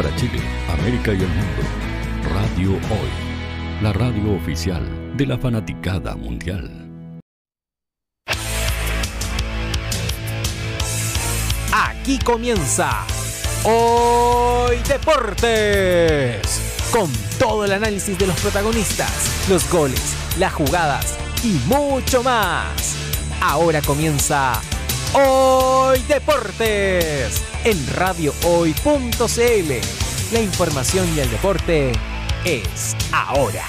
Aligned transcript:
para 0.00 0.16
Chile, 0.16 0.40
América 0.70 1.12
y 1.12 1.16
el 1.16 1.28
mundo. 1.28 1.62
Radio 2.32 2.70
Hoy, 2.70 3.82
la 3.82 3.92
radio 3.92 4.34
oficial 4.34 4.82
de 5.14 5.26
la 5.26 5.36
fanaticada 5.36 6.16
mundial. 6.16 6.70
Aquí 11.70 12.18
comienza 12.20 13.04
Hoy 13.64 14.78
Deportes, 14.88 16.40
con 16.90 17.12
todo 17.38 17.66
el 17.66 17.72
análisis 17.72 18.18
de 18.18 18.26
los 18.26 18.40
protagonistas, 18.40 19.46
los 19.50 19.70
goles, 19.70 20.16
las 20.38 20.54
jugadas 20.54 21.18
y 21.44 21.60
mucho 21.66 22.22
más. 22.22 22.96
Ahora 23.42 23.82
comienza 23.82 24.62
Hoy 25.12 25.98
Deportes 26.02 27.44
en 27.64 27.84
radiohoy.cl. 27.96 28.72
La 30.32 30.40
información 30.40 31.08
y 31.16 31.18
el 31.18 31.28
deporte 31.28 31.90
es 32.44 32.96
ahora. 33.12 33.64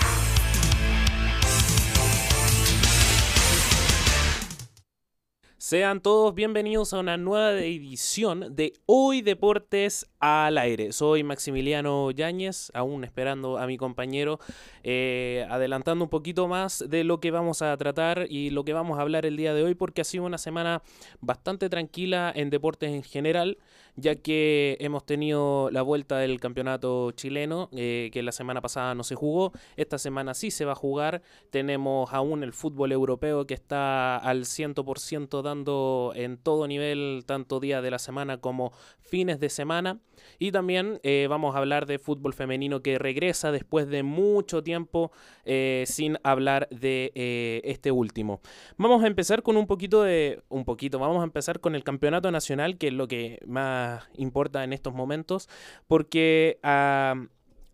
Sean 5.57 6.01
todos 6.01 6.35
bienvenidos 6.35 6.93
a 6.93 6.99
una 6.99 7.17
nueva 7.17 7.53
edición 7.53 8.55
de 8.55 8.73
Hoy 8.85 9.23
Deportes 9.23 10.10
al 10.21 10.59
aire. 10.59 10.93
Soy 10.93 11.23
Maximiliano 11.23 12.11
Yáñez, 12.11 12.71
aún 12.75 13.03
esperando 13.03 13.57
a 13.57 13.65
mi 13.65 13.77
compañero, 13.77 14.39
eh, 14.83 15.45
adelantando 15.49 16.05
un 16.05 16.09
poquito 16.09 16.47
más 16.47 16.85
de 16.87 17.03
lo 17.03 17.19
que 17.19 17.31
vamos 17.31 17.63
a 17.63 17.75
tratar 17.75 18.27
y 18.29 18.51
lo 18.51 18.63
que 18.63 18.73
vamos 18.73 18.99
a 18.99 19.01
hablar 19.01 19.25
el 19.25 19.35
día 19.35 19.53
de 19.53 19.63
hoy, 19.63 19.73
porque 19.73 20.01
ha 20.01 20.05
sido 20.05 20.23
una 20.23 20.37
semana 20.37 20.83
bastante 21.19 21.69
tranquila 21.69 22.31
en 22.33 22.51
deportes 22.51 22.91
en 22.91 23.03
general 23.03 23.57
ya 23.95 24.15
que 24.15 24.77
hemos 24.79 25.05
tenido 25.05 25.69
la 25.71 25.81
vuelta 25.81 26.17
del 26.17 26.39
campeonato 26.39 27.11
chileno, 27.11 27.69
eh, 27.73 28.09
que 28.13 28.23
la 28.23 28.31
semana 28.31 28.61
pasada 28.61 28.95
no 28.95 29.03
se 29.03 29.15
jugó, 29.15 29.51
esta 29.75 29.97
semana 29.97 30.33
sí 30.33 30.51
se 30.51 30.65
va 30.65 30.73
a 30.73 30.75
jugar, 30.75 31.21
tenemos 31.49 32.13
aún 32.13 32.43
el 32.43 32.53
fútbol 32.53 32.91
europeo 32.91 33.45
que 33.45 33.53
está 33.53 34.17
al 34.17 34.45
100% 34.45 35.41
dando 35.41 36.13
en 36.15 36.37
todo 36.37 36.67
nivel, 36.67 37.23
tanto 37.25 37.59
día 37.59 37.81
de 37.81 37.91
la 37.91 37.99
semana 37.99 38.37
como 38.37 38.71
fines 39.01 39.39
de 39.39 39.49
semana. 39.49 39.99
Y 40.39 40.51
también 40.51 40.99
eh, 41.03 41.27
vamos 41.29 41.55
a 41.55 41.59
hablar 41.59 41.85
de 41.85 41.99
fútbol 41.99 42.33
femenino 42.33 42.81
que 42.81 42.97
regresa 42.97 43.51
después 43.51 43.87
de 43.87 44.03
mucho 44.03 44.63
tiempo 44.63 45.11
eh, 45.45 45.83
sin 45.87 46.17
hablar 46.23 46.67
de 46.69 47.11
eh, 47.15 47.61
este 47.65 47.91
último. 47.91 48.41
Vamos 48.77 49.03
a 49.03 49.07
empezar 49.07 49.43
con 49.43 49.57
un 49.57 49.67
poquito 49.67 50.03
de... 50.03 50.41
Un 50.49 50.65
poquito, 50.65 50.99
vamos 50.99 51.21
a 51.21 51.23
empezar 51.23 51.59
con 51.59 51.75
el 51.75 51.83
campeonato 51.83 52.31
nacional, 52.31 52.77
que 52.77 52.87
es 52.87 52.93
lo 52.93 53.07
que 53.07 53.39
más 53.45 54.03
importa 54.15 54.63
en 54.63 54.73
estos 54.73 54.93
momentos, 54.93 55.49
porque 55.87 56.59
ah, 56.63 57.15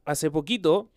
hace 0.06 0.32
poquito 0.32 0.90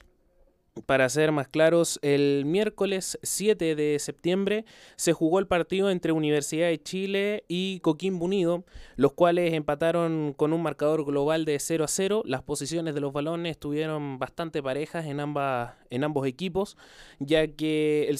para 0.87 1.09
ser 1.09 1.33
más 1.33 1.49
claros, 1.49 1.99
el 2.03 2.45
miércoles 2.47 3.19
7 3.23 3.75
de 3.75 3.99
septiembre 3.99 4.65
se 4.97 5.13
jugó 5.13 5.39
el 5.39 5.47
partido 5.47 5.91
entre 5.91 6.13
Universidad 6.13 6.69
de 6.69 6.83
Chile 6.83 7.45
y 7.49 7.81
Coquimbo 7.81 8.25
Unido, 8.25 8.65
los 8.97 9.13
cuales 9.13 9.53
empataron 9.55 10.35
con 10.37 10.53
un 10.53 10.63
marcador 10.63 11.05
global 11.05 11.45
de 11.45 11.59
0 11.59 11.85
a 11.85 11.89
0. 11.89 12.23
Las 12.25 12.43
posiciones 12.43 12.95
de 12.95 13.01
los 13.01 13.13
balones 13.13 13.53
estuvieron 13.53 14.19
bastante 14.19 14.63
parejas 14.63 15.07
en, 15.07 15.21
ambas, 15.21 15.75
en 15.91 16.05
ambos 16.05 16.27
equipos, 16.27 16.77
ya 17.19 17.47
que 17.49 18.07
el 18.09 18.19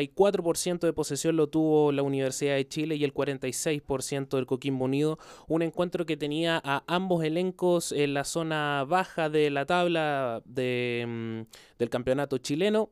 54% 0.00 0.80
de 0.80 0.92
posesión 0.92 1.36
lo 1.36 1.48
tuvo 1.48 1.92
la 1.92 2.02
Universidad 2.02 2.54
de 2.54 2.66
Chile 2.66 2.96
y 2.96 3.04
el 3.04 3.12
46% 3.12 4.36
del 4.36 4.46
Coquimbo 4.46 4.84
Unido. 4.84 5.18
Un 5.48 5.62
encuentro 5.62 6.06
que 6.06 6.16
tenía 6.16 6.60
a 6.64 6.82
ambos 6.86 7.24
elencos 7.24 7.92
en 7.92 8.14
la 8.14 8.24
zona 8.24 8.84
baja 8.88 9.28
de 9.28 9.50
la 9.50 9.66
tabla 9.66 10.42
de, 10.44 11.04
mm, 11.06 11.40
del 11.78 11.90
campeonato 11.90 12.38
chileno 12.38 12.90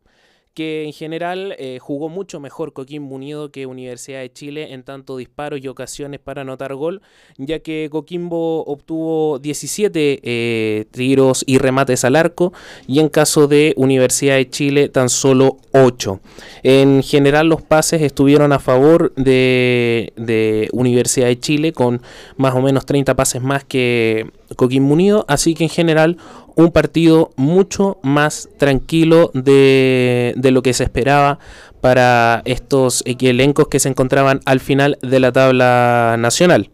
que 0.55 0.85
en 0.85 0.93
general 0.93 1.55
eh, 1.59 1.79
jugó 1.81 2.09
mucho 2.09 2.41
mejor 2.41 2.73
Coquimbo 2.73 3.15
Unido 3.15 3.51
que 3.51 3.67
Universidad 3.67 4.21
de 4.21 4.33
Chile 4.33 4.73
en 4.73 4.83
tanto 4.83 5.17
disparos 5.17 5.61
y 5.63 5.69
ocasiones 5.69 6.21
para 6.21 6.43
anotar 6.43 6.75
gol, 6.75 7.03
ya 7.39 7.61
que 7.61 7.89
Coquimbo 7.91 8.65
obtuvo 8.65 9.39
17 9.39 10.21
eh, 10.23 10.85
tiros 10.91 11.45
y 11.47 11.59
remates 11.59 12.05
al 12.05 12.17
arco 12.17 12.53
y 12.87 12.99
en 12.99 13.09
caso 13.09 13.47
de 13.47 13.75
Universidad 13.77 14.37
de 14.37 14.51
Chile 14.51 14.89
tan 14.89 15.09
solo 15.09 15.59
8. 15.73 16.21
En 16.63 17.03
general 17.03 17.49
los 17.49 17.63
pases 17.63 18.03
estuvieron 18.03 18.53
a 18.53 18.59
favor 18.59 19.15
de, 19.15 20.13
de 20.17 20.69
Universidad 20.73 21.29
de 21.29 21.39
Chile 21.39 21.73
con 21.73 22.03
más 22.37 22.55
o 22.55 22.61
menos 22.61 22.87
30 22.87 23.15
pases 23.15 23.41
más 23.41 23.65
que 23.65 24.31
Coquimbo 24.57 24.93
Unido, 24.95 25.25
así 25.29 25.55
que 25.55 25.65
en 25.65 25.71
general 25.71 26.17
un 26.61 26.73
partido 26.73 27.33
mucho 27.37 27.99
más 28.03 28.49
tranquilo 28.59 29.31
de, 29.35 30.35
de 30.37 30.51
lo 30.51 30.63
que 30.63 30.75
se 30.75 30.85
esperaba 30.85 31.39
para 31.81 32.43
estos 32.45 33.03
elencos 33.05 33.69
que 33.69 33.81
se 33.81 33.89
encontraban 33.89 34.41
al 34.45 34.61
final 34.61 34.99
de 35.03 35.21
la 35.21 35.33
tabla 35.33 36.17
nacional. 36.19 36.71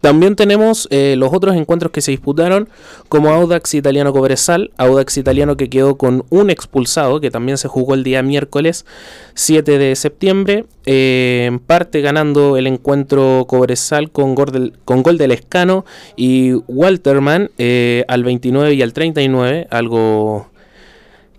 También 0.00 0.36
tenemos 0.36 0.88
eh, 0.90 1.14
los 1.16 1.32
otros 1.32 1.56
encuentros 1.56 1.92
que 1.92 2.00
se 2.00 2.10
disputaron, 2.10 2.68
como 3.08 3.30
Audax 3.30 3.74
Italiano 3.74 4.12
Cobresal, 4.12 4.70
Audax 4.76 5.18
Italiano 5.18 5.56
que 5.56 5.68
quedó 5.68 5.96
con 5.96 6.24
un 6.30 6.50
expulsado, 6.50 7.20
que 7.20 7.30
también 7.30 7.58
se 7.58 7.68
jugó 7.68 7.94
el 7.94 8.04
día 8.04 8.22
miércoles 8.22 8.86
7 9.34 9.78
de 9.78 9.96
septiembre, 9.96 10.66
eh, 10.86 11.44
en 11.46 11.58
parte 11.58 12.00
ganando 12.00 12.56
el 12.56 12.66
encuentro 12.66 13.44
Cobresal 13.48 14.10
con 14.10 14.34
gol 14.34 14.52
del, 14.52 14.72
con 14.84 15.02
gol 15.02 15.18
del 15.18 15.32
Escano 15.32 15.84
y 16.16 16.52
Walterman 16.68 17.50
eh, 17.58 18.04
al 18.08 18.24
29 18.24 18.74
y 18.74 18.82
al 18.82 18.92
39, 18.92 19.66
algo 19.70 20.49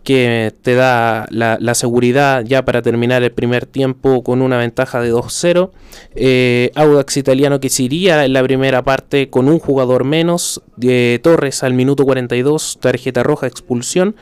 que 0.03 0.53
te 0.61 0.75
da 0.75 1.27
la, 1.29 1.75
seguridad 1.75 2.43
ya 2.43 2.65
para 2.65 2.81
terminar 2.81 3.23
el 3.23 3.31
primer 3.31 3.65
tiempo 3.65 4.23
con 4.23 4.41
una 4.41 4.57
ventaja 4.57 4.99
de 4.99 5.13
2-0. 5.13 5.71
Eh, 6.15 6.71
Audax 6.75 7.17
italiano 7.17 7.59
que 7.59 7.69
se 7.69 7.83
iría 7.83 8.25
en 8.25 8.33
la 8.33 8.43
primera 8.43 8.83
parte 8.83 9.29
con 9.29 9.47
un 9.47 9.59
jugador 9.59 10.03
menos, 10.03 10.61
de 10.75 11.19
Torres 11.21 11.63
al 11.63 11.73
minuto 11.73 12.05
42, 12.05 12.79
tarjeta 12.81 13.23
roja, 13.23 13.47
expulsión. 13.47 14.15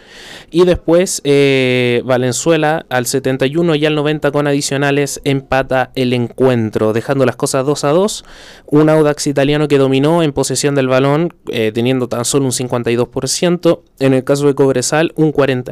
Y 0.52 0.66
después 0.66 1.22
eh, 1.24 2.02
Valenzuela 2.06 2.86
al 2.90 3.06
71 3.06 3.76
y 3.76 3.86
al 3.86 3.96
90 3.96 4.32
con 4.32 4.48
adicionales 4.48 5.22
empata 5.24 5.92
el 5.96 6.14
encuentro, 6.14 6.94
dejando 6.94 7.26
las 7.26 7.38
cosas 7.38 7.66
2 7.66 7.84
a 7.86 7.90
2. 7.90 8.26
Un 8.68 8.90
Audax 8.90 9.28
italiano 9.28 9.68
que 9.68 9.78
dominó 9.78 10.22
en 10.22 10.34
posesión 10.34 10.76
del 10.76 10.88
balón, 10.88 11.34
eh, 11.52 11.72
teniendo 11.74 12.10
tan 12.10 12.26
solo 12.26 12.46
un 12.46 12.52
52%. 12.52 13.82
En 14.00 14.14
el 14.14 14.24
caso 14.24 14.48
de 14.48 14.56
Cobresal, 14.56 15.14
un 15.16 15.32
40%. 15.32 15.69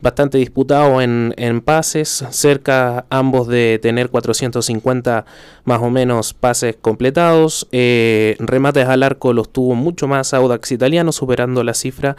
Bastante 0.00 0.38
disputado 0.38 1.00
en, 1.00 1.60
pases, 1.64 2.24
cerca 2.30 3.06
ambos 3.10 3.46
de 3.48 3.78
tener 3.80 4.10
450 4.10 5.24
más 5.64 5.80
o 5.80 5.90
menos 5.90 6.34
pases 6.34 6.76
completados. 6.80 7.66
Eh, 7.72 8.36
remates 8.38 8.86
al 8.86 9.02
arco 9.02 9.32
los 9.32 9.52
tuvo 9.52 9.74
mucho 9.74 10.08
más 10.08 10.34
Audax 10.34 10.72
Italiano, 10.72 11.12
superando 11.12 11.62
la 11.62 11.74
cifra 11.74 12.16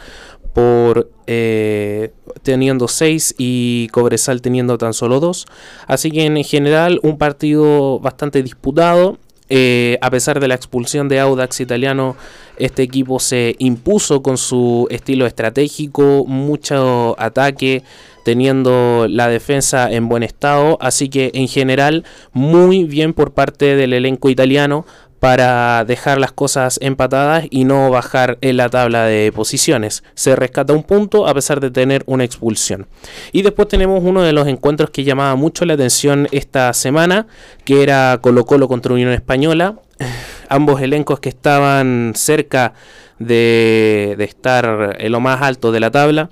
por 0.54 1.10
eh, 1.26 2.12
teniendo 2.42 2.86
6 2.86 3.34
y 3.38 3.88
Cobresal 3.88 4.40
teniendo 4.40 4.78
tan 4.78 4.94
solo 4.94 5.20
2. 5.20 5.46
Así 5.86 6.10
que 6.10 6.24
en 6.24 6.42
general 6.44 7.00
un 7.02 7.18
partido 7.18 7.98
bastante 7.98 8.42
disputado. 8.42 9.18
Eh, 9.50 9.98
a 10.00 10.10
pesar 10.10 10.40
de 10.40 10.48
la 10.48 10.54
expulsión 10.54 11.08
de 11.08 11.20
Audax 11.20 11.60
italiano, 11.60 12.16
este 12.56 12.82
equipo 12.82 13.20
se 13.20 13.56
impuso 13.58 14.22
con 14.22 14.38
su 14.38 14.86
estilo 14.90 15.26
estratégico, 15.26 16.24
mucho 16.26 17.14
ataque, 17.18 17.82
teniendo 18.24 19.06
la 19.08 19.28
defensa 19.28 19.92
en 19.92 20.08
buen 20.08 20.22
estado. 20.22 20.78
Así 20.80 21.08
que 21.08 21.30
en 21.34 21.46
general, 21.46 22.04
muy 22.32 22.84
bien 22.84 23.12
por 23.12 23.32
parte 23.32 23.76
del 23.76 23.92
elenco 23.92 24.30
italiano 24.30 24.86
para 25.24 25.86
dejar 25.86 26.18
las 26.18 26.32
cosas 26.32 26.78
empatadas 26.82 27.46
y 27.48 27.64
no 27.64 27.88
bajar 27.88 28.36
en 28.42 28.58
la 28.58 28.68
tabla 28.68 29.04
de 29.04 29.32
posiciones. 29.32 30.04
Se 30.14 30.36
rescata 30.36 30.74
un 30.74 30.82
punto 30.82 31.26
a 31.26 31.32
pesar 31.32 31.60
de 31.60 31.70
tener 31.70 32.02
una 32.04 32.24
expulsión. 32.24 32.88
Y 33.32 33.40
después 33.40 33.68
tenemos 33.68 34.04
uno 34.04 34.20
de 34.20 34.34
los 34.34 34.46
encuentros 34.46 34.90
que 34.90 35.02
llamaba 35.02 35.34
mucho 35.34 35.64
la 35.64 35.72
atención 35.72 36.28
esta 36.30 36.74
semana, 36.74 37.26
que 37.64 37.82
era 37.82 38.18
Colo 38.20 38.44
Colo 38.44 38.68
contra 38.68 38.92
Unión 38.92 39.12
Española. 39.12 39.76
Ambos 40.50 40.82
elencos 40.82 41.20
que 41.20 41.30
estaban 41.30 42.12
cerca 42.14 42.74
de, 43.18 44.16
de 44.18 44.24
estar 44.24 44.94
en 44.98 45.10
lo 45.10 45.20
más 45.20 45.40
alto 45.40 45.72
de 45.72 45.80
la 45.80 45.90
tabla. 45.90 46.28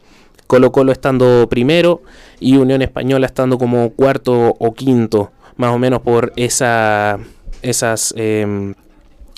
Colo 0.47 0.71
Colo 0.71 0.93
estando 0.93 1.49
primero 1.49 2.03
y 2.41 2.59
Unión 2.59 2.83
Española 2.83 3.25
estando 3.25 3.57
como 3.57 3.89
cuarto 3.93 4.55
o 4.59 4.75
quinto, 4.75 5.33
más 5.57 5.75
o 5.75 5.79
menos 5.79 6.03
por 6.03 6.35
esa 6.37 7.19
esas, 7.63 8.13
em, 8.17 8.75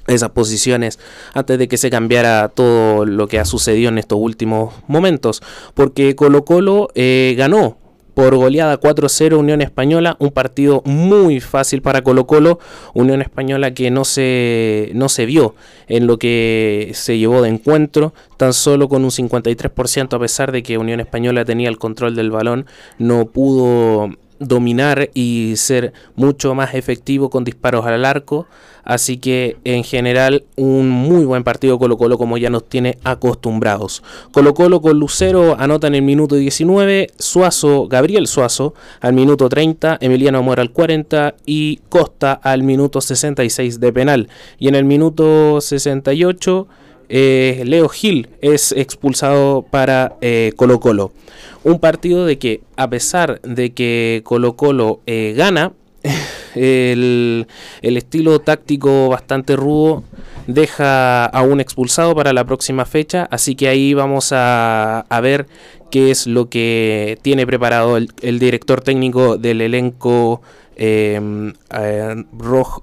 esas 0.07 0.31
posiciones 0.31 0.99
antes 1.33 1.59
de 1.59 1.69
que 1.69 1.77
se 1.77 1.91
cambiara 1.91 2.49
todo 2.49 3.05
lo 3.07 3.27
que 3.29 3.39
ha 3.39 3.45
sucedido 3.45 3.89
en 3.89 3.99
estos 3.99 4.19
últimos 4.21 4.75
momentos. 4.87 5.43
Porque 5.75 6.15
Colo 6.15 6.45
Colo 6.45 6.89
eh, 6.95 7.35
ganó 7.37 7.79
por 8.15 8.37
goleada 8.37 8.79
4-0 8.79 9.37
Unión 9.37 9.61
Española, 9.61 10.17
un 10.21 10.31
partido 10.31 10.83
muy 10.85 11.41
fácil 11.41 11.83
para 11.83 12.03
Colo 12.03 12.27
Colo, 12.27 12.61
Unión 12.95 13.21
Española 13.21 13.75
que 13.75 13.91
no 13.91 14.05
se, 14.05 14.93
no 14.95 15.09
se 15.09 15.27
vio 15.27 15.55
en 15.89 16.07
lo 16.07 16.19
que 16.19 16.93
se 16.95 17.19
llevó 17.19 17.43
de 17.43 17.49
encuentro, 17.49 18.15
tan 18.37 18.53
solo 18.53 18.89
con 18.89 19.05
un 19.05 19.11
53% 19.11 20.15
a 20.15 20.19
pesar 20.19 20.53
de 20.53 20.63
que 20.63 20.79
Unión 20.79 21.01
Española 21.01 21.45
tenía 21.45 21.69
el 21.69 21.79
control 21.79 22.15
del 22.15 22.31
balón, 22.31 22.67
no 22.99 23.27
pudo 23.27 24.11
dominar 24.39 25.11
y 25.15 25.55
ser 25.57 25.93
mucho 26.17 26.55
más 26.55 26.75
efectivo 26.75 27.31
con 27.31 27.45
disparos 27.45 27.87
al 27.87 28.05
arco. 28.05 28.47
Así 28.85 29.17
que 29.17 29.57
en 29.65 29.83
general 29.83 30.45
un 30.57 30.91
muy 30.91 31.25
buen 31.25 31.43
partido 31.43 31.79
Colo 31.79 31.97
Colo 31.97 32.19
como 32.19 32.37
ya 32.37 32.51
nos 32.51 32.69
tiene 32.69 32.99
acostumbrados. 33.03 34.03
Colo 34.31 34.53
Colo 34.53 34.83
con 34.83 34.99
Lucero 34.99 35.57
anota 35.59 35.87
en 35.87 35.95
el 35.95 36.03
minuto 36.03 36.35
19, 36.37 37.09
Suazo, 37.19 37.89
Gabriel 37.89 38.27
Suazo 38.27 38.75
al 39.01 39.15
minuto 39.15 39.49
30, 39.49 39.99
Emiliano 40.01 40.43
Mora 40.43 40.63
al 40.63 40.71
40 40.71 41.35
y 41.47 41.81
Costa 41.89 42.33
al 42.35 42.63
minuto 42.63 43.01
66 43.01 43.81
de 43.81 43.93
penal. 43.93 44.29
Y 44.59 44.69
en 44.69 44.75
el 44.75 44.85
minuto 44.85 45.63
68 45.63 46.69
eh, 47.09 47.63
Leo 47.65 47.89
Gil 47.89 48.29
es 48.41 48.73
expulsado 48.73 49.63
para 49.63 50.17
eh, 50.21 50.53
Colo 50.57 50.81
Colo. 50.81 51.13
Un 51.63 51.79
partido 51.79 52.27
de 52.27 52.39
que 52.39 52.61
a 52.77 52.89
pesar 52.89 53.41
de 53.43 53.73
que 53.73 54.23
Colo 54.25 54.55
Colo 54.55 55.01
eh, 55.07 55.35
gana, 55.37 55.73
el, 56.55 57.47
estilo 57.83 58.39
táctico 58.41 59.09
bastante 59.09 59.57
rudo 59.57 60.05
deja 60.47 61.25
a 61.25 61.43
un 61.43 61.61
expulsado 61.61 62.15
para 62.15 62.33
la 62.33 62.45
próxima 62.45 62.85
fecha, 62.85 63.27
así 63.31 63.55
que 63.55 63.69
ahí 63.69 63.95
vamos 63.95 64.31
a, 64.33 65.07
ver 65.23 65.47
qué 65.91 66.11
es 66.11 66.27
lo 66.27 66.51
que 66.51 67.19
tiene 67.23 67.47
preparado 67.47 67.97
el, 67.97 68.39
director 68.39 68.83
técnico 68.83 69.39
del 69.39 69.63
elenco 69.63 70.43
rojo, 72.37 72.83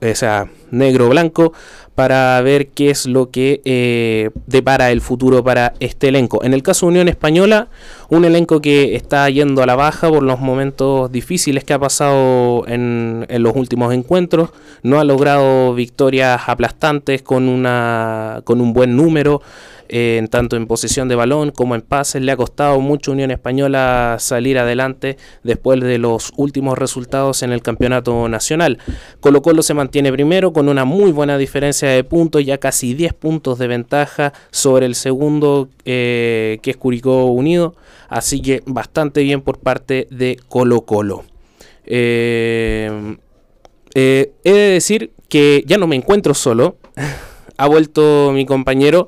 negro-blanco 0.71 1.53
para 1.95 2.41
ver 2.41 2.67
qué 2.69 2.89
es 2.89 3.05
lo 3.05 3.29
que 3.29 3.61
eh, 3.65 4.29
depara 4.47 4.91
el 4.91 5.01
futuro 5.01 5.43
para 5.43 5.73
este 5.79 6.07
elenco. 6.07 6.43
En 6.43 6.53
el 6.53 6.63
caso 6.63 6.85
de 6.85 6.91
Unión 6.91 7.07
Española, 7.09 7.67
un 8.11 8.25
elenco 8.25 8.59
que 8.59 8.95
está 8.95 9.29
yendo 9.29 9.63
a 9.63 9.65
la 9.65 9.77
baja 9.77 10.09
por 10.09 10.21
los 10.21 10.37
momentos 10.41 11.09
difíciles 11.13 11.63
que 11.63 11.71
ha 11.71 11.79
pasado 11.79 12.67
en, 12.67 13.25
en 13.29 13.41
los 13.41 13.55
últimos 13.55 13.93
encuentros, 13.93 14.49
no 14.83 14.99
ha 14.99 15.05
logrado 15.05 15.73
victorias 15.73 16.41
aplastantes 16.45 17.21
con, 17.21 17.47
una, 17.47 18.41
con 18.43 18.59
un 18.59 18.73
buen 18.73 18.97
número 18.97 19.41
en 19.91 20.29
tanto 20.29 20.55
en 20.55 20.67
posesión 20.67 21.09
de 21.09 21.15
balón 21.15 21.51
como 21.51 21.75
en 21.75 21.81
pases. 21.81 22.21
Le 22.21 22.31
ha 22.31 22.37
costado 22.37 22.79
mucho 22.79 23.11
Unión 23.11 23.29
Española 23.29 24.15
salir 24.19 24.57
adelante 24.57 25.17
después 25.43 25.79
de 25.81 25.97
los 25.97 26.31
últimos 26.37 26.77
resultados 26.77 27.43
en 27.43 27.51
el 27.51 27.61
campeonato 27.61 28.27
nacional. 28.29 28.79
Colo 29.19 29.41
Colo 29.41 29.61
se 29.63 29.73
mantiene 29.73 30.11
primero 30.11 30.53
con 30.53 30.69
una 30.69 30.85
muy 30.85 31.11
buena 31.11 31.37
diferencia 31.37 31.89
de 31.89 32.03
puntos, 32.03 32.45
ya 32.45 32.57
casi 32.57 32.93
10 32.93 33.13
puntos 33.13 33.59
de 33.59 33.67
ventaja 33.67 34.33
sobre 34.49 34.85
el 34.85 34.95
segundo 34.95 35.67
eh, 35.85 36.59
que 36.61 36.71
es 36.71 36.77
Curicó 36.77 37.25
Unido. 37.25 37.75
Así 38.11 38.41
que 38.41 38.61
bastante 38.65 39.23
bien 39.23 39.41
por 39.41 39.59
parte 39.59 40.05
de 40.11 40.37
Colo 40.49 40.81
Colo. 40.81 41.23
Eh, 41.85 43.17
eh, 43.95 44.33
he 44.43 44.51
de 44.51 44.69
decir 44.73 45.13
que 45.29 45.63
ya 45.65 45.77
no 45.77 45.87
me 45.87 45.95
encuentro 45.95 46.33
solo. 46.33 46.75
ha 47.57 47.67
vuelto 47.67 48.31
mi 48.33 48.45
compañero 48.45 49.07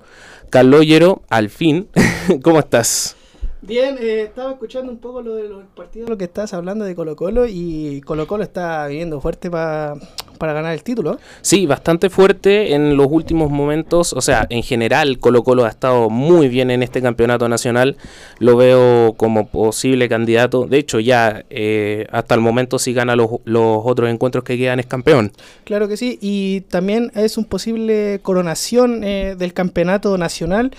Caloyero, 0.49 1.21
al 1.29 1.49
fin. 1.49 1.89
¿Cómo 2.43 2.59
estás? 2.59 3.17
Bien, 3.65 3.95
eh, 3.97 4.23
estaba 4.23 4.51
escuchando 4.51 4.91
un 4.91 4.97
poco 4.97 5.21
lo 5.21 5.35
de 5.35 5.47
los 5.47 5.63
partidos, 5.73 6.09
lo 6.09 6.17
que 6.17 6.25
estás 6.25 6.53
hablando 6.53 6.83
de 6.83 6.95
Colo 6.95 7.15
Colo 7.15 7.45
y 7.47 8.01
Colo 8.01 8.27
Colo 8.27 8.43
está 8.43 8.85
viniendo 8.87 9.21
fuerte 9.21 9.49
para 9.49 9.95
ganar 10.37 10.73
el 10.73 10.83
título. 10.83 11.17
Sí, 11.39 11.65
bastante 11.65 12.09
fuerte 12.09 12.73
en 12.73 12.97
los 12.97 13.07
últimos 13.09 13.49
momentos, 13.49 14.11
o 14.11 14.19
sea, 14.19 14.45
en 14.49 14.63
general 14.63 15.17
Colo 15.19 15.43
Colo 15.43 15.63
ha 15.63 15.69
estado 15.69 16.09
muy 16.09 16.49
bien 16.49 16.71
en 16.71 16.83
este 16.83 17.01
campeonato 17.01 17.47
nacional, 17.47 17.95
lo 18.39 18.57
veo 18.57 19.13
como 19.13 19.47
posible 19.47 20.09
candidato, 20.09 20.65
de 20.65 20.79
hecho 20.79 20.99
ya 20.99 21.45
eh, 21.49 22.05
hasta 22.11 22.35
el 22.35 22.41
momento 22.41 22.79
si 22.79 22.91
gana 22.91 23.15
los, 23.15 23.29
otros 23.55 24.09
encuentros 24.09 24.43
que 24.43 24.57
quedan 24.57 24.81
es 24.81 24.87
campeón. 24.87 25.31
Claro 25.63 25.87
que 25.87 25.95
sí, 25.95 26.19
y 26.19 26.61
también 26.61 27.13
es 27.15 27.37
un 27.37 27.45
posible 27.45 28.19
coronación 28.23 29.05
eh, 29.05 29.35
del 29.37 29.53
campeonato 29.53 30.17
nacional 30.17 30.71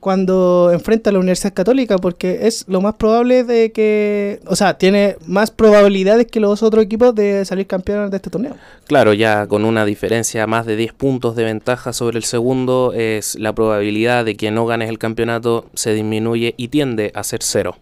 cuando 0.00 0.70
enfrenta 0.72 1.10
a 1.10 1.12
la 1.12 1.18
Universidad 1.18 1.54
Católica, 1.54 1.98
porque 1.98 2.46
es 2.46 2.64
lo 2.68 2.80
más 2.80 2.94
probable 2.94 3.44
de 3.44 3.72
que, 3.72 4.40
o 4.46 4.56
sea, 4.56 4.78
tiene 4.78 5.16
más 5.26 5.50
probabilidades 5.50 6.26
que 6.26 6.40
los 6.40 6.62
otros 6.62 6.84
equipos 6.84 7.14
de 7.14 7.44
salir 7.44 7.66
campeones 7.66 8.10
de 8.10 8.16
este 8.16 8.30
torneo. 8.30 8.54
Claro, 8.86 9.12
ya 9.12 9.46
con 9.46 9.64
una 9.64 9.84
diferencia 9.84 10.46
más 10.46 10.66
de 10.66 10.76
10 10.76 10.92
puntos 10.92 11.36
de 11.36 11.44
ventaja 11.44 11.92
sobre 11.92 12.18
el 12.18 12.24
segundo, 12.24 12.92
es 12.94 13.38
la 13.38 13.52
probabilidad 13.54 14.24
de 14.24 14.36
que 14.36 14.50
no 14.50 14.66
ganes 14.66 14.88
el 14.88 14.98
campeonato 14.98 15.66
se 15.74 15.94
disminuye 15.94 16.54
y 16.56 16.68
tiende 16.68 17.10
a 17.14 17.24
ser 17.24 17.40
cero. 17.42 17.76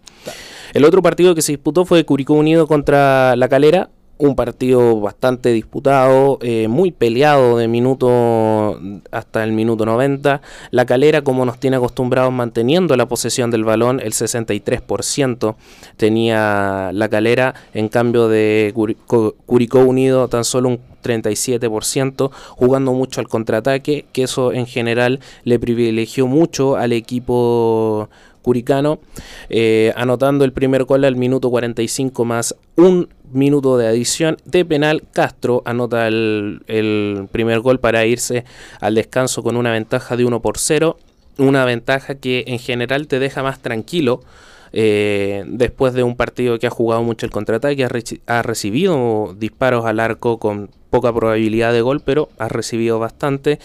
El 0.74 0.84
otro 0.84 1.02
partido 1.02 1.34
que 1.34 1.42
se 1.42 1.52
disputó 1.52 1.84
fue 1.84 2.04
Curicó 2.04 2.34
Unido 2.34 2.66
contra 2.66 3.36
La 3.36 3.48
Calera, 3.48 3.88
un 4.18 4.34
partido 4.34 5.00
bastante 5.00 5.52
disputado, 5.52 6.38
eh, 6.40 6.68
muy 6.68 6.90
peleado 6.90 7.58
de 7.58 7.68
minuto 7.68 8.80
hasta 9.10 9.44
el 9.44 9.52
minuto 9.52 9.84
90. 9.84 10.40
La 10.70 10.86
calera, 10.86 11.22
como 11.22 11.44
nos 11.44 11.58
tiene 11.60 11.76
acostumbrados, 11.76 12.32
manteniendo 12.32 12.96
la 12.96 13.06
posesión 13.06 13.50
del 13.50 13.64
balón, 13.64 14.00
el 14.00 14.12
63% 14.12 15.56
tenía 15.96 16.90
la 16.92 17.08
calera, 17.08 17.54
en 17.74 17.88
cambio 17.88 18.28
de 18.28 18.72
Curicó 18.74 19.80
Unido 19.80 20.28
tan 20.28 20.44
solo 20.44 20.68
un 20.70 20.80
37%, 21.02 22.30
jugando 22.56 22.92
mucho 22.92 23.20
al 23.20 23.28
contraataque, 23.28 24.06
que 24.12 24.22
eso 24.24 24.52
en 24.52 24.66
general 24.66 25.20
le 25.44 25.58
privilegió 25.58 26.26
mucho 26.26 26.76
al 26.76 26.92
equipo 26.92 28.08
Curicano, 28.46 29.00
eh, 29.48 29.92
anotando 29.96 30.44
el 30.44 30.52
primer 30.52 30.84
gol 30.84 31.04
al 31.04 31.16
minuto 31.16 31.50
45 31.50 32.24
más 32.24 32.54
un 32.76 33.08
minuto 33.32 33.76
de 33.76 33.88
adición 33.88 34.36
de 34.44 34.64
penal. 34.64 35.02
Castro 35.12 35.62
anota 35.64 36.06
el, 36.06 36.62
el 36.68 37.26
primer 37.32 37.58
gol 37.58 37.80
para 37.80 38.06
irse 38.06 38.44
al 38.80 38.94
descanso 38.94 39.42
con 39.42 39.56
una 39.56 39.72
ventaja 39.72 40.16
de 40.16 40.24
1 40.24 40.42
por 40.42 40.58
0. 40.58 40.96
Una 41.38 41.64
ventaja 41.64 42.14
que 42.14 42.44
en 42.46 42.60
general 42.60 43.08
te 43.08 43.18
deja 43.18 43.42
más 43.42 43.58
tranquilo 43.58 44.20
eh, 44.72 45.44
después 45.46 45.94
de 45.94 46.02
un 46.02 46.16
partido 46.16 46.58
que 46.58 46.66
ha 46.66 46.70
jugado 46.70 47.02
mucho 47.02 47.26
el 47.26 47.32
contraataque, 47.32 47.84
ha, 47.84 47.90
ha, 48.26 48.42
recibido 48.42 49.34
disparos 49.38 49.84
al 49.86 50.00
arco 50.00 50.38
con 50.38 50.70
poca 50.90 51.12
probabilidad 51.12 51.72
de 51.72 51.82
gol, 51.82 52.00
pero 52.00 52.28
ha 52.38 52.48
recibido 52.48 52.98
bastante 52.98 53.58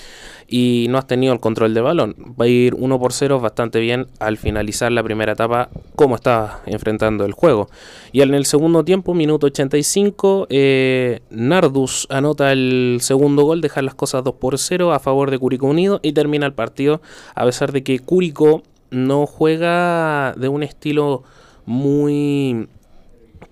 y 0.48 0.88
no 0.90 0.98
has 0.98 1.08
tenido 1.08 1.34
el 1.34 1.40
control 1.40 1.74
de 1.74 1.82
balón. 1.82 2.16
Va 2.40 2.46
a 2.46 2.48
ir 2.48 2.76
1 2.76 3.00
por 3.00 3.14
0 3.14 3.40
bastante 3.40 3.80
bien 3.80 4.08
al 4.20 4.38
finalizar 4.38 4.92
la 4.92 5.02
primera 5.02 5.32
etapa, 5.32 5.70
como 5.96 6.16
estaba 6.16 6.62
enfrentando 6.66 7.24
el 7.24 7.32
juego. 7.32 7.70
Y 8.12 8.22
en 8.22 8.34
el 8.34 8.46
segundo 8.46 8.84
tiempo, 8.84 9.14
minuto 9.14 9.48
85, 9.48 10.48
eh, 10.50 11.22
Nardus 11.30 12.06
anota 12.10 12.52
el 12.52 12.98
segundo 13.00 13.44
gol, 13.44 13.62
deja 13.62 13.82
las 13.82 13.96
cosas 13.96 14.24
2 14.24 14.36
por 14.36 14.58
0 14.58 14.92
a 14.92 15.00
favor 15.00 15.32
de 15.32 15.40
Curicó 15.40 15.68
Unido 15.68 16.00
y 16.04 16.12
termina 16.12 16.46
el 16.46 16.54
partido, 16.54 17.02
a 17.34 17.46
pesar 17.46 17.72
de 17.72 17.84
que 17.84 18.00
Curicó 18.00 18.64
no 18.92 19.26
juega 19.26 20.34
de 20.34 20.48
un 20.50 20.64
estilo 20.64 21.24
muy 21.66 22.68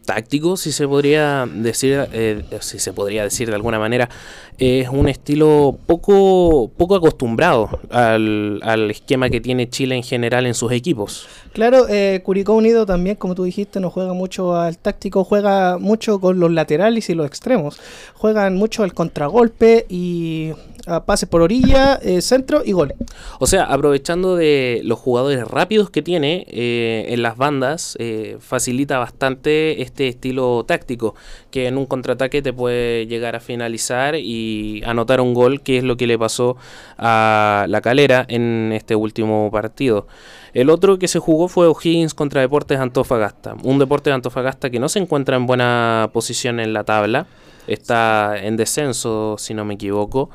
táctico, 0.09 0.57
si 0.57 0.71
se 0.71 0.87
podría 0.87 1.47
decir, 1.47 2.07
eh, 2.13 2.43
si 2.61 2.79
se 2.79 2.93
podría 2.93 3.21
decir 3.21 3.47
de 3.47 3.53
alguna 3.53 3.77
manera, 3.77 4.09
es 4.57 4.89
un 4.89 5.07
estilo 5.07 5.77
poco, 5.85 6.71
poco 6.75 6.95
acostumbrado 6.95 7.79
al, 7.91 8.59
al, 8.63 8.89
esquema 8.89 9.29
que 9.29 9.39
tiene 9.39 9.69
Chile 9.69 9.95
en 9.95 10.01
general 10.01 10.47
en 10.47 10.55
sus 10.55 10.71
equipos. 10.71 11.27
Claro, 11.53 11.87
eh, 11.87 12.21
Curicó 12.23 12.53
Unido 12.53 12.87
también, 12.87 13.15
como 13.17 13.35
tú 13.35 13.43
dijiste, 13.43 13.79
no 13.79 13.91
juega 13.91 14.13
mucho 14.13 14.55
al 14.55 14.79
táctico, 14.79 15.23
juega 15.23 15.77
mucho 15.77 16.19
con 16.19 16.39
los 16.39 16.51
laterales 16.51 17.09
y 17.09 17.13
los 17.13 17.27
extremos. 17.27 17.79
Juegan 18.15 18.55
mucho 18.55 18.83
al 18.83 18.93
contragolpe 18.93 19.85
y 19.89 20.51
a 20.87 21.05
pases 21.05 21.29
por 21.29 21.41
orilla, 21.41 21.99
eh, 22.01 22.21
centro 22.21 22.63
y 22.65 22.71
gol. 22.71 22.95
O 23.39 23.45
sea, 23.45 23.63
aprovechando 23.65 24.35
de 24.35 24.81
los 24.83 24.97
jugadores 24.97 25.47
rápidos 25.47 25.89
que 25.91 26.01
tiene 26.01 26.45
eh, 26.49 27.05
en 27.09 27.21
las 27.21 27.37
bandas, 27.37 27.97
facilita 28.39 28.97
bastante 28.97 29.81
este 29.81 29.98
estilo 30.07 30.63
táctico, 30.65 31.15
que 31.51 31.67
en 31.67 31.77
un 31.77 31.85
contraataque 31.85 32.41
te 32.41 32.53
puede 32.53 33.07
llegar 33.07 33.35
a 33.35 33.39
finalizar 33.39 34.15
y 34.15 34.81
anotar 34.85 35.21
un 35.21 35.33
gol, 35.33 35.61
que 35.61 35.77
es 35.77 35.83
lo 35.83 35.97
que 35.97 36.07
le 36.07 36.17
pasó 36.17 36.57
a 36.97 37.65
la 37.67 37.81
calera 37.81 38.25
en 38.27 38.71
este 38.73 38.95
último 38.95 39.49
partido. 39.51 40.07
El 40.53 40.69
otro 40.69 40.97
que 40.97 41.07
se 41.07 41.19
jugó 41.19 41.47
fue 41.47 41.67
O'Higgins 41.67 42.13
contra 42.13 42.41
Deportes 42.41 42.79
Antofagasta. 42.79 43.55
Un 43.63 43.79
Deportes 43.79 44.13
Antofagasta 44.13 44.69
que 44.69 44.79
no 44.79 44.89
se 44.89 44.99
encuentra 44.99 45.35
en 45.35 45.45
buena 45.45 46.09
posición 46.13 46.59
en 46.59 46.73
la 46.73 46.83
tabla. 46.83 47.27
Está 47.67 48.35
en 48.41 48.57
descenso, 48.57 49.35
si 49.37 49.53
no 49.53 49.63
me 49.65 49.75
equivoco. 49.75 50.29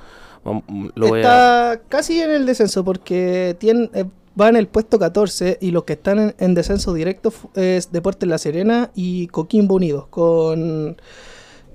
Está 0.96 1.80
casi 1.88 2.20
en 2.20 2.30
el 2.30 2.46
descenso 2.46 2.84
porque 2.84 3.56
tiene, 3.58 3.90
eh, 3.94 4.04
va 4.40 4.48
en 4.48 4.56
el 4.56 4.68
puesto 4.68 4.98
14 4.98 5.58
y 5.60 5.70
los 5.70 5.84
que 5.84 5.94
están 5.94 6.18
en, 6.18 6.34
en 6.38 6.54
descenso 6.54 6.92
directo 6.92 7.32
es 7.54 7.92
Deportes 7.92 8.28
La 8.28 8.38
Serena 8.38 8.90
y 8.94 9.28
Coquimbo 9.28 9.76
Unidos 9.76 10.06
con, 10.08 10.96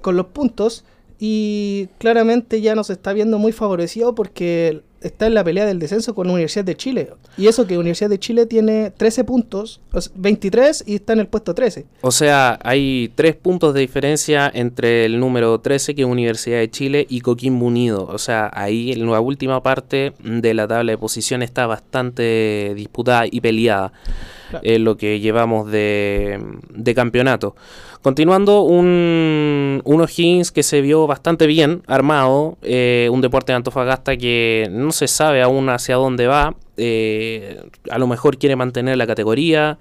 con 0.02 0.18
los 0.18 0.28
puntos. 0.28 0.86
Y 1.20 1.90
claramente 1.98 2.62
ya 2.62 2.76
nos 2.76 2.90
está 2.90 3.12
viendo 3.12 3.40
muy 3.40 3.52
favorecido 3.52 4.16
porque 4.16 4.84
está 5.02 5.28
en 5.28 5.34
la 5.34 5.44
pelea 5.44 5.66
del 5.66 5.80
descenso 5.80 6.14
con 6.14 6.28
la 6.28 6.34
Universidad 6.34 6.66
de 6.66 6.76
Chile 6.76 7.10
y 7.38 7.48
eso 7.48 7.68
que 7.68 7.78
Universidad 7.78 8.10
de 8.10 8.20
Chile 8.20 8.46
tiene 8.46 8.92
13 8.92 9.24
puntos, 9.24 9.82
o 9.94 10.02
sea, 10.02 10.12
23 10.16 10.84
y 10.88 10.96
está 10.96 11.14
en 11.14 11.20
el 11.20 11.28
puesto 11.28 11.54
13. 11.54 11.86
O 12.02 12.12
sea, 12.12 12.60
hay 12.64 13.12
tres 13.16 13.36
puntos 13.36 13.74
de 13.74 13.82
diferencia 13.82 14.52
entre 14.54 15.06
el 15.06 15.20
número 15.20 15.60
13, 15.60 15.96
que 15.96 16.02
es 16.02 16.08
Universidad 16.08 16.60
de 16.60 16.70
Chile, 16.70 17.06
y 17.10 17.22
Coquimbo 17.22 17.66
Unido. 17.66 18.08
O 18.10 18.18
sea, 18.18 18.50
ahí 18.54 18.92
en 18.92 19.10
la 19.10 19.20
última 19.20 19.62
parte 19.64 20.14
de 20.24 20.54
la 20.54 20.68
tabla 20.68 20.92
de 20.92 20.98
posición 20.98 21.42
está 21.42 21.68
bastante 21.68 22.74
disputada 22.76 23.26
y 23.30 23.42
peleada. 23.42 23.92
Claro. 24.50 24.66
en 24.66 24.84
lo 24.84 24.98
que 24.98 25.20
llevamos 25.20 25.72
de, 25.72 26.44
de 26.74 26.96
campeonato. 26.96 27.56
Continuando, 28.02 28.62
un, 28.62 29.82
un 29.84 30.02
O'Higgins 30.02 30.54
que 30.54 30.64
se 30.64 30.80
vio 30.80 31.06
bastante 31.06 31.48
bien 31.48 31.84
armado, 31.86 32.58
eh, 32.62 33.10
un 33.12 33.20
deporte 33.20 33.52
de 33.52 33.58
Antofagasta 33.58 34.16
que 34.16 34.70
no 34.72 34.94
se 34.94 35.10
sabe 35.10 35.42
aún 35.42 35.68
hacia 35.68 35.96
dónde 35.96 36.26
va, 36.26 36.56
eh, 36.78 37.62
a 37.90 37.98
lo 37.98 38.08
mejor 38.08 38.38
quiere 38.38 38.56
mantener 38.56 38.96
la 38.96 39.06
categoría 39.06 39.80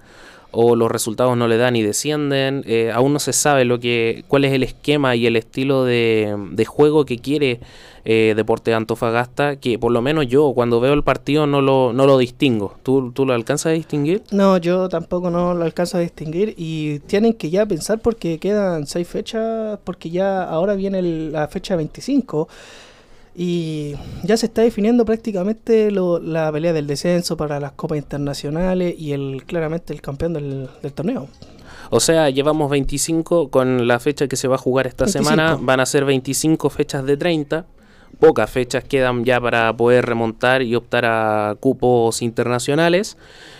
o 0.51 0.75
los 0.75 0.89
resultados 0.91 1.37
no 1.37 1.47
le 1.47 1.57
dan 1.57 1.75
y 1.75 1.83
descienden, 1.83 2.63
eh, 2.65 2.91
aún 2.93 3.13
no 3.13 3.19
se 3.19 3.33
sabe 3.33 3.65
lo 3.65 3.79
que, 3.79 4.23
cuál 4.27 4.45
es 4.45 4.53
el 4.53 4.63
esquema 4.63 5.15
y 5.15 5.25
el 5.27 5.35
estilo 5.35 5.83
de, 5.85 6.35
de 6.51 6.65
juego 6.65 7.05
que 7.05 7.19
quiere 7.19 7.59
eh, 8.05 8.33
Deporte 8.35 8.71
de 8.71 8.75
Antofagasta, 8.77 9.57
que 9.57 9.77
por 9.77 9.91
lo 9.91 10.01
menos 10.01 10.25
yo 10.27 10.51
cuando 10.55 10.79
veo 10.79 10.93
el 10.93 11.03
partido 11.03 11.45
no 11.45 11.61
lo, 11.61 11.93
no 11.93 12.05
lo 12.07 12.17
distingo. 12.17 12.75
¿Tú, 12.81 13.11
¿Tú 13.11 13.25
lo 13.25 13.33
alcanzas 13.33 13.67
a 13.67 13.73
distinguir? 13.73 14.23
No, 14.31 14.57
yo 14.57 14.89
tampoco 14.89 15.29
no 15.29 15.53
lo 15.53 15.63
alcanzo 15.63 15.97
a 15.97 16.01
distinguir 16.01 16.55
y 16.57 16.99
tienen 16.99 17.33
que 17.33 17.49
ya 17.51 17.65
pensar 17.65 17.99
porque 17.99 18.39
quedan 18.39 18.87
seis 18.87 19.07
fechas, 19.07 19.77
porque 19.83 20.09
ya 20.09 20.43
ahora 20.43 20.73
viene 20.75 20.99
el- 20.99 21.31
la 21.31 21.47
fecha 21.47 21.75
25 21.75 22.47
y 23.41 23.93
ya 24.23 24.35
se 24.35 24.47
está 24.47 24.63
definiendo 24.63 25.05
prácticamente 25.05 25.91
lo- 25.91 26.19
la 26.19 26.51
pelea 26.51 26.73
del 26.73 26.87
descenso 26.87 27.37
para 27.37 27.57
las 27.61 27.71
copas 27.71 27.97
internacionales 27.97 28.93
y 28.99 29.13
el 29.13 29.43
claramente 29.45 29.93
el 29.93 30.01
campeón 30.01 30.33
del, 30.33 30.67
del 30.83 30.91
torneo. 30.91 31.27
O 31.89 32.01
sea, 32.01 32.29
llevamos 32.29 32.69
25 32.69 33.49
con 33.49 33.87
la 33.87 33.99
fecha 34.01 34.27
que 34.27 34.35
se 34.35 34.49
va 34.49 34.55
a 34.55 34.57
jugar 34.57 34.87
esta 34.87 35.05
25. 35.05 35.23
semana. 35.29 35.57
Van 35.61 35.79
a 35.79 35.85
ser 35.85 36.03
25 36.03 36.69
fechas 36.69 37.05
de 37.05 37.15
30. 37.15 37.65
Pocas 38.19 38.49
fechas 38.49 38.83
quedan 38.83 39.23
ya 39.23 39.39
para 39.39 39.71
poder 39.77 40.05
remontar 40.05 40.61
y 40.61 40.75
optar 40.75 41.05
a 41.05 41.55
cupos 41.61 42.21
internacionales. 42.21 43.15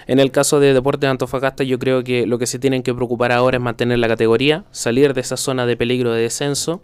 En 0.07 0.19
el 0.19 0.31
caso 0.31 0.59
de 0.59 0.73
Deportes 0.73 1.01
de 1.01 1.07
Antofagasta, 1.07 1.63
yo 1.63 1.79
creo 1.79 2.03
que 2.03 2.25
lo 2.27 2.37
que 2.37 2.47
se 2.47 2.59
tienen 2.59 2.83
que 2.83 2.93
preocupar 2.93 3.31
ahora 3.31 3.55
es 3.57 3.63
mantener 3.63 3.99
la 3.99 4.09
categoría, 4.09 4.65
salir 4.71 5.13
de 5.13 5.21
esa 5.21 5.37
zona 5.37 5.65
de 5.65 5.77
peligro 5.77 6.11
de 6.11 6.23
descenso, 6.23 6.81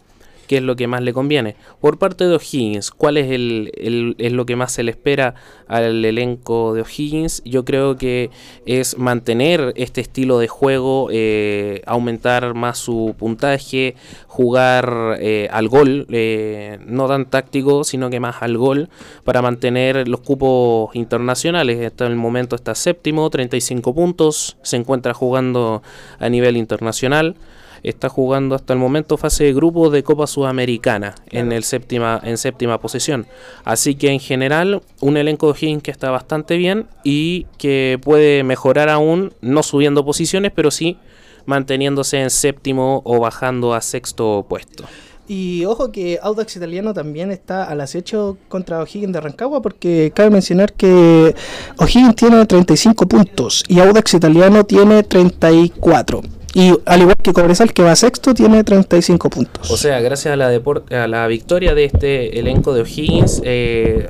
que 0.47 0.57
es 0.57 0.63
lo 0.63 0.75
que 0.75 0.87
más 0.87 1.01
le 1.01 1.13
conviene. 1.13 1.55
Por 1.81 1.97
parte 1.97 2.25
de 2.27 2.35
O'Higgins, 2.35 2.91
¿cuál 2.91 3.17
es, 3.17 3.31
el- 3.31 4.15
es 4.17 4.31
lo 4.33 4.45
que 4.45 4.55
más 4.55 4.71
se 4.71 4.83
le 4.83 4.91
espera 4.91 5.35
al 5.67 6.03
elenco 6.05 6.73
de 6.73 6.81
O'Higgins? 6.81 7.41
Yo 7.45 7.65
creo 7.65 7.97
que 7.97 8.29
es 8.65 8.97
mantener 8.97 9.73
este 9.75 10.01
estilo 10.01 10.39
de 10.39 10.47
juego, 10.47 11.09
eh, 11.11 11.81
aumentar 11.85 12.53
más 12.53 12.77
su 12.77 13.15
puntaje, 13.17 13.95
jugar 14.27 15.17
eh, 15.19 15.47
al 15.51 15.67
gol, 15.67 16.05
eh, 16.11 16.77
no 16.85 17.07
tan 17.07 17.29
táctico, 17.29 17.83
sino 17.83 18.09
que 18.09 18.19
más 18.19 18.41
al 18.41 18.57
gol, 18.57 18.89
para 19.23 19.41
mantener 19.41 20.07
los 20.07 20.21
cupos 20.21 20.95
internacionales. 20.95 21.85
Hasta 21.85 22.05
el 22.07 22.15
momento 22.15 22.55
está 22.55 22.75
séptimo, 22.75 23.29
35 23.29 23.93
puntos, 23.95 24.57
se 24.61 24.77
encuentra 24.77 25.13
jugando 25.13 25.81
a 26.19 26.29
nivel 26.29 26.57
internacional. 26.57 27.35
Está 27.83 28.09
jugando 28.09 28.55
hasta 28.55 28.73
el 28.73 28.79
momento 28.79 29.17
fase 29.17 29.45
de 29.45 29.53
grupo 29.53 29.89
de 29.89 30.03
Copa 30.03 30.27
Sudamericana 30.27 31.15
en 31.29 31.51
el 31.51 31.63
séptima 31.63 32.19
en 32.23 32.37
séptima 32.37 32.79
posición. 32.79 33.27
Así 33.63 33.95
que 33.95 34.09
en 34.09 34.19
general 34.19 34.81
un 35.01 35.17
elenco 35.17 35.47
de 35.47 35.53
O'Higgins 35.53 35.83
que 35.83 35.91
está 35.91 36.11
bastante 36.11 36.57
bien 36.57 36.87
y 37.03 37.45
que 37.57 37.99
puede 38.01 38.43
mejorar 38.43 38.89
aún, 38.89 39.33
no 39.41 39.63
subiendo 39.63 40.05
posiciones, 40.05 40.51
pero 40.55 40.71
sí 40.71 40.97
manteniéndose 41.45 42.21
en 42.21 42.29
séptimo 42.29 43.01
o 43.05 43.19
bajando 43.19 43.73
a 43.73 43.81
sexto 43.81 44.45
puesto. 44.47 44.85
Y 45.27 45.65
ojo 45.65 45.91
que 45.91 46.19
Audax 46.21 46.55
Italiano 46.55 46.93
también 46.93 47.31
está 47.31 47.63
al 47.63 47.81
acecho 47.81 48.37
contra 48.47 48.81
O'Higgins 48.81 49.11
de 49.11 49.21
Rancagua 49.21 49.61
porque 49.61 50.11
cabe 50.13 50.29
mencionar 50.29 50.73
que 50.73 51.33
O'Higgins 51.79 52.15
tiene 52.15 52.45
35 52.45 53.07
puntos 53.07 53.63
y 53.67 53.79
Audax 53.79 54.13
Italiano 54.13 54.65
tiene 54.65 55.01
34. 55.01 56.21
Y 56.55 56.73
al 56.85 57.01
igual 57.01 57.17
que 57.21 57.33
Cobresal 57.33 57.73
que 57.73 57.83
va 57.83 57.97
sexto 57.97 58.33
tiene 58.33 58.63
35 58.63 59.29
puntos. 59.29 59.69
O 59.69 59.75
sea, 59.75 59.99
gracias 59.99 60.33
a 60.33 60.37
la, 60.37 60.47
a 60.47 61.07
la 61.07 61.27
victoria 61.27 61.75
de 61.75 61.83
este 61.83 62.39
elenco 62.39 62.73
de 62.73 62.81
O'Higgins, 62.81 63.41
eh, 63.43 64.07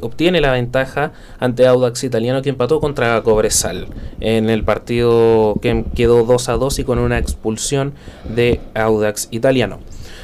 obtiene 0.00 0.40
la 0.40 0.52
ventaja 0.52 1.10
ante 1.40 1.66
Audax 1.66 2.04
Italiano 2.04 2.40
que 2.40 2.50
empató 2.50 2.78
contra 2.78 3.20
Cobresal 3.22 3.88
en 4.20 4.48
el 4.48 4.62
partido 4.62 5.56
que 5.60 5.84
quedó 5.96 6.22
2 6.22 6.48
a 6.48 6.52
2 6.52 6.78
y 6.78 6.84
con 6.84 7.00
una 7.00 7.18
expulsión 7.18 7.94
de 8.32 8.60
Audax 8.74 9.26
Italiano. 9.32 9.80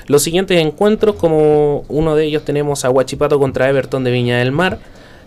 Los 0.06 0.22
siguientes 0.22 0.64
encuentros, 0.64 1.16
como 1.16 1.84
uno 1.88 2.14
de 2.14 2.26
ellos 2.26 2.44
tenemos 2.44 2.84
a 2.84 2.90
Huachipato 2.90 3.40
contra 3.40 3.68
Everton 3.68 4.04
de 4.04 4.12
Viña 4.12 4.38
del 4.38 4.52
Mar. 4.52 4.78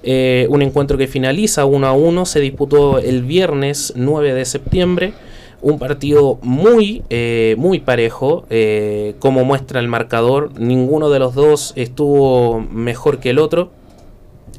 eh, 0.04 0.48
un 0.50 0.62
encuentro 0.62 0.98
que 0.98 1.08
finaliza 1.08 1.66
1 1.66 1.88
a 1.88 1.92
1, 1.92 2.26
se 2.26 2.40
disputó 2.40 3.00
el 3.00 3.24
viernes 3.24 3.92
9 3.98 4.34
de 4.34 4.46
septiembre. 4.46 5.14
Un 5.62 5.80
partido 5.80 6.38
muy, 6.44 7.04
eh, 7.10 7.56
muy 7.58 7.80
parejo, 7.80 8.46
eh, 8.50 9.16
como 9.20 9.44
muestra 9.44 9.80
el 9.80 9.88
marcador. 9.88 10.52
Ninguno 10.60 11.10
de 11.10 11.20
los 11.20 11.34
dos 11.34 11.74
estuvo 11.76 12.60
mejor 12.60 13.20
que 13.20 13.32
el 13.32 13.40
otro. 13.40 13.72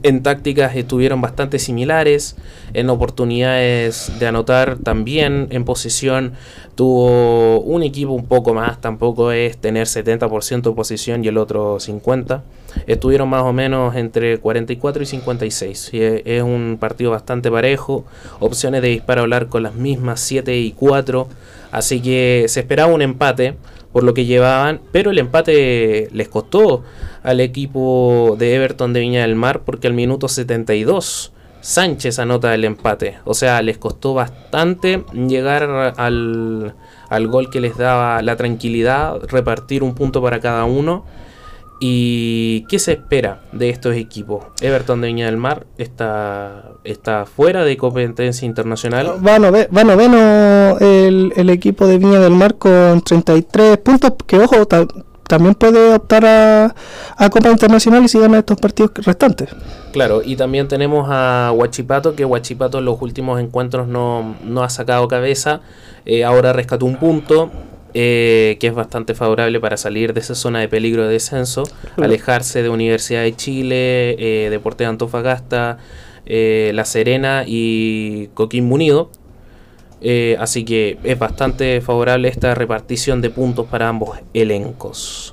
En 0.03 0.23
tácticas 0.23 0.77
estuvieron 0.77 1.21
bastante 1.21 1.59
similares, 1.59 2.37
en 2.73 2.89
oportunidades 2.89 4.13
de 4.21 4.29
anotar 4.29 4.79
también, 4.79 5.49
en 5.51 5.65
posición 5.65 6.35
tuvo 6.77 7.59
un 7.61 7.83
equipo 7.83 8.13
un 8.13 8.27
poco 8.27 8.55
más, 8.55 8.81
tampoco 8.81 9.33
es 9.33 9.59
tener 9.59 9.89
70% 9.89 10.71
de 10.71 10.77
posición 10.77 11.25
y 11.25 11.29
el 11.29 11.37
otro 11.37 11.81
50%. 11.81 12.43
Estuvieron 12.87 13.29
más 13.29 13.43
o 13.43 13.53
menos 13.53 13.95
entre 13.97 14.39
44 14.39 15.03
y 15.03 15.07
56. 15.07 15.91
Y 15.93 16.01
es 16.03 16.43
un 16.43 16.77
partido 16.81 17.11
bastante 17.11 17.51
parejo, 17.51 18.05
opciones 18.41 18.83
de 18.83 18.89
disparo 18.89 19.25
al 19.25 19.33
arco 19.33 19.61
las 19.61 19.75
mismas, 19.75 20.21
7 20.21 20.57
y 20.57 20.73
4. 20.73 21.29
Así 21.71 22.01
que 22.01 22.47
se 22.49 22.61
esperaba 22.61 22.93
un 22.93 23.03
empate 23.03 23.57
por 23.93 24.05
lo 24.05 24.15
que 24.15 24.27
llevaban, 24.27 24.81
pero 24.93 25.11
el 25.11 25.19
empate 25.19 26.09
les 26.13 26.29
costó 26.29 26.85
al 27.23 27.41
equipo 27.41 28.37
de 28.39 28.55
Everton 28.55 28.93
de 28.93 29.01
Viña 29.01 29.23
del 29.23 29.35
Mar 29.35 29.63
porque 29.65 29.87
al 29.87 29.95
minuto 29.95 30.29
72 30.29 31.33
Sánchez 31.61 32.19
anota 32.19 32.55
el 32.55 32.65
empate. 32.65 33.19
O 33.25 33.35
sea, 33.35 33.61
les 33.63 33.79
costó 33.79 34.15
bastante 34.15 35.05
llegar 35.13 35.95
al, 35.97 36.75
al 37.09 37.27
gol 37.27 37.51
que 37.51 37.61
les 37.61 37.77
daba 37.77 38.23
la 38.23 38.37
tranquilidad, 38.37 39.19
repartir 39.25 39.83
un 39.83 39.95
punto 39.95 40.23
para 40.23 40.41
cada 40.41 40.65
uno. 40.65 41.05
¿Y 41.81 42.63
qué 42.69 42.79
se 42.81 42.93
espera 42.93 43.43
de 43.53 43.71
estos 43.71 43.95
equipos? 43.95 44.47
Everton 44.61 45.01
de 45.01 45.07
Viña 45.09 45.27
del 45.27 45.37
Mar 45.37 45.67
está, 45.79 46.73
está 46.83 47.25
fuera 47.25 47.65
de 47.65 47.77
competencia 47.77 48.47
internacional. 48.47 49.25
Va, 49.25 49.39
nove- 49.39 49.69
va 49.75 49.85
noveno 49.85 50.77
el, 50.81 51.33
el 51.37 51.51
equipo 51.51 51.87
de 51.87 51.99
Viña 51.99 52.19
del 52.19 52.33
Mar 52.33 52.57
con 52.57 53.01
33 53.03 53.79
puntos, 53.79 54.13
que 54.27 54.39
ojo, 54.39 54.67
ta- 54.67 54.87
también 55.29 55.55
puede 55.55 55.95
optar 55.95 56.25
a, 56.25 56.75
a 57.17 57.31
Copa 57.31 57.51
Internacional 57.51 58.03
y 58.03 58.09
si 58.09 58.19
gana 58.19 58.39
estos 58.39 58.59
partidos 58.59 58.91
restantes. 58.97 59.51
Claro, 59.93 60.23
y 60.25 60.35
también 60.37 60.67
tenemos 60.69 61.07
a 61.11 61.53
Huachipato, 61.55 62.17
que 62.17 62.25
Huachipato 62.25 62.79
en 62.79 62.87
los 62.87 63.01
últimos 63.03 63.39
encuentros 63.41 63.87
no, 63.87 64.35
no 64.43 64.63
ha 64.65 64.71
sacado 64.71 65.07
cabeza. 65.07 65.61
Eh, 66.07 66.25
ahora 66.25 66.53
rescató 66.55 66.87
un 66.87 66.97
punto, 66.97 67.51
eh, 67.95 68.57
que 68.61 68.67
es 68.67 68.75
bastante 68.75 69.15
favorable 69.15 69.61
para 69.61 69.77
salir 69.77 70.13
de 70.13 70.21
esa 70.21 70.35
zona 70.35 70.61
de 70.61 70.69
peligro 70.69 71.07
de 71.07 71.13
descenso, 71.13 71.65
alejarse 71.97 72.63
de 72.63 72.69
Universidad 72.69 73.23
de 73.23 73.35
Chile, 73.35 74.17
eh, 74.19 74.51
Deporte 74.51 74.85
de 74.85 74.91
Antofagasta, 74.91 75.79
eh, 76.27 76.73
La 76.75 76.85
Serena 76.85 77.45
y 77.47 78.29
Coquimbo 78.35 78.75
Unido. 78.75 79.11
Eh, 80.01 80.37
así 80.39 80.65
que 80.65 80.99
es 81.03 81.19
bastante 81.19 81.81
favorable 81.81 82.29
esta 82.29 82.55
repartición 82.55 83.21
de 83.21 83.31
puntos 83.31 83.67
para 83.67 83.89
ambos 83.89 84.19
elencos. 84.33 85.33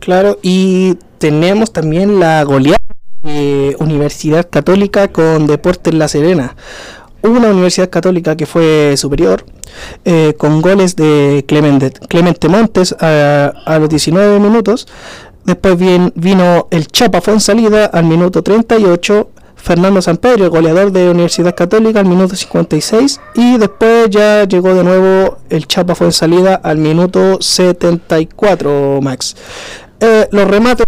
Claro, 0.00 0.38
y 0.42 0.98
tenemos 1.18 1.72
también 1.72 2.18
la 2.18 2.42
goleada 2.42 2.78
de 3.22 3.76
Universidad 3.78 4.48
Católica 4.48 5.08
con 5.08 5.46
Deportes 5.46 5.94
La 5.94 6.08
Serena. 6.08 6.56
Una 7.22 7.48
Universidad 7.48 7.90
Católica 7.90 8.36
que 8.36 8.46
fue 8.46 8.94
superior, 8.96 9.44
eh, 10.04 10.34
con 10.38 10.62
goles 10.62 10.96
de 10.96 11.44
Clemente, 11.46 11.90
Clemente 12.08 12.48
Montes 12.48 12.94
a, 13.00 13.78
los 13.80 13.88
19 13.88 14.38
minutos. 14.38 14.86
Después 15.44 15.78
bien, 15.78 16.12
vino 16.14 16.68
el 16.70 16.86
Chapa 16.88 17.20
Fonsalida 17.20 17.86
al 17.86 18.04
minuto 18.04 18.42
38, 18.42 19.30
Fernando 19.56 20.02
Sampedro, 20.02 20.44
el 20.44 20.50
goleador 20.50 20.92
de 20.92 21.10
Universidad 21.10 21.54
Católica, 21.54 22.00
al 22.00 22.06
minuto 22.06 22.36
56. 22.36 23.20
Y 23.34 23.58
después 23.58 24.10
ya 24.10 24.44
llegó 24.44 24.74
de 24.74 24.84
nuevo 24.84 25.38
el 25.50 25.66
Chapa 25.66 25.94
fue 25.94 26.08
en 26.08 26.12
salida 26.12 26.54
al 26.56 26.78
minuto 26.78 27.38
74, 27.40 29.00
Max. 29.02 29.36
Eh, 30.00 30.28
los 30.30 30.48
remates 30.48 30.86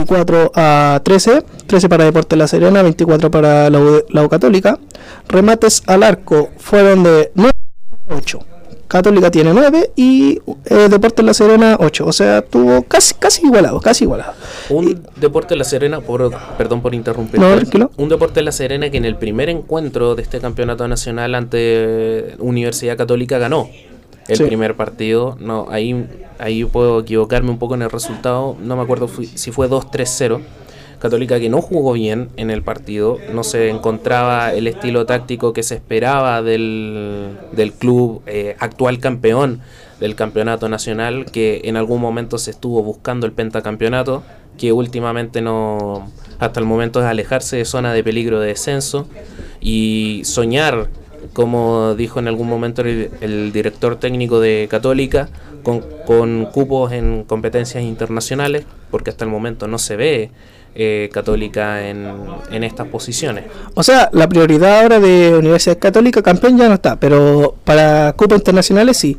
24 0.00 0.52
a 0.54 1.00
13, 1.02 1.44
13 1.66 1.88
para 1.88 2.04
Deportes 2.04 2.38
La 2.38 2.48
Serena, 2.48 2.82
24 2.82 3.30
para 3.30 3.68
la 3.70 3.78
U, 3.78 4.04
la 4.08 4.24
U 4.24 4.28
Católica. 4.28 4.78
Remates 5.28 5.82
al 5.86 6.02
arco 6.02 6.50
fueron 6.58 7.02
de 7.02 7.30
9 7.34 7.52
a 8.08 8.14
8. 8.14 8.38
Católica 8.88 9.30
tiene 9.30 9.54
9 9.54 9.92
y 9.94 10.40
eh, 10.64 10.88
Deportes 10.90 11.24
La 11.24 11.32
Serena 11.32 11.76
8. 11.78 12.06
O 12.06 12.12
sea, 12.12 12.42
tuvo 12.42 12.82
casi 12.82 13.14
casi 13.14 13.46
igualado, 13.46 13.80
casi 13.80 14.04
igualado. 14.04 14.32
Un 14.68 15.04
Deporte 15.16 15.54
La 15.54 15.64
Serena, 15.64 16.00
por, 16.00 16.32
perdón 16.58 16.82
por 16.82 16.94
interrumpir. 16.94 17.38
No, 17.38 17.54
tranquilo. 17.54 17.90
Un 17.96 18.08
Deporte 18.08 18.42
La 18.42 18.50
Serena 18.50 18.90
que 18.90 18.96
en 18.96 19.04
el 19.04 19.16
primer 19.16 19.48
encuentro 19.48 20.16
de 20.16 20.22
este 20.22 20.40
campeonato 20.40 20.88
nacional 20.88 21.36
ante 21.36 22.34
Universidad 22.40 22.96
Católica 22.96 23.38
ganó 23.38 23.68
el 24.28 24.36
Sí. 24.36 24.44
primer 24.44 24.76
partido. 24.76 25.36
No, 25.40 25.66
ahí, 25.70 26.06
ahí 26.38 26.64
puedo 26.64 27.00
equivocarme 27.00 27.50
un 27.50 27.58
poco 27.58 27.74
en 27.74 27.82
el 27.82 27.90
resultado. 27.90 28.56
No 28.62 28.76
me 28.76 28.82
acuerdo 28.82 29.08
fui- 29.08 29.26
si 29.26 29.50
fue 29.52 29.68
2-3-0. 29.68 30.40
Católica 30.98 31.40
que 31.40 31.48
no 31.48 31.62
jugó 31.62 31.94
bien 31.94 32.28
en 32.36 32.50
el 32.50 32.62
partido, 32.62 33.16
no 33.32 33.42
se 33.42 33.70
encontraba 33.70 34.52
el 34.52 34.66
estilo 34.66 35.06
táctico 35.06 35.54
que 35.54 35.62
se 35.62 35.74
esperaba 35.76 36.42
del, 36.42 37.38
del 37.52 37.72
club 37.72 38.20
eh, 38.26 38.54
actual 38.58 38.98
campeón 38.98 39.62
del 39.98 40.14
campeonato 40.14 40.68
nacional, 40.68 41.24
que 41.32 41.62
en 41.64 41.78
algún 41.78 42.02
momento 42.02 42.36
se 42.36 42.50
estuvo 42.50 42.82
buscando 42.82 43.24
el 43.24 43.32
pentacampeonato, 43.32 44.22
que 44.58 44.72
últimamente 44.72 45.40
no, 45.40 46.10
hasta 46.38 46.60
el 46.60 46.66
momento 46.66 47.00
es 47.00 47.06
alejarse 47.06 47.56
de 47.56 47.64
zona 47.64 47.94
de 47.94 48.04
peligro 48.04 48.38
de 48.38 48.48
descenso 48.48 49.08
y 49.60 50.20
soñar, 50.24 50.88
como 51.32 51.94
dijo 51.94 52.18
en 52.18 52.28
algún 52.28 52.48
momento 52.48 52.82
el, 52.82 53.52
director 53.52 53.96
técnico 53.96 54.40
de 54.40 54.66
Católica, 54.70 55.28
con, 55.62 56.46
cupos 56.46 56.92
en 56.92 57.24
competencias 57.24 57.84
internacionales, 57.84 58.64
porque 58.90 59.10
hasta 59.10 59.24
el 59.24 59.30
momento 59.30 59.66
no 59.68 59.78
se 59.78 59.96
ve 59.96 60.30
eh, 60.74 61.10
Católica 61.12 61.88
en, 61.88 62.08
en 62.50 62.64
estas 62.64 62.88
posiciones. 62.88 63.44
O 63.74 63.82
sea, 63.82 64.08
la 64.12 64.28
prioridad 64.28 64.80
ahora 64.80 65.00
de 65.00 65.36
Universidad 65.36 65.78
Católica 65.78 66.22
campeón 66.22 66.56
ya 66.56 66.68
no 66.68 66.74
está, 66.74 66.98
pero 66.98 67.56
para 67.64 68.12
Copa 68.14 68.34
Internacionales 68.34 68.96
sí. 68.96 69.16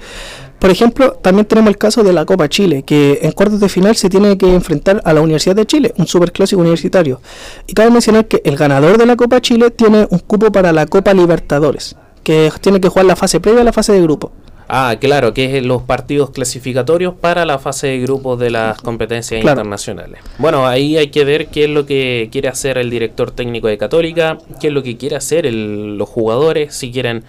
Por 0.62 0.70
ejemplo, 0.70 1.14
también 1.24 1.48
tenemos 1.48 1.70
el 1.72 1.78
caso 1.80 2.04
de 2.04 2.14
la 2.14 2.24
Copa 2.24 2.48
Chile, 2.48 2.84
que 2.84 3.18
en 3.24 3.32
cuartos 3.32 3.60
de 3.60 3.68
final 3.68 3.96
se 3.96 4.10
tiene 4.12 4.38
que 4.38 4.54
enfrentar 4.54 5.02
a 5.04 5.12
la 5.12 5.22
Universidad 5.22 5.56
de 5.56 5.66
Chile, 5.66 5.92
un 5.98 6.06
superclásico 6.06 6.62
universitario. 6.62 7.20
Y 7.66 7.74
cabe 7.74 7.90
mencionar 7.90 8.28
que 8.28 8.44
el 8.46 8.58
ganador 8.58 9.00
de 9.00 9.08
la 9.08 9.16
Copa 9.16 9.42
Chile 9.42 9.72
tiene 9.72 10.06
un 10.12 10.20
cupo 10.20 10.52
para 10.52 10.72
la 10.72 10.86
Copa 10.86 11.16
Libertadores, 11.16 11.96
que 12.24 12.52
tiene 12.62 12.80
que 12.80 12.90
jugar 12.90 13.06
la 13.08 13.16
fase 13.16 13.40
previa 13.40 13.62
a 13.62 13.64
la 13.64 13.74
fase 13.74 13.92
de 13.94 14.04
grupo. 14.04 14.32
Ah, 14.74 14.96
claro, 15.02 15.34
que 15.34 15.58
es 15.58 15.66
los 15.66 15.82
partidos 15.82 16.30
clasificatorios 16.30 17.16
para 17.20 17.44
la 17.44 17.60
fase 17.60 17.88
de 17.88 18.00
grupos 18.00 18.40
de 18.40 18.52
las 18.52 18.80
competencias 18.82 19.42
Claro. 19.42 19.60
internacionales. 19.60 20.22
Bueno, 20.38 20.66
ahí 20.66 20.96
hay 20.96 21.08
que 21.10 21.26
ver 21.26 21.48
qué 21.48 21.66
es 21.66 21.70
lo 21.72 21.86
que 21.86 22.30
quiere 22.32 22.48
hacer 22.48 22.78
el 22.78 22.90
director 22.90 23.32
técnico 23.32 23.68
de 23.68 23.78
Católica, 23.78 24.38
qué 24.62 24.68
es 24.68 24.74
lo 24.74 24.82
que 24.82 24.96
quiere 24.96 25.18
hacer 25.18 25.46
el- 25.46 25.98
los 25.98 26.08
jugadores, 26.08 26.74
si 26.74 26.90
quieren 26.90 27.26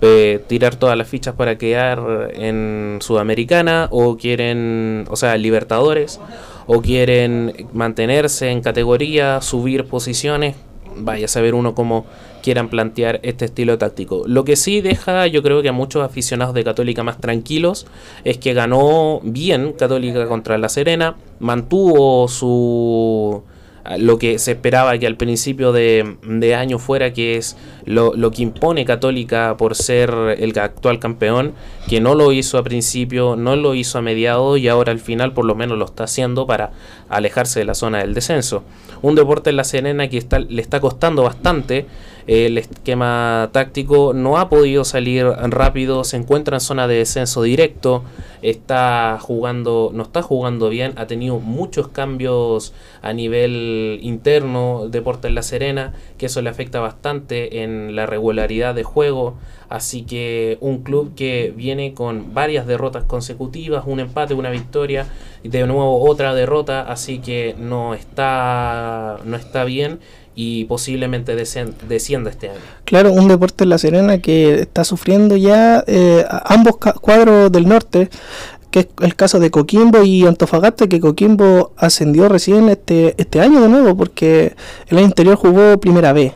eh, 0.00 0.42
tirar 0.46 0.76
todas 0.76 0.96
las 0.98 1.08
fichas 1.08 1.34
para 1.34 1.56
quedar 1.56 2.30
en 2.34 2.98
Sudamericana 3.00 3.88
o 3.90 4.16
quieren, 4.16 5.06
o 5.08 5.16
sea, 5.16 5.36
Libertadores, 5.36 6.20
o 6.66 6.82
quieren 6.82 7.68
mantenerse 7.72 8.50
en 8.50 8.60
categoría, 8.60 9.40
subir 9.40 9.84
posiciones. 9.86 10.56
Vaya 10.96 11.24
a 11.24 11.28
saber 11.28 11.54
uno 11.54 11.74
cómo 11.74 12.06
quieran 12.42 12.68
plantear 12.68 13.20
este 13.22 13.46
estilo 13.46 13.78
táctico. 13.78 14.24
Lo 14.26 14.44
que 14.44 14.56
sí 14.56 14.80
deja, 14.82 15.26
yo 15.26 15.42
creo 15.42 15.62
que 15.62 15.70
a 15.70 15.72
muchos 15.72 16.04
aficionados 16.04 16.54
de 16.54 16.62
Católica 16.62 17.02
más 17.02 17.18
tranquilos, 17.18 17.86
es 18.22 18.38
que 18.38 18.52
ganó 18.52 19.20
bien 19.22 19.72
Católica 19.72 20.26
contra 20.28 20.58
La 20.58 20.68
Serena, 20.68 21.16
mantuvo 21.40 22.28
su 22.28 23.42
lo 23.98 24.18
que 24.18 24.38
se 24.38 24.52
esperaba 24.52 24.96
que 24.98 25.06
al 25.06 25.16
principio 25.16 25.72
de, 25.72 26.54
año 26.56 26.78
fuera, 26.78 27.12
que 27.12 27.36
es 27.36 27.56
lo, 27.84 28.12
que 28.30 28.42
impone 28.42 28.84
Católica 28.84 29.56
por 29.58 29.74
ser 29.74 30.10
el 30.38 30.58
actual 30.58 30.98
campeón, 30.98 31.52
que 31.88 32.00
no 32.00 32.14
lo 32.14 32.32
hizo 32.32 32.56
a 32.56 32.62
principio, 32.62 33.36
no 33.36 33.56
lo 33.56 33.74
hizo 33.74 33.98
a 33.98 34.02
mediados 34.02 34.58
y 34.58 34.68
ahora 34.68 34.92
al 34.92 35.00
final 35.00 35.32
por 35.32 35.44
lo 35.44 35.54
menos 35.54 35.76
lo 35.78 35.84
está 35.84 36.04
haciendo 36.04 36.46
para 36.46 36.72
alejarse 37.08 37.60
de 37.60 37.66
la 37.66 37.74
zona 37.74 37.98
del 37.98 38.14
descenso. 38.14 38.64
Un 39.02 39.14
deporte 39.14 39.50
en 39.50 39.56
La 39.56 39.64
Serena 39.64 40.08
que 40.08 40.24
le 40.48 40.62
está 40.62 40.80
costando 40.80 41.22
bastante, 41.22 41.86
el 42.26 42.58
esquema 42.58 43.50
táctico 43.52 44.12
no 44.14 44.38
ha 44.38 44.48
podido 44.48 44.84
salir 44.84 45.26
rápido, 45.26 46.04
se 46.04 46.16
encuentra 46.16 46.56
en 46.56 46.60
zona 46.60 46.88
de 46.88 46.96
descenso 46.96 47.42
directo, 47.42 48.02
está 48.40 49.18
jugando, 49.20 49.90
no 49.92 50.04
está 50.04 50.22
jugando 50.22 50.68
bien, 50.68 50.92
ha 50.96 51.06
tenido 51.06 51.38
muchos 51.38 51.88
cambios 51.88 52.72
a 53.02 53.12
nivel 53.12 53.98
interno, 54.02 54.88
Deportes 54.88 55.32
La 55.32 55.42
Serena, 55.42 55.92
que 56.18 56.26
eso 56.26 56.40
le 56.42 56.50
afecta 56.50 56.80
bastante 56.80 57.62
en 57.62 57.94
la 57.94 58.06
regularidad 58.06 58.74
de 58.74 58.84
juego, 58.84 59.34
así 59.68 60.02
que 60.02 60.56
un 60.60 60.82
club 60.82 61.14
que 61.14 61.52
viene 61.54 61.94
con 61.94 62.32
varias 62.32 62.66
derrotas 62.66 63.04
consecutivas, 63.04 63.84
un 63.86 64.00
empate, 64.00 64.34
una 64.34 64.50
victoria, 64.50 65.06
y 65.42 65.48
de 65.48 65.66
nuevo 65.66 66.08
otra 66.08 66.34
derrota, 66.34 66.82
así 66.82 67.18
que 67.18 67.54
no 67.58 67.94
está, 67.94 69.18
no 69.24 69.36
está 69.36 69.64
bien 69.64 70.00
y 70.34 70.64
posiblemente 70.64 71.36
descienda 71.36 72.30
este 72.30 72.50
año. 72.50 72.58
Claro, 72.84 73.12
un 73.12 73.28
deporte 73.28 73.64
en 73.64 73.70
La 73.70 73.78
Serena 73.78 74.18
que 74.18 74.62
está 74.62 74.84
sufriendo 74.84 75.36
ya 75.36 75.84
eh, 75.86 76.24
ambos 76.44 76.76
cuadros 76.76 77.52
del 77.52 77.68
norte, 77.68 78.08
que 78.70 78.80
es 78.80 78.88
el 79.02 79.14
caso 79.14 79.38
de 79.38 79.50
Coquimbo 79.50 80.02
y 80.02 80.26
Antofagasta, 80.26 80.88
que 80.88 80.98
Coquimbo 80.98 81.72
ascendió 81.76 82.28
recién 82.28 82.68
este, 82.68 83.14
este 83.18 83.40
año 83.40 83.60
de 83.60 83.68
nuevo, 83.68 83.96
porque 83.96 84.54
el 84.88 84.98
año 84.98 85.06
anterior 85.06 85.36
jugó 85.36 85.78
primera 85.78 86.12
vez. 86.12 86.32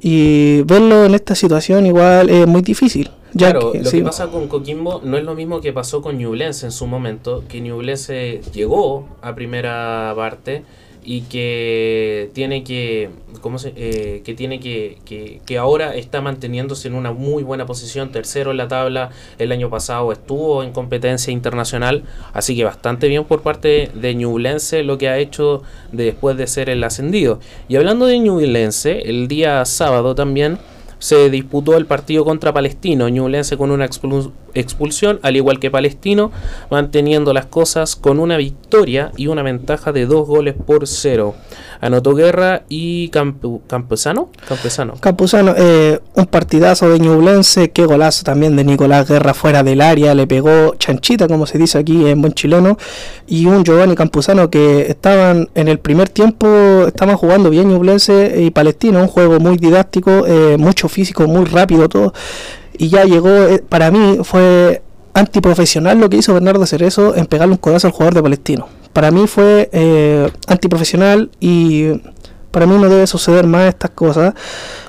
Y 0.00 0.62
verlo 0.62 1.06
en 1.06 1.14
esta 1.14 1.34
situación 1.34 1.86
igual 1.86 2.28
es 2.28 2.46
muy 2.46 2.60
difícil. 2.60 3.10
Ya 3.32 3.50
claro, 3.50 3.72
que, 3.72 3.78
lo 3.82 3.90
sí, 3.90 3.98
que 3.98 4.04
pasa 4.04 4.28
con 4.28 4.48
Coquimbo 4.48 5.00
no 5.04 5.18
es 5.18 5.24
lo 5.24 5.34
mismo 5.34 5.60
que 5.60 5.72
pasó 5.72 6.00
con 6.00 6.16
Ñublense 6.16 6.66
en 6.66 6.72
su 6.72 6.86
momento, 6.86 7.44
que 7.48 7.60
Ñublense 7.60 8.40
llegó 8.52 9.08
a 9.20 9.34
primera 9.34 10.12
parte 10.16 10.62
y 11.08 11.20
que 11.22 12.30
tiene 12.34 12.64
que, 12.64 13.10
¿cómo 13.40 13.60
se, 13.60 13.72
eh, 13.76 14.22
que 14.24 14.34
tiene 14.34 14.58
que, 14.58 14.98
que, 15.06 15.58
ahora 15.58 15.94
está 15.94 16.20
manteniéndose 16.20 16.88
en 16.88 16.94
una 16.94 17.12
muy 17.12 17.44
buena 17.44 17.64
posición, 17.64 18.10
tercero 18.10 18.50
en 18.50 18.56
la 18.56 18.66
tabla, 18.66 19.10
el 19.38 19.52
año 19.52 19.70
pasado 19.70 20.10
estuvo 20.10 20.64
en 20.64 20.72
competencia 20.72 21.32
internacional, 21.32 22.02
así 22.32 22.56
que 22.56 22.64
bastante 22.64 23.06
bien 23.06 23.24
por 23.24 23.42
parte 23.42 23.88
de 23.94 24.14
Ñublense 24.16 24.82
lo 24.82 24.98
que 24.98 25.08
ha 25.08 25.18
hecho 25.18 25.62
después 25.92 26.36
de 26.36 26.48
ser 26.48 26.68
el 26.68 26.82
ascendido. 26.82 27.38
Y 27.68 27.76
hablando 27.76 28.06
de 28.06 28.18
Ñublense, 28.18 29.08
el 29.08 29.28
día 29.28 29.64
sábado 29.64 30.16
también 30.16 30.58
se 30.98 31.30
disputó 31.30 31.76
el 31.76 31.86
partido 31.86 32.24
contra 32.24 32.52
Palestino, 32.52 33.08
Ñublense 33.08 33.56
con 33.56 33.70
una 33.70 33.86
expul- 33.86 34.32
expulsión, 34.60 35.20
al 35.22 35.36
igual 35.36 35.58
que 35.60 35.70
Palestino, 35.70 36.32
manteniendo 36.70 37.32
las 37.32 37.46
cosas 37.46 37.96
con 37.96 38.18
una 38.18 38.36
victoria 38.36 39.12
y 39.16 39.28
una 39.28 39.42
ventaja 39.42 39.92
de 39.92 40.06
dos 40.06 40.26
goles 40.26 40.54
por 40.54 40.86
cero. 40.86 41.34
Anotó 41.80 42.14
Guerra 42.14 42.62
y 42.68 43.10
Campu- 43.10 43.60
Campesano. 43.66 44.30
Campesano. 44.48 44.94
Campuzano, 44.98 45.54
eh, 45.56 46.00
un 46.14 46.26
partidazo 46.26 46.88
de 46.88 46.98
Ñublense, 46.98 47.70
qué 47.70 47.84
golazo 47.84 48.24
también 48.24 48.56
de 48.56 48.64
Nicolás 48.64 49.08
Guerra 49.08 49.34
fuera 49.34 49.62
del 49.62 49.80
área, 49.82 50.14
le 50.14 50.26
pegó 50.26 50.74
chanchita, 50.78 51.28
como 51.28 51.46
se 51.46 51.58
dice 51.58 51.78
aquí 51.78 52.06
en 52.06 52.20
buen 52.22 52.32
chileno, 52.32 52.78
y 53.26 53.44
un 53.46 53.62
Giovanni 53.62 53.94
Campuzano 53.94 54.48
que 54.48 54.82
estaban 54.88 55.50
en 55.54 55.68
el 55.68 55.78
primer 55.78 56.08
tiempo, 56.08 56.84
estaban 56.86 57.16
jugando 57.16 57.50
bien 57.50 57.68
Ñublense 57.68 58.42
y 58.42 58.50
Palestino, 58.50 59.00
un 59.00 59.08
juego 59.08 59.38
muy 59.38 59.58
didáctico, 59.58 60.24
eh, 60.26 60.56
mucho 60.58 60.88
físico, 60.88 61.26
muy 61.26 61.44
rápido 61.44 61.88
todo, 61.88 62.14
y 62.78 62.88
ya 62.88 63.04
llegó, 63.04 63.28
eh, 63.28 63.62
para 63.68 63.90
mí 63.90 64.18
fue 64.22 64.82
antiprofesional 65.14 65.98
lo 65.98 66.10
que 66.10 66.18
hizo 66.18 66.34
Bernardo 66.34 66.66
Cerezo 66.66 67.16
en 67.16 67.26
pegarle 67.26 67.52
un 67.52 67.58
codazo 67.58 67.86
al 67.86 67.92
jugador 67.92 68.14
de 68.14 68.22
Palestino. 68.22 68.68
Para 68.92 69.10
mí 69.10 69.26
fue 69.26 69.68
eh, 69.72 70.30
antiprofesional 70.46 71.30
y 71.40 71.92
para 72.50 72.66
mí 72.66 72.76
no 72.76 72.88
debe 72.88 73.06
suceder 73.06 73.46
más 73.46 73.68
estas 73.68 73.90
cosas. 73.90 74.34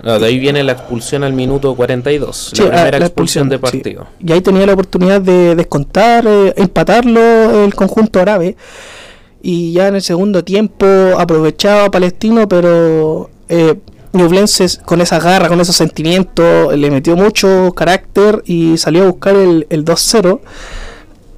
De 0.01 0.25
ahí 0.25 0.39
viene 0.39 0.63
la 0.63 0.71
expulsión 0.73 1.23
al 1.23 1.33
minuto 1.33 1.75
42, 1.75 2.51
Sí, 2.53 2.61
la 2.61 2.67
ah, 2.67 2.71
primera 2.71 2.99
la 2.99 3.05
expulsión 3.07 3.49
de 3.49 3.55
expulsión, 3.55 3.83
sí. 3.83 3.95
partido. 3.95 4.07
Y 4.25 4.31
ahí 4.31 4.41
tenía 4.41 4.65
la 4.65 4.73
oportunidad 4.73 5.19
de 5.19 5.55
descontar, 5.55 6.25
eh, 6.27 6.53
empatarlo 6.55 7.65
el 7.65 7.75
conjunto 7.75 8.21
árabe. 8.21 8.55
Y 9.41 9.73
ya 9.73 9.89
en 9.89 9.95
el 9.95 10.01
segundo 10.01 10.43
tiempo 10.43 10.85
aprovechaba 11.17 11.91
Palestino, 11.91 12.47
pero 12.47 13.29
eh, 13.49 13.75
Ñublense 14.13 14.65
con 14.85 15.01
esa 15.01 15.19
garra, 15.19 15.47
con 15.49 15.59
esos 15.61 15.75
sentimientos, 15.75 16.75
le 16.75 16.89
metió 16.91 17.15
mucho 17.15 17.73
carácter 17.75 18.41
y 18.45 18.77
salió 18.77 19.03
a 19.03 19.07
buscar 19.07 19.35
el, 19.35 19.67
el 19.69 19.83
2-0. 19.85 20.39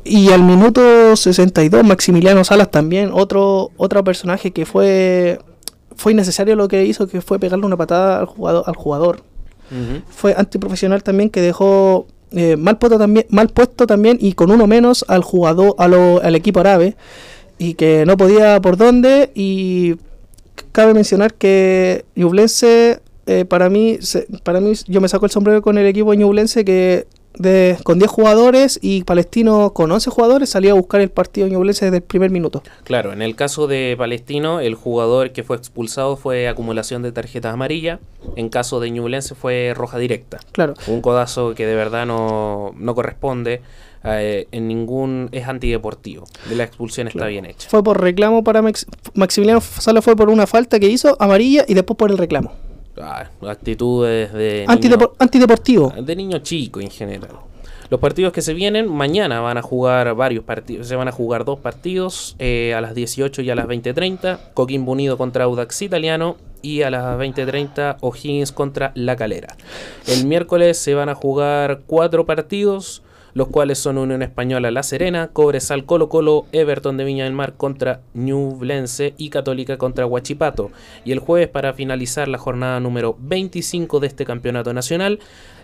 Y 0.05 0.29
al 0.32 0.43
minuto 0.43 1.15
62, 1.15 1.84
Maximiliano 1.84 2.43
Salas 2.43 2.71
también, 2.71 3.12
otro, 3.13 3.71
otro 3.77 4.03
personaje 4.03 4.51
que 4.51 4.65
fue 4.65 5.39
fue 5.95 6.13
innecesario 6.13 6.55
lo 6.55 6.67
que 6.69 6.86
hizo, 6.86 7.08
que 7.08 7.19
fue 7.19 7.39
pegarle 7.39 7.65
una 7.65 7.75
patada 7.75 8.19
al 8.19 8.25
jugador. 8.25 8.63
Al 8.65 8.75
jugador. 8.75 9.15
Ujú. 9.69 10.01
Fue 10.10 10.34
antiprofesional 10.38 11.03
también 11.03 11.29
que 11.29 11.41
dejó 11.41 12.08
eh, 12.32 12.55
mal, 12.55 12.77
puesto 12.77 12.97
también, 12.97 13.25
mal 13.29 13.49
puesto 13.49 13.86
también 13.86 14.17
y 14.21 14.34
con 14.34 14.49
uno 14.51 14.65
menos 14.65 15.03
al 15.10 15.21
jugador, 15.23 15.75
a 15.77 15.88
lo- 15.89 16.21
al 16.23 16.36
equipo 16.36 16.62
árabe 16.62 16.95
y 17.58 17.73
que 17.73 18.05
no 18.08 18.15
podía 18.15 18.62
por 18.62 18.77
dónde 18.77 19.32
y 19.36 19.95
cabe 20.71 20.93
mencionar 20.93 21.34
que 21.34 22.05
Ñublense 22.15 23.01
eh, 23.25 23.45
para 23.45 23.69
mí 23.69 23.97
se- 24.01 24.27
para 24.43 24.60
mí 24.60 24.73
yo 24.88 25.01
me 25.01 25.08
saco 25.08 25.25
el 25.25 25.32
sombrero 25.32 25.62
con 25.62 25.77
el 25.77 25.86
equipo 25.86 26.12
de 26.12 26.17
Ñublense 26.17 26.65
que 26.65 27.05
de, 27.38 27.77
con 27.84 27.99
10 27.99 28.10
jugadores 28.10 28.79
y 28.82 29.03
Palestino 29.03 29.71
con 29.71 29.91
11 29.91 30.10
jugadores 30.10 30.49
salía 30.49 30.71
a 30.71 30.73
buscar 30.73 30.99
el 30.99 31.10
partido 31.10 31.45
de 31.45 31.51
Ñublense 31.53 31.86
desde 31.86 31.97
el 31.97 32.03
primer 32.03 32.32
minuto. 32.32 32.63
Claro, 32.84 33.13
en 33.13 33.21
el 33.21 33.36
caso 33.36 33.67
de 33.67 33.95
Palestino, 33.97 34.60
el 34.60 34.73
jugador 34.75 35.32
que 35.32 35.43
fue 35.43 35.55
expulsado 35.55 36.17
fue 36.17 36.47
acumulación 36.49 37.01
de 37.03 37.12
tarjetas 37.12 37.53
amarillas. 37.53 37.99
En 38.36 38.49
caso 38.49 38.79
de 38.79 38.89
Ñublense 38.89 39.36
fue 39.36 39.73
roja 39.75 39.99
directa. 39.99 40.39
Claro. 40.51 40.73
Un 40.88 41.01
codazo 41.01 41.53
que 41.53 41.65
de 41.67 41.75
verdad 41.75 42.05
no, 42.08 42.73
no 42.77 42.95
corresponde 42.95 43.62
eh, 44.03 44.47
en 44.51 44.67
ningún... 44.67 45.29
es 45.31 45.47
antideportivo. 45.47 46.25
De 46.49 46.55
la 46.55 46.63
expulsión 46.63 47.07
está 47.07 47.27
bien 47.27 47.45
hecha. 47.45 47.69
Fue 47.69 47.83
por 47.83 48.01
reclamo 48.01 48.43
para 48.43 48.62
Max- 48.62 48.85
Maximiliano 49.13 49.62
Sala 49.62 50.01
fue 50.01 50.15
por 50.15 50.29
una 50.29 50.47
falta 50.47 50.79
que 50.79 50.88
hizo 50.88 51.15
amarilla 51.21 51.65
y 51.67 51.73
después 51.73 51.97
por 51.97 52.12
el 52.12 52.17
reclamo. 52.17 52.51
Ah, 53.01 53.29
actitudes 53.47 54.33
de 54.33 54.65
Antidepor- 54.67 54.99
niño, 55.12 55.15
antideportivo. 55.19 55.93
de 56.01 56.15
niño 56.15 56.39
chico 56.39 56.81
en 56.81 56.89
general. 56.89 57.31
Los 57.89 57.99
partidos 57.99 58.33
que 58.33 58.41
se 58.43 58.53
vienen, 58.53 58.88
mañana 58.88 59.39
van 59.41 59.57
a 59.57 59.63
jugar 59.63 60.13
varios 60.13 60.43
partidos, 60.43 60.88
se 60.88 60.95
van 60.95 61.07
a 61.07 61.12
jugar 61.12 61.43
dos 61.43 61.57
partidos 61.59 62.35
eh, 62.38 62.73
a 62.75 62.81
las 62.81 62.93
18 62.93 63.41
y 63.41 63.49
a 63.49 63.55
las 63.55 63.65
20.30, 63.65 64.38
Coquimbo 64.53 64.91
Unido 64.91 65.17
contra 65.17 65.45
Audax 65.45 65.81
Italiano 65.81 66.38
y 66.62 66.83
a 66.83 66.91
las 66.91 67.03
20.30 67.17 67.97
O'Higgins 68.01 68.51
contra 68.51 68.91
La 68.93 69.15
Calera. 69.15 69.55
El 70.05 70.27
miércoles 70.27 70.77
se 70.77 70.93
van 70.93 71.09
a 71.09 71.15
jugar 71.15 71.79
cuatro 71.88 72.27
partidos, 72.27 73.01
los 73.39 73.47
cuales 73.47 73.80
son 73.80 73.97
Unión 73.97 74.21
Española 74.21 74.69
La 74.69 74.84
Serena, 74.84 75.30
Cobresal 75.32 75.86
Colo 75.86 76.10
Colo, 76.10 76.45
Everton 76.52 76.97
de 76.97 77.06
Viña 77.06 77.23
del 77.23 77.34
Mar 77.34 77.54
contra 77.56 78.02
Ñublense 78.13 79.13
y 79.17 79.30
Católica 79.30 79.78
contra 79.78 80.06
Huachipato. 80.06 80.71
Y 81.06 81.13
el 81.13 81.19
jueves 81.19 81.47
para 81.47 81.73
finalizar 81.73 82.28
la 82.28 82.38
jornada 82.38 82.80
número 82.82 83.15
25 83.19 83.99
de 84.02 84.08
este 84.08 84.25
campeonato 84.25 84.73
nacional 84.73 85.19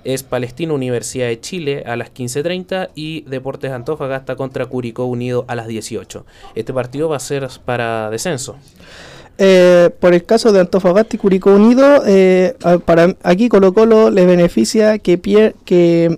es 0.06 0.24
Palestino 0.24 0.74
Universidad 0.74 1.28
de 1.28 1.40
Chile 1.42 1.84
a 1.86 1.96
las 1.98 2.14
15.30 2.14 2.92
y 2.96 3.22
Deportes 3.24 3.72
Antofagasta 3.72 4.36
contra 4.38 4.66
Curicó 4.68 5.04
Unido 5.06 5.44
a 5.50 5.56
las 5.56 5.68
18. 5.68 6.26
Este 6.56 6.74
partido 6.74 7.10
va 7.10 7.18
a 7.18 7.20
ser 7.20 7.48
para 7.66 8.10
descenso. 8.10 8.56
Eh, 9.38 9.90
por 10.00 10.14
el 10.14 10.24
caso 10.24 10.54
de 10.54 10.62
Antofagasta 10.62 11.18
y 11.18 11.20
Curicó 11.20 11.54
Unido, 11.54 12.04
eh, 12.08 12.54
para 12.86 13.18
aquí 13.22 13.50
Colo 13.50 13.74
Colo 13.74 14.10
le 14.10 14.26
beneficia 14.26 14.98
que, 15.00 15.22
pier- 15.22 15.56
que, 15.66 16.18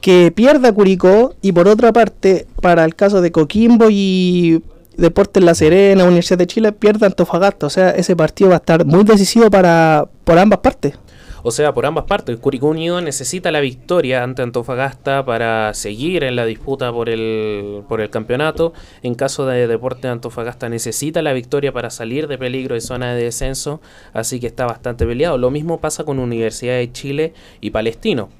que 0.00 0.32
pierda 0.34 0.72
Curicó 0.72 1.34
y 1.42 1.52
por 1.52 1.68
otra 1.68 1.92
parte, 1.92 2.46
para 2.60 2.84
el 2.84 2.94
caso 2.94 3.20
de 3.20 3.32
Coquimbo 3.32 3.88
y 3.90 4.62
Deportes 4.96 5.42
La 5.42 5.54
Serena, 5.54 6.04
Universidad 6.04 6.38
de 6.38 6.46
Chile, 6.46 6.72
pierda 6.72 7.06
Antofagasta. 7.06 7.66
O 7.66 7.70
sea, 7.70 7.90
ese 7.90 8.16
partido 8.16 8.50
va 8.50 8.56
a 8.56 8.58
estar 8.58 8.84
muy 8.84 9.04
decisivo 9.04 9.50
para 9.50 10.08
por 10.24 10.38
ambas 10.38 10.58
partes. 10.60 10.98
O 11.42 11.50
sea, 11.50 11.72
por 11.72 11.86
ambas 11.86 12.04
partes. 12.04 12.36
Curicó 12.38 12.66
Unido 12.66 13.00
necesita 13.00 13.52
la 13.52 13.60
victoria 13.60 14.24
ante 14.24 14.42
Antofagasta 14.42 15.24
para 15.24 15.72
seguir 15.72 16.24
en 16.24 16.36
la 16.36 16.44
disputa 16.44 16.92
por 16.92 17.08
el, 17.08 17.84
por 17.88 18.00
el 18.00 18.10
campeonato. 18.10 18.72
En 19.02 19.14
caso 19.14 19.46
de 19.46 19.66
Deporte 19.66 20.08
Antofagasta 20.08 20.68
necesita 20.68 21.22
la 21.22 21.32
victoria 21.32 21.72
para 21.72 21.90
salir 21.90 22.26
de 22.26 22.38
peligro 22.38 22.74
de 22.74 22.80
zona 22.80 23.14
de 23.14 23.22
descenso. 23.22 23.80
Así 24.12 24.40
que 24.40 24.48
está 24.48 24.66
bastante 24.66 25.06
peleado. 25.06 25.38
Lo 25.38 25.50
mismo 25.50 25.80
pasa 25.80 26.04
con 26.04 26.18
Universidad 26.18 26.74
de 26.74 26.92
Chile 26.92 27.34
y 27.60 27.70
Palestino. 27.70 28.30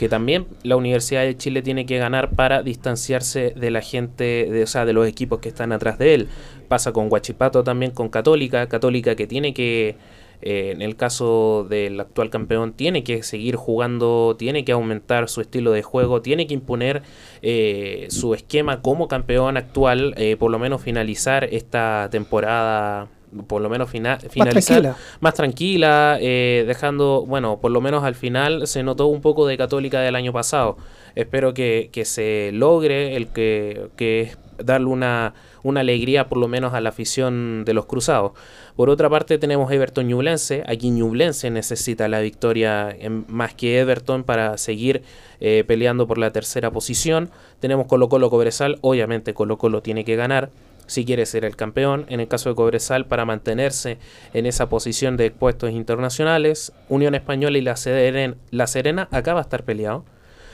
Que 0.00 0.08
también 0.08 0.46
la 0.62 0.76
Universidad 0.76 1.24
de 1.24 1.36
Chile 1.36 1.60
tiene 1.60 1.84
que 1.84 1.98
ganar 1.98 2.30
para 2.30 2.62
distanciarse 2.62 3.52
de 3.54 3.70
la 3.70 3.82
gente, 3.82 4.48
de, 4.50 4.62
o 4.62 4.66
sea, 4.66 4.86
de 4.86 4.94
los 4.94 5.06
equipos 5.06 5.40
que 5.40 5.50
están 5.50 5.72
atrás 5.72 5.98
de 5.98 6.14
él. 6.14 6.28
Pasa 6.68 6.92
con 6.92 7.12
Huachipato 7.12 7.64
también, 7.64 7.90
con 7.90 8.08
Católica. 8.08 8.66
Católica 8.66 9.14
que 9.14 9.26
tiene 9.26 9.52
que 9.52 9.96
eh, 10.40 10.70
en 10.72 10.80
el 10.80 10.96
caso 10.96 11.66
del 11.68 12.00
actual 12.00 12.30
campeón, 12.30 12.72
tiene 12.72 13.04
que 13.04 13.22
seguir 13.22 13.56
jugando, 13.56 14.36
tiene 14.38 14.64
que 14.64 14.72
aumentar 14.72 15.28
su 15.28 15.42
estilo 15.42 15.70
de 15.72 15.82
juego, 15.82 16.22
tiene 16.22 16.46
que 16.46 16.54
imponer 16.54 17.02
eh, 17.42 18.06
su 18.08 18.32
esquema 18.32 18.80
como 18.80 19.06
campeón 19.06 19.58
actual, 19.58 20.14
eh, 20.16 20.38
por 20.38 20.50
lo 20.50 20.58
menos 20.58 20.80
finalizar 20.80 21.44
esta 21.44 22.08
temporada. 22.10 23.08
Por 23.46 23.62
lo 23.62 23.68
menos 23.70 23.88
fina- 23.88 24.18
finalizar 24.18 24.80
tranquila. 24.82 24.96
más 25.20 25.34
tranquila, 25.34 26.18
eh, 26.20 26.64
dejando, 26.66 27.24
bueno, 27.26 27.58
por 27.60 27.70
lo 27.70 27.80
menos 27.80 28.02
al 28.04 28.14
final 28.16 28.66
se 28.66 28.82
notó 28.82 29.06
un 29.06 29.20
poco 29.20 29.46
de 29.46 29.56
Católica 29.56 30.00
del 30.00 30.16
año 30.16 30.32
pasado. 30.32 30.76
Espero 31.14 31.54
que, 31.54 31.90
que 31.92 32.04
se 32.04 32.50
logre 32.52 33.16
el 33.16 33.28
que, 33.28 33.88
que 33.96 34.20
es 34.22 34.38
darle 34.58 34.86
una, 34.88 35.34
una 35.62 35.80
alegría 35.80 36.28
por 36.28 36.38
lo 36.38 36.46
menos 36.48 36.74
a 36.74 36.80
la 36.80 36.88
afición 36.90 37.64
de 37.64 37.72
los 37.74 37.86
cruzados. 37.86 38.32
Por 38.76 38.90
otra 38.90 39.08
parte 39.10 39.38
tenemos 39.38 39.70
Everton 39.72 40.06
Ñublense. 40.08 40.62
Aquí 40.66 40.90
Ñublense 40.90 41.50
necesita 41.50 42.08
la 42.08 42.20
victoria 42.20 42.90
en- 42.98 43.24
más 43.28 43.54
que 43.54 43.78
Everton 43.80 44.22
para 44.24 44.56
seguir 44.58 45.02
eh, 45.40 45.64
peleando 45.66 46.06
por 46.06 46.18
la 46.18 46.30
tercera 46.32 46.70
posición. 46.70 47.30
Tenemos 47.60 47.86
Colo 47.86 48.08
Colo 48.08 48.28
Cobresal. 48.30 48.78
Obviamente 48.80 49.34
Colo 49.34 49.56
Colo 49.58 49.82
tiene 49.82 50.04
que 50.04 50.16
ganar 50.16 50.50
si 50.90 51.04
quiere 51.04 51.24
ser 51.24 51.44
el 51.44 51.54
campeón. 51.54 52.04
En 52.08 52.18
el 52.18 52.26
caso 52.26 52.48
de 52.48 52.56
Cobresal, 52.56 53.06
para 53.06 53.24
mantenerse 53.24 53.98
en 54.34 54.44
esa 54.44 54.68
posición 54.68 55.16
de 55.16 55.30
puestos 55.30 55.70
internacionales. 55.70 56.72
Unión 56.88 57.14
Española 57.14 57.56
y 57.58 57.60
la 57.60 57.76
Serena, 57.76 58.34
la 58.50 58.66
Serena 58.66 59.06
acá 59.12 59.32
va 59.32 59.38
a 59.38 59.42
estar 59.42 59.62
peleado. 59.62 60.04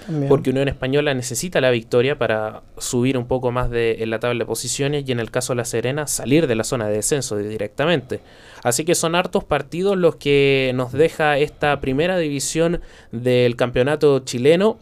También. 0.04 0.28
Porque 0.28 0.50
Unión 0.50 0.68
Española 0.68 1.14
necesita 1.14 1.62
la 1.62 1.70
victoria 1.70 2.18
para 2.18 2.62
subir 2.76 3.16
un 3.16 3.26
poco 3.26 3.50
más 3.50 3.70
de, 3.70 3.96
en 4.00 4.10
la 4.10 4.20
tabla 4.20 4.40
de 4.40 4.44
posiciones 4.44 5.04
y 5.08 5.12
en 5.12 5.20
el 5.20 5.30
caso 5.30 5.54
de 5.54 5.56
La 5.56 5.64
Serena 5.64 6.06
salir 6.06 6.46
de 6.46 6.54
la 6.54 6.64
zona 6.64 6.86
de 6.86 6.96
descenso 6.96 7.38
directamente. 7.38 8.20
Así 8.62 8.84
que 8.84 8.94
son 8.94 9.14
hartos 9.14 9.42
partidos 9.42 9.96
los 9.96 10.16
que 10.16 10.70
nos 10.74 10.92
deja 10.92 11.38
esta 11.38 11.80
primera 11.80 12.18
división 12.18 12.82
del 13.10 13.56
campeonato 13.56 14.18
chileno. 14.20 14.78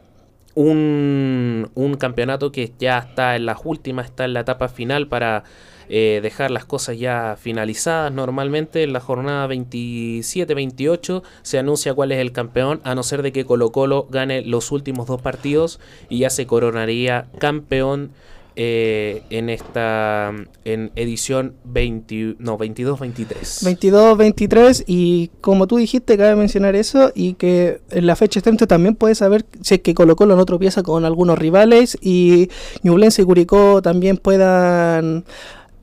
Un, 0.54 1.70
un 1.74 1.94
campeonato 1.94 2.52
que 2.52 2.72
ya 2.78 2.98
está 2.98 3.36
en 3.36 3.46
las 3.46 3.58
últimas, 3.64 4.06
está 4.06 4.24
en 4.24 4.34
la 4.34 4.40
etapa 4.40 4.68
final 4.68 5.08
para 5.08 5.44
eh, 5.88 6.20
dejar 6.22 6.50
las 6.50 6.64
cosas 6.64 6.98
ya 6.98 7.36
finalizadas. 7.38 8.12
Normalmente 8.12 8.82
en 8.82 8.92
la 8.92 9.00
jornada 9.00 9.46
27-28 9.48 11.22
se 11.42 11.58
anuncia 11.58 11.94
cuál 11.94 12.12
es 12.12 12.18
el 12.20 12.32
campeón, 12.32 12.80
a 12.84 12.94
no 12.94 13.02
ser 13.02 13.22
de 13.22 13.32
que 13.32 13.44
Colo 13.44 13.70
Colo 13.70 14.06
gane 14.10 14.42
los 14.42 14.72
últimos 14.72 15.06
dos 15.06 15.20
partidos 15.20 15.80
y 16.08 16.20
ya 16.20 16.30
se 16.30 16.46
coronaría 16.46 17.26
campeón 17.38 18.12
eh, 18.56 19.22
en 19.30 19.50
esta 19.50 20.32
en 20.64 20.92
edición 20.96 21.54
20, 21.64 22.36
no, 22.38 22.58
22-23. 22.58 23.28
22-23 23.32 24.84
y 24.86 25.30
como 25.40 25.66
tú 25.66 25.76
dijiste, 25.76 26.16
cabe 26.16 26.36
mencionar 26.36 26.76
eso 26.76 27.10
y 27.14 27.34
que 27.34 27.80
en 27.90 28.06
la 28.06 28.16
fecha 28.16 28.38
extensa 28.38 28.66
también 28.66 28.94
puedes 28.94 29.18
saber 29.18 29.44
si 29.60 29.74
es 29.74 29.80
que 29.80 29.94
Colo 29.94 30.16
Colo 30.16 30.36
no 30.36 30.44
tropieza 30.44 30.82
con 30.82 31.04
algunos 31.04 31.38
rivales 31.38 31.98
y 32.00 32.48
Ñublense 32.82 33.22
y 33.22 33.24
Curicó 33.24 33.82
también 33.82 34.18
puedan 34.18 35.24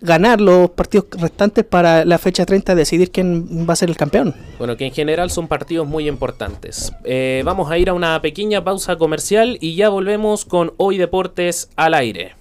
ganar 0.02 0.42
los 0.42 0.72
partidos 0.72 1.08
restantes 1.12 1.64
para 1.64 2.06
la 2.06 2.18
fecha 2.18 2.46
30 2.46 2.76
decidir 2.76 3.12
quién 3.12 3.68
va 3.70 3.74
a 3.74 3.76
ser 3.76 3.90
el 3.90 3.98
campeón. 3.98 4.36
Bueno, 4.58 4.76
que 4.76 4.86
en 4.86 4.94
general 4.94 5.30
son 5.30 5.48
partidos 5.48 5.88
muy 5.88 6.08
importantes. 6.08 6.92
Eh, 7.04 7.44
vamos 7.46 7.70
a 7.72 7.78
ir 7.78 7.90
a 7.90 7.94
una 7.94 8.20
pequeña 8.22 8.64
pausa 8.64 8.98
comercial 8.98 9.58
y 9.62 9.76
ya 9.76 9.90
volvemos 9.90 10.46
con 10.46 10.74
Hoy 10.78 10.98
Deportes 10.98 11.70
al 11.76 11.94
aire. 11.94 12.41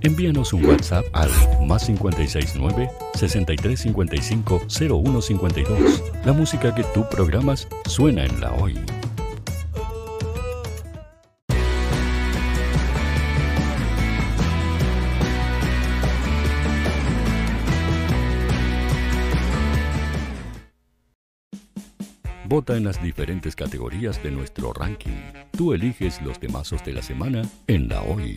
Envíanos 0.00 0.52
un 0.52 0.64
WhatsApp 0.64 1.04
al 1.12 1.28
más 1.66 1.86
569 1.86 2.88
6355 3.14 4.60
0152. 4.68 6.02
La 6.24 6.32
música 6.32 6.72
que 6.72 6.84
tú 6.94 7.04
programas 7.10 7.66
suena 7.86 8.24
en 8.24 8.40
la 8.40 8.52
hoy. 8.52 8.78
Vota 22.44 22.76
en 22.76 22.84
las 22.84 23.02
diferentes 23.02 23.54
categorías 23.54 24.22
de 24.22 24.30
nuestro 24.30 24.72
ranking. 24.72 25.20
Tú 25.50 25.74
eliges 25.74 26.22
los 26.22 26.38
temazos 26.38 26.82
de 26.84 26.92
la 26.92 27.02
semana 27.02 27.42
en 27.66 27.88
la 27.88 28.00
hoy. 28.02 28.36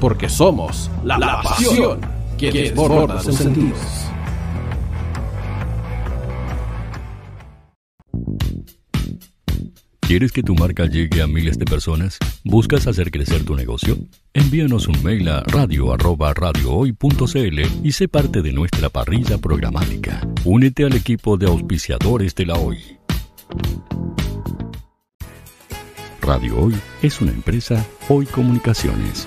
Porque 0.00 0.28
somos 0.28 0.90
la, 1.04 1.18
la 1.18 1.42
pasión 1.42 2.00
que 2.38 2.52
desborda 2.52 3.22
sus 3.22 3.36
sentidos. 3.36 4.06
¿Quieres 10.06 10.30
que 10.30 10.44
tu 10.44 10.54
marca 10.54 10.86
llegue 10.86 11.20
a 11.20 11.26
miles 11.26 11.58
de 11.58 11.64
personas? 11.64 12.16
¿Buscas 12.44 12.86
hacer 12.86 13.10
crecer 13.10 13.44
tu 13.44 13.56
negocio? 13.56 13.98
Envíanos 14.34 14.86
un 14.86 15.02
mail 15.02 15.28
a 15.28 15.42
radio@radiohoy.cl 15.42 17.60
y 17.82 17.90
sé 17.90 18.06
parte 18.06 18.40
de 18.40 18.52
nuestra 18.52 18.88
parrilla 18.88 19.38
programática. 19.38 20.20
Únete 20.44 20.84
al 20.84 20.94
equipo 20.94 21.36
de 21.36 21.46
auspiciadores 21.46 22.36
de 22.36 22.46
la 22.46 22.54
Hoy. 22.54 22.78
Radio 26.22 26.56
Hoy 26.56 26.76
es 27.02 27.20
una 27.20 27.32
empresa 27.32 27.84
Hoy 28.08 28.26
Comunicaciones. 28.26 29.26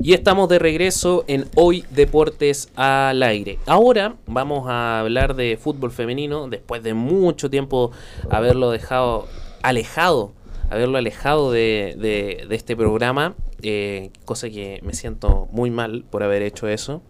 Y 0.00 0.12
estamos 0.12 0.48
de 0.48 0.58
regreso 0.58 1.24
en 1.28 1.46
Hoy 1.54 1.84
Deportes 1.90 2.68
al 2.74 3.22
Aire. 3.22 3.58
Ahora 3.66 4.16
vamos 4.26 4.68
a 4.68 4.98
hablar 4.98 5.36
de 5.36 5.56
fútbol 5.56 5.92
femenino 5.92 6.48
después 6.48 6.82
de 6.82 6.94
mucho 6.94 7.48
tiempo 7.48 7.92
haberlo 8.28 8.70
dejado 8.70 9.28
alejado, 9.62 10.32
haberlo 10.68 10.98
alejado 10.98 11.52
de, 11.52 11.94
de, 11.96 12.54
este 12.54 12.76
programa, 12.76 13.34
eh, 13.62 14.10
cosa 14.24 14.50
que 14.50 14.80
me 14.82 14.94
siento 14.94 15.48
muy 15.52 15.70
mal 15.70 16.04
por 16.10 16.24
haber 16.24 16.42
hecho 16.42 16.66
eso. 16.66 17.00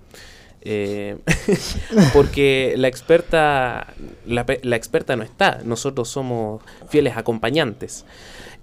Eh, 0.66 1.16
porque 2.14 2.74
la 2.76 2.88
experta 2.88 3.94
la, 4.26 4.46
la, 4.62 4.76
experta 4.76 5.14
no 5.14 5.22
está, 5.22 5.60
nosotros 5.64 6.08
somos 6.08 6.62
fieles 6.88 7.16
acompañantes. 7.16 8.04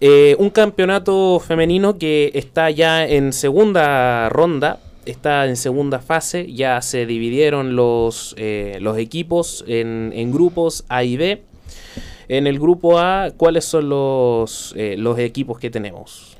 Eh, 0.03 0.35
un 0.39 0.49
campeonato 0.49 1.39
femenino 1.39 1.99
que 1.99 2.31
está 2.33 2.71
ya 2.71 3.07
en 3.07 3.33
segunda 3.33 4.29
ronda, 4.29 4.79
está 5.05 5.45
en 5.45 5.55
segunda 5.55 5.99
fase, 5.99 6.51
ya 6.51 6.81
se 6.81 7.05
dividieron 7.05 7.75
los, 7.75 8.33
eh, 8.39 8.79
los 8.81 8.97
equipos 8.97 9.63
en, 9.67 10.11
en, 10.15 10.31
grupos 10.31 10.85
A 10.89 11.03
y 11.03 11.17
B. 11.17 11.43
En 12.29 12.47
el 12.47 12.57
grupo 12.57 12.97
A, 12.97 13.29
¿cuáles 13.37 13.63
son 13.65 13.89
los, 13.89 14.73
eh, 14.75 14.95
los 14.97 15.19
equipos 15.19 15.59
que 15.59 15.69
tenemos? 15.69 16.35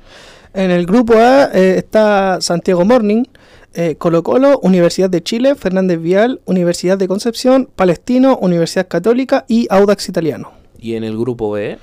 En 0.54 0.72
el 0.72 0.84
grupo 0.84 1.14
A 1.14 1.44
está 1.44 2.40
Santiago 2.40 2.84
Morning, 2.84 3.22
Colo 3.96 4.24
Colo, 4.24 4.58
Universidad 4.58 5.08
de 5.08 5.22
Chile, 5.22 5.54
Fernández 5.54 6.00
Vial, 6.00 6.40
Universidad 6.46 6.98
de 6.98 7.06
Concepción, 7.06 7.70
Palestino, 7.76 8.38
Universidad 8.38 8.88
Católica 8.88 9.44
y 9.48 9.68
Audax 9.70 10.08
Italiano. 10.08 10.50
¿Y 10.78 10.96
en 10.96 11.04
el 11.04 11.16
grupo 11.16 11.52
B? 11.52 11.78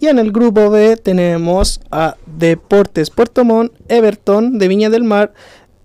Y 0.00 0.08
en 0.08 0.18
el 0.18 0.32
grupo 0.32 0.70
B 0.70 0.96
tenemos 0.96 1.80
a 1.90 2.16
Deportes 2.26 3.10
Puerto 3.10 3.44
Montt, 3.44 3.72
Everton 3.88 4.58
de 4.58 4.68
Viña 4.68 4.90
del 4.90 5.04
Mar, 5.04 5.32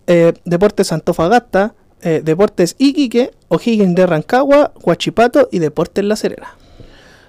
eh, 0.08 0.34
Deportes 0.45 0.91
Antofagasta, 0.91 1.76
eh, 2.02 2.22
Deportes 2.24 2.76
Iquique, 2.80 3.32
O'Higgins 3.50 3.95
de 3.95 4.08
Rancagua, 4.08 4.74
Huachipato 4.82 5.48
y 5.52 5.60
Deportes 5.60 6.04
La 6.04 6.15
Serena. 6.15 6.56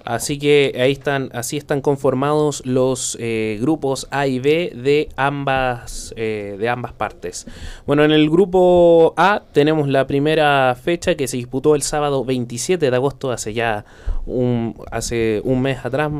Así 0.03 0.39
que 0.39 0.75
ahí 0.81 0.93
están, 0.93 1.29
así 1.35 1.59
están 1.59 1.83
conformados 1.83 2.65
los 2.65 3.19
eh, 3.21 3.59
grupos 3.61 4.09
A 4.11 4.27
y 4.27 4.39
B 4.39 4.73
de 4.75 5.11
ambas, 5.15 6.15
de 6.17 6.69
ambas 6.69 6.95
partes. 6.95 7.47
Bueno, 7.87 8.03
en 8.03 8.11
el 8.11 8.31
grupo 8.31 9.13
A 9.19 9.43
tenemos 9.53 9.89
la 9.89 10.07
primera 10.07 10.75
fecha 10.75 11.15
que 11.17 11.29
se 11.29 11.37
disputó 11.37 11.75
el 11.75 11.83
sábado 11.83 12.25
27 12.25 12.91
de 12.91 12.97
agosto, 12.97 13.31
hace 13.31 13.53
ya 13.53 13.85
un, 14.25 14.75
hace 14.91 15.43
un 15.45 15.61
mes 15.61 15.85
atrás, 15.85 16.11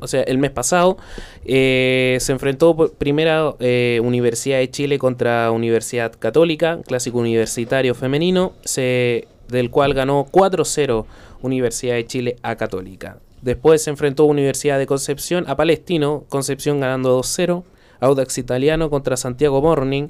o 0.00 0.08
sea, 0.08 0.22
el 0.22 0.38
mes 0.38 0.50
pasado, 0.50 0.96
eh, 1.44 2.18
se 2.20 2.32
enfrentó 2.32 2.76
primera 2.98 3.54
eh, 3.60 4.00
Universidad 4.02 4.58
de 4.58 4.70
Chile 4.70 4.98
contra 4.98 5.50
Universidad 5.50 6.12
Católica, 6.18 6.80
clásico 6.86 7.18
universitario 7.18 7.94
femenino, 7.94 8.52
del 8.74 9.70
cual 9.70 9.94
ganó 9.94 10.26
4-0 10.30 11.06
Universidad 11.42 11.94
de 11.94 12.06
Chile 12.06 12.36
a 12.42 12.56
Católica. 12.56 13.18
Después 13.42 13.82
se 13.82 13.90
enfrentó 13.90 14.24
Universidad 14.24 14.78
de 14.78 14.86
Concepción 14.86 15.44
a 15.48 15.56
Palestino, 15.56 16.24
Concepción 16.28 16.80
ganando 16.80 17.18
2-0. 17.20 17.64
Audax 18.00 18.38
Italiano 18.38 18.90
contra 18.90 19.16
Santiago 19.16 19.60
Morning. 19.60 20.08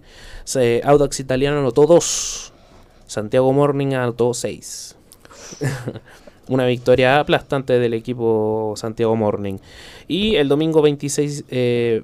Audax 0.85 1.21
Italiano 1.21 1.61
anotó 1.61 1.87
2. 1.87 2.53
Santiago 3.07 3.53
Morning 3.53 3.95
anotó 3.95 4.35
6. 4.35 4.97
una 6.49 6.67
victoria 6.67 7.21
aplastante 7.21 7.79
del 7.79 7.95
equipo 7.95 8.75
Santiago 8.77 9.17
Morning. 9.17 9.57
Y 10.07 10.37
el 10.37 10.49
domingo 10.49 10.83
26, 10.83 11.45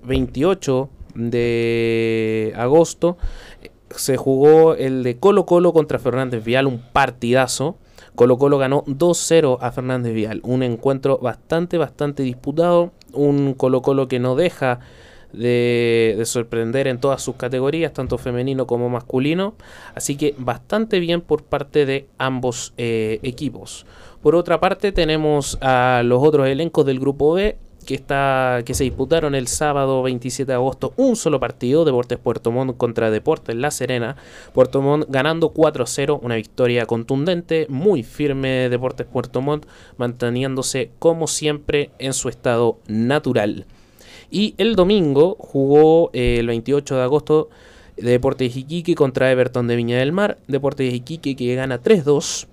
28 0.02 0.88
eh, 0.92 1.04
de 1.14 2.52
agosto 2.56 3.16
se 3.90 4.16
jugó 4.16 4.74
el 4.74 5.02
de 5.02 5.18
Colo 5.18 5.46
Colo 5.46 5.72
contra 5.72 5.98
Fernández 5.98 6.44
Vial, 6.44 6.66
un 6.66 6.82
partidazo. 6.92 7.76
Colo 8.14 8.38
Colo 8.38 8.58
ganó 8.58 8.84
2-0 8.84 9.58
a 9.60 9.72
Fernández 9.72 10.14
Vial, 10.14 10.40
un 10.44 10.62
encuentro 10.62 11.18
bastante, 11.18 11.78
bastante 11.78 12.22
disputado, 12.22 12.92
un 13.12 13.54
Colo 13.54 13.82
Colo 13.82 14.06
que 14.06 14.20
no 14.20 14.36
deja 14.36 14.80
de, 15.36 16.22
sorprender 16.24 16.86
en 16.86 16.98
todas 16.98 17.22
sus 17.22 17.36
categorías, 17.36 17.92
tanto 17.92 18.18
femenino 18.18 18.66
como 18.66 18.88
masculino, 18.88 19.54
así 19.94 20.16
que 20.16 20.34
bastante 20.38 21.00
bien 21.00 21.20
por 21.20 21.42
parte 21.42 21.86
de 21.86 22.06
ambos 22.18 22.72
eh, 22.76 23.20
equipos. 23.22 23.86
Por 24.22 24.34
otra 24.34 24.58
parte, 24.58 24.90
tenemos 24.92 25.58
a 25.60 26.02
los 26.04 26.22
otros 26.22 26.48
elencos 26.48 26.86
del 26.86 26.98
grupo 26.98 27.34
B 27.34 27.58
que, 27.84 27.94
está, 27.94 28.62
que 28.64 28.74
se 28.74 28.84
disputaron 28.84 29.34
el 29.34 29.46
sábado 29.46 30.02
27 30.02 30.50
de 30.50 30.54
agosto 30.54 30.92
un 30.96 31.16
solo 31.16 31.38
partido, 31.38 31.84
Deportes 31.84 32.18
Puerto 32.18 32.50
Montt 32.50 32.76
contra 32.76 33.10
Deportes 33.10 33.54
La 33.54 33.70
Serena. 33.70 34.16
Puerto 34.52 34.82
Montt 34.82 35.06
ganando 35.08 35.52
4-0, 35.52 36.18
una 36.22 36.36
victoria 36.36 36.86
contundente, 36.86 37.66
muy 37.68 38.02
firme 38.02 38.68
Deportes 38.68 39.06
Puerto 39.06 39.40
Montt, 39.40 39.66
manteniéndose 39.96 40.90
como 40.98 41.26
siempre 41.26 41.90
en 41.98 42.14
su 42.14 42.28
estado 42.28 42.78
natural. 42.88 43.66
Y 44.34 44.56
el 44.58 44.74
domingo 44.74 45.36
jugó 45.38 46.10
eh, 46.12 46.38
el 46.40 46.48
28 46.48 46.96
de 46.96 47.02
agosto 47.02 47.50
Deportes 47.96 48.56
Iquique 48.56 48.96
contra 48.96 49.30
Everton 49.30 49.68
de 49.68 49.76
Viña 49.76 49.98
del 49.98 50.10
Mar. 50.10 50.38
Deportes 50.48 50.92
Iquique 50.92 51.36
que 51.36 51.54
gana 51.54 51.80
3-2. 51.80 52.48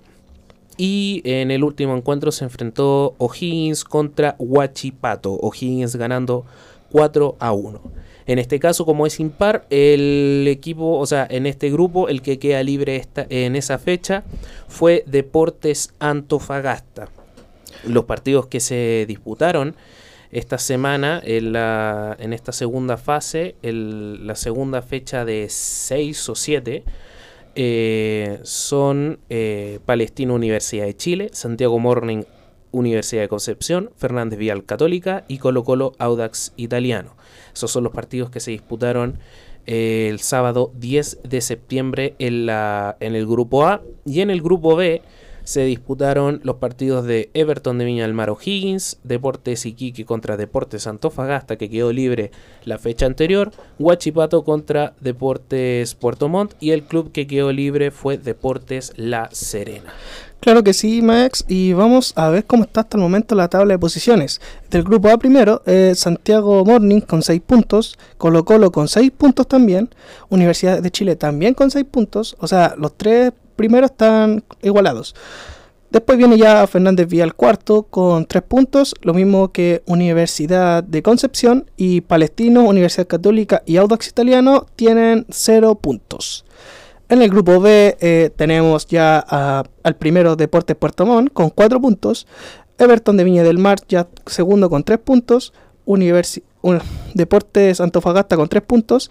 Y 0.76 1.22
en 1.24 1.50
el 1.50 1.64
último 1.64 1.96
encuentro 1.96 2.30
se 2.30 2.44
enfrentó 2.44 3.16
O'Higgins 3.18 3.82
contra 3.82 4.36
Huachipato. 4.38 5.32
O'Higgins 5.32 5.96
ganando 5.96 6.44
4 6.92 7.34
a 7.40 7.50
1. 7.50 7.80
En 8.26 8.38
este 8.38 8.60
caso, 8.60 8.86
como 8.86 9.04
es 9.04 9.18
impar, 9.18 9.66
el 9.68 10.46
equipo, 10.46 10.98
o 10.98 11.06
sea, 11.06 11.26
en 11.28 11.46
este 11.46 11.68
grupo, 11.72 12.08
el 12.08 12.22
que 12.22 12.38
queda 12.38 12.62
libre 12.62 12.94
esta, 12.94 13.26
en 13.28 13.56
esa 13.56 13.80
fecha 13.80 14.22
fue 14.68 15.02
Deportes 15.08 15.94
Antofagasta. 15.98 17.08
Los 17.84 18.04
partidos 18.04 18.46
que 18.46 18.60
se 18.60 19.04
disputaron 19.08 19.74
esta 20.32 20.56
semana, 20.56 21.20
en, 21.22 21.52
la, 21.52 22.16
en 22.18 22.32
esta 22.32 22.52
segunda 22.52 22.96
fase, 22.96 23.54
la 23.62 24.34
segunda 24.34 24.80
fecha 24.80 25.26
de 25.26 25.46
6 25.48 26.28
o 26.30 26.34
7, 26.34 26.84
eh, 27.54 28.40
son 28.42 29.18
eh, 29.28 29.78
Palestino 29.84 30.34
Universidad 30.34 30.86
de 30.86 30.96
Chile, 30.96 31.28
Santiago 31.32 31.78
Morning 31.78 32.22
Universidad 32.70 33.20
de 33.20 33.28
Concepción, 33.28 33.90
Fernández 33.98 34.38
Vial 34.38 34.64
Católica 34.64 35.24
y 35.28 35.36
Colo 35.36 35.64
Colo 35.64 35.92
Audax 35.98 36.54
Italiano. 36.56 37.14
Esos 37.52 37.70
son 37.70 37.84
los 37.84 37.92
partidos 37.92 38.30
que 38.30 38.40
se 38.40 38.52
disputaron 38.52 39.18
eh, 39.66 40.08
el 40.10 40.20
sábado 40.20 40.72
10 40.76 41.24
de 41.24 41.42
septiembre 41.42 42.14
en, 42.18 42.46
la, 42.46 42.96
en 43.00 43.14
el 43.14 43.26
grupo 43.26 43.66
A 43.66 43.82
y 44.06 44.22
en 44.22 44.30
el 44.30 44.40
grupo 44.40 44.76
B 44.76 45.02
se 45.44 45.64
disputaron 45.64 46.40
los 46.44 46.56
partidos 46.56 47.04
de 47.04 47.30
Everton 47.34 47.78
de 47.78 47.84
Viña 47.84 48.04
del 48.04 48.14
Mar 48.14 48.30
O'Higgins, 48.30 48.98
Deportes 49.04 49.66
Iquique 49.66 50.04
contra 50.04 50.36
Deportes 50.36 50.86
Antofagasta, 50.86 51.56
que 51.56 51.70
quedó 51.70 51.92
libre 51.92 52.30
la 52.64 52.78
fecha 52.78 53.06
anterior, 53.06 53.50
Huachipato 53.78 54.44
contra 54.44 54.94
Deportes 55.00 55.94
Puerto 55.94 56.28
Montt 56.28 56.54
y 56.60 56.70
el 56.70 56.84
club 56.84 57.12
que 57.12 57.26
quedó 57.26 57.52
libre 57.52 57.90
fue 57.90 58.18
Deportes 58.18 58.92
La 58.96 59.28
Serena. 59.32 59.92
Claro 60.42 60.64
que 60.64 60.74
sí, 60.74 61.02
Max, 61.02 61.44
y 61.46 61.72
vamos 61.72 62.14
a 62.16 62.28
ver 62.28 62.44
cómo 62.44 62.64
está 62.64 62.80
hasta 62.80 62.96
el 62.96 63.02
momento 63.04 63.36
la 63.36 63.46
tabla 63.46 63.74
de 63.74 63.78
posiciones. 63.78 64.40
Del 64.70 64.82
grupo 64.82 65.08
A 65.08 65.16
primero, 65.16 65.62
eh, 65.66 65.92
Santiago 65.94 66.64
Morning 66.64 67.00
con 67.00 67.22
6 67.22 67.40
puntos, 67.46 67.96
Colo 68.18 68.44
Colo 68.44 68.72
con 68.72 68.88
6 68.88 69.12
puntos 69.12 69.46
también, 69.46 69.88
Universidad 70.30 70.82
de 70.82 70.90
Chile 70.90 71.14
también 71.14 71.54
con 71.54 71.70
6 71.70 71.86
puntos, 71.88 72.34
o 72.40 72.48
sea, 72.48 72.74
los 72.76 72.96
tres 72.96 73.32
primero 73.56 73.86
están 73.86 74.44
igualados. 74.62 75.14
Después 75.90 76.16
viene 76.16 76.38
ya 76.38 76.66
Fernández 76.66 77.06
Vial 77.06 77.34
cuarto 77.34 77.82
con 77.82 78.24
tres 78.24 78.42
puntos, 78.42 78.94
lo 79.02 79.12
mismo 79.12 79.52
que 79.52 79.82
Universidad 79.84 80.82
de 80.82 81.02
Concepción 81.02 81.70
y 81.76 82.00
Palestino, 82.00 82.64
Universidad 82.64 83.06
Católica 83.06 83.62
y 83.66 83.76
Audax 83.76 84.08
Italiano 84.08 84.66
tienen 84.74 85.26
cero 85.28 85.74
puntos. 85.74 86.46
En 87.10 87.20
el 87.20 87.28
grupo 87.28 87.60
B 87.60 87.98
eh, 88.00 88.30
tenemos 88.34 88.86
ya 88.86 89.18
al 89.18 89.96
primero 89.96 90.34
Deportes 90.34 90.76
Puerto 90.76 91.04
Montt 91.04 91.30
con 91.30 91.50
4 91.50 91.78
puntos. 91.78 92.26
Everton 92.78 93.18
de 93.18 93.24
Viña 93.24 93.42
del 93.42 93.58
Mar 93.58 93.76
ya 93.86 94.08
segundo 94.24 94.70
con 94.70 94.84
3 94.84 94.98
puntos. 94.98 95.52
Universi 95.84 96.42
Deportes 97.12 97.82
Antofagasta 97.82 98.36
con 98.36 98.48
3 98.48 98.62
puntos. 98.62 99.10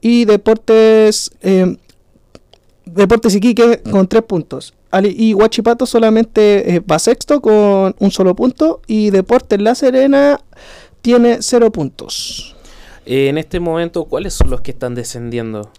Y 0.00 0.24
Deportes, 0.24 1.30
eh, 1.42 1.76
Deportes 2.94 3.34
Iquique 3.34 3.82
con 3.90 4.06
3 4.08 4.22
puntos. 4.22 4.74
Y 5.02 5.34
Huachipato 5.34 5.86
solamente 5.86 6.76
eh, 6.76 6.80
va 6.80 6.98
sexto 6.98 7.40
con 7.40 7.94
un 7.98 8.10
solo 8.10 8.34
punto. 8.34 8.80
Y 8.86 9.10
Deportes 9.10 9.60
La 9.60 9.74
Serena 9.74 10.40
tiene 11.00 11.38
0 11.40 11.70
puntos. 11.70 12.56
en 13.06 13.38
este 13.38 13.60
momento, 13.60 14.04
¿cuáles 14.04 14.34
son 14.34 14.50
los 14.50 14.60
que 14.60 14.72
están 14.72 14.94
descendiendo? 14.94 15.70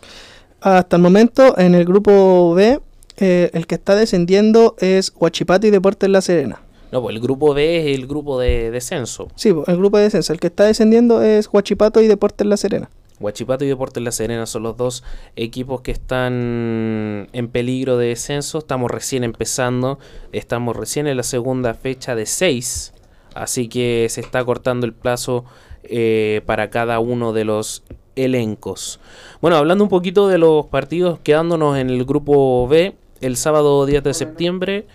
Hasta 0.62 0.96
el 0.96 1.02
momento, 1.02 1.58
en 1.58 1.76
el 1.76 1.86
grupo 1.86 2.54
B, 2.54 2.80
eh, 3.18 3.50
el 3.54 3.68
que 3.68 3.76
está 3.76 3.96
descendiendo 3.96 4.76
es 4.80 5.14
Huachipato 5.16 5.68
y 5.68 5.72
Deportes 5.72 6.10
La 6.10 6.22
Serena. 6.22 6.62
No, 6.92 7.02
pues 7.02 7.16
el 7.16 7.22
grupo 7.22 7.54
B 7.54 7.80
es 7.80 7.98
el 7.98 8.06
grupo 8.06 8.40
de 8.40 8.70
descenso. 8.70 9.30
Sí, 9.36 9.54
pues, 9.54 9.68
el 9.68 9.78
grupo 9.78 9.98
de 9.98 10.04
descenso. 10.04 10.34
El 10.34 10.40
que 10.40 10.48
está 10.48 10.66
descendiendo 10.66 11.22
es 11.22 11.50
Huachipato 11.52 12.02
y 12.02 12.08
Deportes 12.08 12.46
La 12.48 12.58
Serena. 12.58 12.90
Huachipato 13.22 13.64
y 13.64 13.68
Deportes 13.68 14.04
La 14.04 14.12
Serena 14.12 14.46
son 14.46 14.64
los 14.64 14.78
dos 14.78 15.04
equipos 15.36 15.82
que 15.82 15.92
están 15.92 17.30
en 17.32 17.48
peligro 17.50 17.98
de 17.98 18.08
descenso. 18.08 18.60
Estamos 18.60 18.92
recién 18.92 19.24
empezando. 19.24 20.00
Estamos 20.32 20.76
recién 20.76 21.08
en 21.08 21.18
la 21.18 21.24
segunda 21.24 21.74
fecha 21.74 22.16
de 22.16 22.26
seis. 22.26 22.94
Así 23.34 23.70
que 23.70 24.08
se 24.10 24.22
está 24.22 24.44
cortando 24.44 24.86
el 24.86 24.94
plazo 24.94 25.46
eh, 25.84 26.42
para 26.46 26.70
cada 26.70 27.00
uno 27.00 27.34
de 27.34 27.46
los 27.46 27.84
elencos. 28.16 29.00
Bueno, 29.42 29.58
hablando 29.58 29.84
un 29.84 29.90
poquito 29.90 30.28
de 30.28 30.38
los 30.38 30.66
partidos, 30.66 31.20
quedándonos 31.20 31.78
en 31.78 31.90
el 31.90 32.06
grupo 32.06 32.68
B, 32.68 32.96
el 33.22 33.38
sábado 33.38 33.86
10 33.86 34.04
de 34.04 34.14
septiembre, 34.14 34.86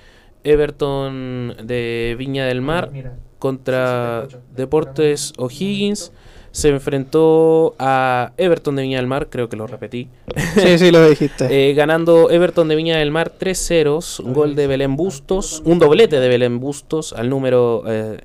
Everton 0.45 1.57
de 1.64 2.14
Viña 2.18 2.47
del 2.47 2.61
Mar 2.61 2.91
contra 3.39 4.29
Deportes 4.55 5.33
O'Higgins 5.39 6.12
se 6.57 6.71
enfrentó 6.71 7.75
a 7.79 8.33
Everton 8.39 8.77
de 8.77 8.83
Viña 8.85 8.97
del 8.97 9.07
Mar, 9.07 9.29
creo 9.29 9.51
que 9.51 9.59
lo 9.59 9.67
repetí. 9.67 10.09
Sí, 10.55 10.79
sí, 10.79 10.91
lo 10.91 11.07
dijiste. 11.07 11.49
Eh, 11.51 11.75
ganando 11.75 12.31
Everton 12.31 12.67
de 12.69 12.77
Viña 12.77 12.97
del 12.97 13.11
Mar 13.11 13.31
3-0, 13.39 14.25
un 14.25 14.33
gol 14.33 14.55
de 14.55 14.67
Belén 14.67 14.97
Bustos, 14.97 15.61
un 15.67 15.79
doblete 15.79 16.19
de 16.19 16.29
Belén 16.29 16.59
Bustos 16.59 17.13
al 17.13 17.29
número 17.29 17.83
eh, 17.87 18.21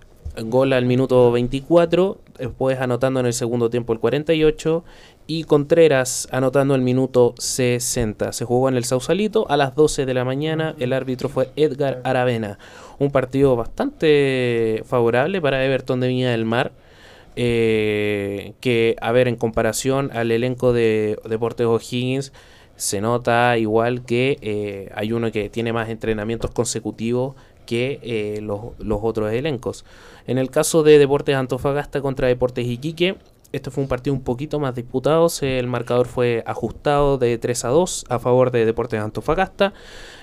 gol 0.46 0.72
al 0.72 0.86
minuto 0.86 1.30
24, 1.34 2.20
después 2.40 2.80
anotando 2.80 3.20
en 3.20 3.26
el 3.26 3.34
segundo 3.34 3.70
tiempo 3.70 3.92
el 3.92 4.00
48 4.00 4.86
y 5.28 5.44
Contreras 5.44 6.30
anotando 6.32 6.74
el 6.74 6.82
minuto 6.82 7.36
60. 7.38 8.32
Se 8.32 8.46
jugó 8.46 8.70
en 8.70 8.78
el 8.78 8.86
Sausalito 8.86 9.46
a 9.50 9.58
las 9.58 9.76
12 9.76 10.06
de 10.06 10.14
la 10.14 10.24
mañana, 10.24 10.74
el 10.80 10.94
árbitro 10.94 11.28
fue 11.28 11.50
Edgar 11.58 12.00
Aravena. 12.06 12.60
Un 12.98 13.12
partido 13.12 13.58
bastante 13.58 14.84
favorable 14.86 15.42
para 15.42 15.66
Everton 15.66 16.00
de 16.00 16.08
Viña 16.08 16.32
del 16.32 16.46
Mar. 16.46 16.72
Eh, 17.44 18.54
que, 18.60 18.96
a 19.02 19.12
ver, 19.12 19.28
en 19.28 19.36
comparación 19.36 20.12
al 20.14 20.30
elenco 20.30 20.74
de 20.74 21.18
Deportes 21.28 21.66
O'Higgins, 21.66 22.34
se 22.76 23.02
nota 23.02 23.58
igual 23.58 24.06
que 24.06 24.38
eh, 24.44 24.92
hay 24.94 25.12
uno 25.12 25.32
que 25.32 25.50
tiene 25.50 25.74
más 25.74 25.90
entrenamientos 25.90 26.52
consecutivos 26.52 27.36
que 27.66 28.00
eh, 28.04 28.42
los, 28.44 28.78
los, 28.78 29.00
otros 29.02 29.34
elencos. 29.34 29.86
En 30.28 30.38
el 30.38 30.52
caso 30.52 30.84
de 30.84 31.00
Deportes 31.00 31.36
Antofagasta 31.36 32.00
contra 32.00 32.28
Deportes 32.28 32.68
Iquique, 32.68 33.18
este 33.54 33.72
fue 33.72 33.82
un 33.82 33.88
partido 33.88 34.16
un 34.16 34.22
poquito 34.22 34.60
más 34.60 34.76
disputado. 34.76 35.28
El 35.42 35.66
marcador 35.66 36.06
fue 36.06 36.44
ajustado 36.46 37.18
de 37.18 37.40
3 37.40 37.66
a 37.66 37.70
2 37.70 38.06
a 38.08 38.20
favor 38.20 38.52
de 38.52 38.68
Deportes 38.68 39.02
Antofagasta. 39.02 39.74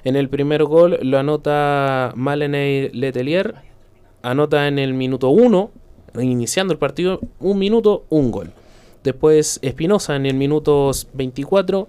En 0.05 0.15
el 0.15 0.29
primer 0.29 0.63
gol 0.63 1.01
lo 1.03 1.19
anota 1.19 2.13
Maleney 2.15 2.91
Letelier. 2.91 3.57
Anota 4.23 4.69
en 4.69 4.79
el 4.79 4.95
minuto 4.95 5.31
1, 5.31 5.73
iniciando 6.21 6.73
el 6.73 6.79
partido, 6.79 7.21
un 7.41 7.59
minuto, 7.59 8.05
un 8.09 8.31
gol. 8.31 8.53
Después 9.05 9.59
Espinosa 9.63 10.17
en 10.17 10.27
el 10.27 10.35
minuto 10.35 10.91
24. 11.15 11.89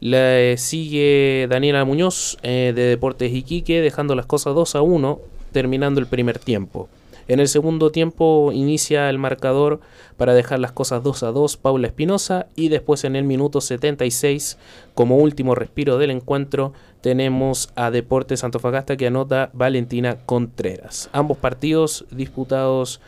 Le 0.00 0.56
sigue 0.58 1.46
Daniela 1.50 1.84
Muñoz 1.84 2.38
eh, 2.42 2.72
de 2.74 2.82
Deportes 2.82 3.32
Iquique, 3.32 3.80
dejando 3.80 4.14
las 4.14 4.26
cosas 4.26 4.54
2 4.54 4.76
a 4.76 4.82
1, 4.82 5.18
terminando 5.52 6.00
el 6.00 6.06
primer 6.06 6.38
tiempo. 6.38 6.88
En 7.28 7.40
el 7.40 7.48
segundo 7.48 7.90
tiempo 7.90 8.52
inicia 8.54 9.10
el 9.10 9.18
marcador 9.18 9.80
para 10.16 10.32
dejar 10.32 10.60
las 10.60 10.72
cosas 10.72 11.02
2 11.02 11.24
a 11.24 11.32
2 11.32 11.58
Paula 11.58 11.88
Espinosa 11.88 12.46
y 12.56 12.70
después 12.70 13.04
en 13.04 13.16
el 13.16 13.24
minuto 13.24 13.60
76 13.60 14.56
como 14.94 15.18
último 15.18 15.54
respiro 15.54 15.98
del 15.98 16.10
encuentro 16.10 16.72
tenemos 17.02 17.70
a 17.76 17.90
Deportes 17.90 18.44
Antofagasta 18.44 18.96
que 18.96 19.08
anota 19.08 19.50
Valentina 19.52 20.16
Contreras. 20.24 21.10
Ambos 21.12 21.36
partidos 21.36 22.06
disputados 22.10 23.00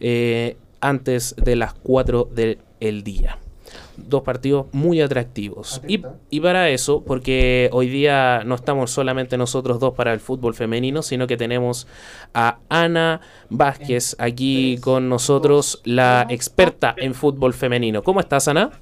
eh, 0.00 0.56
antes 0.80 1.34
de 1.36 1.56
las 1.56 1.74
4 1.74 2.30
del 2.32 3.04
día 3.04 3.38
dos 3.96 4.22
partidos 4.22 4.66
muy 4.72 5.00
atractivos. 5.00 5.80
Y, 5.86 6.02
y, 6.30 6.40
para 6.40 6.68
eso, 6.70 7.02
porque 7.04 7.68
hoy 7.72 7.88
día 7.88 8.42
no 8.44 8.54
estamos 8.54 8.90
solamente 8.90 9.36
nosotros 9.36 9.80
dos 9.80 9.94
para 9.94 10.12
el 10.12 10.20
fútbol 10.20 10.54
femenino, 10.54 11.02
sino 11.02 11.26
que 11.26 11.36
tenemos 11.36 11.86
a 12.34 12.58
Ana 12.68 13.20
Vázquez 13.50 14.16
aquí 14.18 14.78
con 14.80 15.08
nosotros, 15.08 15.80
la 15.84 16.26
experta 16.28 16.94
en 16.96 17.14
fútbol 17.14 17.54
femenino. 17.54 18.02
¿Cómo 18.02 18.20
estás, 18.20 18.48
Ana? 18.48 18.70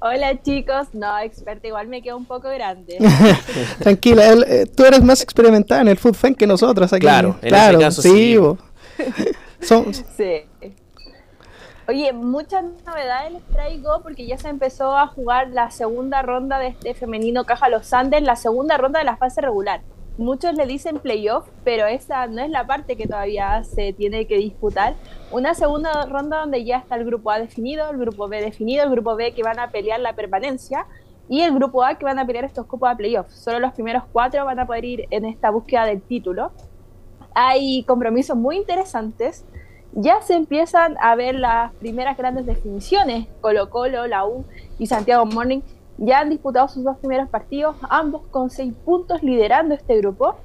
Hola 0.00 0.40
chicos, 0.42 0.88
no, 0.92 1.18
experta, 1.18 1.66
igual 1.66 1.88
me 1.88 2.02
queda 2.02 2.16
un 2.16 2.26
poco 2.26 2.48
grande. 2.50 2.98
Tranquila, 3.80 4.32
eh, 4.46 4.66
tú 4.66 4.84
eres 4.84 5.02
más 5.02 5.22
experimentada 5.22 5.80
en 5.80 5.88
el 5.88 5.98
fútbol 5.98 6.36
que 6.36 6.46
nosotros 6.46 6.92
aquí. 6.92 7.00
Claro, 7.00 7.36
en 7.42 7.48
claro, 7.48 7.78
caso 7.78 8.02
sí. 8.02 8.10
sí. 8.10 8.38
Oye, 11.88 12.12
muchas 12.12 12.64
novedades 12.86 13.32
les 13.32 13.42
traigo 13.44 14.02
porque 14.02 14.26
ya 14.26 14.36
se 14.36 14.48
empezó 14.48 14.96
a 14.96 15.06
jugar 15.06 15.48
la 15.48 15.70
segunda 15.70 16.20
ronda 16.20 16.58
de 16.58 16.68
este 16.68 16.92
femenino 16.92 17.44
Caja 17.44 17.70
Los 17.70 17.92
Andes, 17.94 18.22
la 18.22 18.36
segunda 18.36 18.76
ronda 18.76 18.98
de 18.98 19.06
la 19.06 19.16
fase 19.16 19.40
regular. 19.40 19.80
Muchos 20.18 20.54
le 20.54 20.66
dicen 20.66 20.98
playoff, 20.98 21.48
pero 21.64 21.86
esa 21.86 22.26
no 22.26 22.42
es 22.42 22.50
la 22.50 22.66
parte 22.66 22.96
que 22.96 23.06
todavía 23.06 23.62
se 23.64 23.92
tiene 23.92 24.26
que 24.26 24.36
disputar. 24.36 24.96
Una 25.30 25.54
segunda 25.54 26.04
ronda 26.06 26.40
donde 26.40 26.64
ya 26.64 26.78
está 26.78 26.96
el 26.96 27.04
grupo 27.04 27.30
A 27.30 27.38
definido, 27.38 27.88
el 27.88 27.98
grupo 27.98 28.28
B 28.28 28.42
definido, 28.42 28.84
el 28.84 28.90
grupo 28.90 29.14
B 29.14 29.32
que 29.32 29.42
van 29.42 29.60
a 29.60 29.70
pelear 29.70 30.00
la 30.00 30.14
permanencia 30.14 30.86
y 31.28 31.42
el 31.42 31.54
grupo 31.54 31.84
A 31.84 31.94
que 31.94 32.04
van 32.04 32.18
a 32.18 32.26
pelear 32.26 32.44
estos 32.44 32.66
cupos 32.66 32.90
a 32.90 32.96
playoff. 32.96 33.30
Solo 33.30 33.60
los 33.60 33.72
primeros 33.74 34.02
cuatro 34.12 34.44
van 34.44 34.58
a 34.58 34.66
poder 34.66 34.84
ir 34.84 35.06
en 35.10 35.24
esta 35.24 35.50
búsqueda 35.50 35.84
del 35.84 36.02
título. 36.02 36.50
Hay 37.40 37.84
compromisos 37.84 38.36
muy 38.36 38.56
interesantes 38.56 39.44
ya 39.92 40.20
se 40.22 40.34
empiezan 40.34 40.96
a 41.00 41.14
ver 41.14 41.34
las 41.34 41.72
primeras 41.74 42.16
grandes 42.16 42.46
definiciones. 42.46 43.26
Colo 43.40 43.70
Colo, 43.70 44.06
la 44.06 44.26
U 44.26 44.44
y 44.78 44.86
Santiago 44.86 45.26
Morning 45.26 45.60
ya 45.96 46.20
han 46.20 46.30
disputado 46.30 46.68
sus 46.68 46.84
dos 46.84 46.98
primeros 46.98 47.28
partidos, 47.28 47.76
ambos 47.90 48.22
con 48.30 48.50
seis 48.50 48.72
puntos 48.84 49.22
liderando 49.22 49.74
este 49.74 49.96
grupo. 49.98 50.36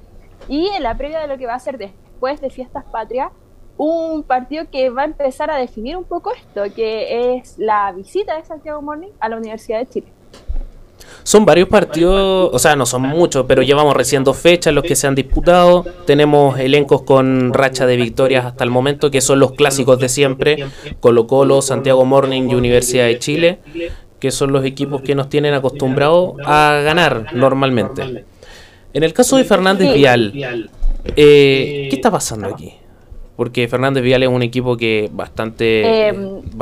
Y 0.48 0.68
en 0.68 0.82
la 0.82 0.96
previa 0.96 1.20
de 1.20 1.28
lo 1.28 1.38
que 1.38 1.46
va 1.46 1.54
a 1.54 1.60
ser 1.60 1.78
después 1.78 2.40
de 2.40 2.50
Fiestas 2.50 2.84
Patrias, 2.84 3.30
un 3.76 4.22
partido 4.22 4.64
que 4.70 4.90
va 4.90 5.02
a 5.02 5.06
empezar 5.06 5.50
a 5.50 5.56
definir 5.56 5.96
un 5.96 6.04
poco 6.04 6.32
esto, 6.32 6.62
que 6.74 7.36
es 7.36 7.58
la 7.58 7.92
visita 7.92 8.36
de 8.36 8.44
Santiago 8.44 8.82
Morning 8.82 9.10
a 9.20 9.28
la 9.28 9.36
Universidad 9.36 9.78
de 9.78 9.86
Chile. 9.86 10.12
Son 11.24 11.46
varios 11.46 11.68
partidos, 11.68 12.50
o 12.52 12.58
sea, 12.58 12.76
no 12.76 12.84
son 12.84 13.02
muchos, 13.02 13.46
pero 13.48 13.62
llevamos 13.62 13.96
recién 13.96 14.24
dos 14.24 14.36
fechas 14.36 14.74
los 14.74 14.84
que 14.84 14.94
se 14.94 15.06
han 15.06 15.14
disputado. 15.14 15.84
Tenemos 16.06 16.58
elencos 16.58 17.02
con 17.02 17.54
racha 17.54 17.86
de 17.86 17.96
victorias 17.96 18.44
hasta 18.44 18.62
el 18.62 18.70
momento, 18.70 19.10
que 19.10 19.22
son 19.22 19.38
los 19.38 19.52
clásicos 19.52 19.98
de 19.98 20.10
siempre, 20.10 20.66
Colo 21.00 21.26
Colo, 21.26 21.62
Santiago 21.62 22.04
Morning 22.04 22.50
y 22.50 22.54
Universidad 22.54 23.06
de 23.06 23.18
Chile, 23.18 23.58
que 24.20 24.30
son 24.30 24.52
los 24.52 24.66
equipos 24.66 25.00
que 25.00 25.14
nos 25.14 25.30
tienen 25.30 25.54
acostumbrados 25.54 26.34
a 26.44 26.82
ganar 26.84 27.34
normalmente. 27.34 28.26
En 28.92 29.02
el 29.02 29.14
caso 29.14 29.38
de 29.38 29.44
Fernández 29.44 29.94
Vial, 29.94 30.32
eh, 31.16 31.86
¿qué 31.88 31.96
está 31.96 32.10
pasando 32.10 32.48
aquí? 32.48 32.74
Porque 33.36 33.66
Fernández 33.66 34.04
Vial 34.04 34.22
es 34.22 34.28
un 34.28 34.42
equipo 34.42 34.76
que 34.76 35.10
bastante. 35.12 36.08
Eh, 36.08 36.12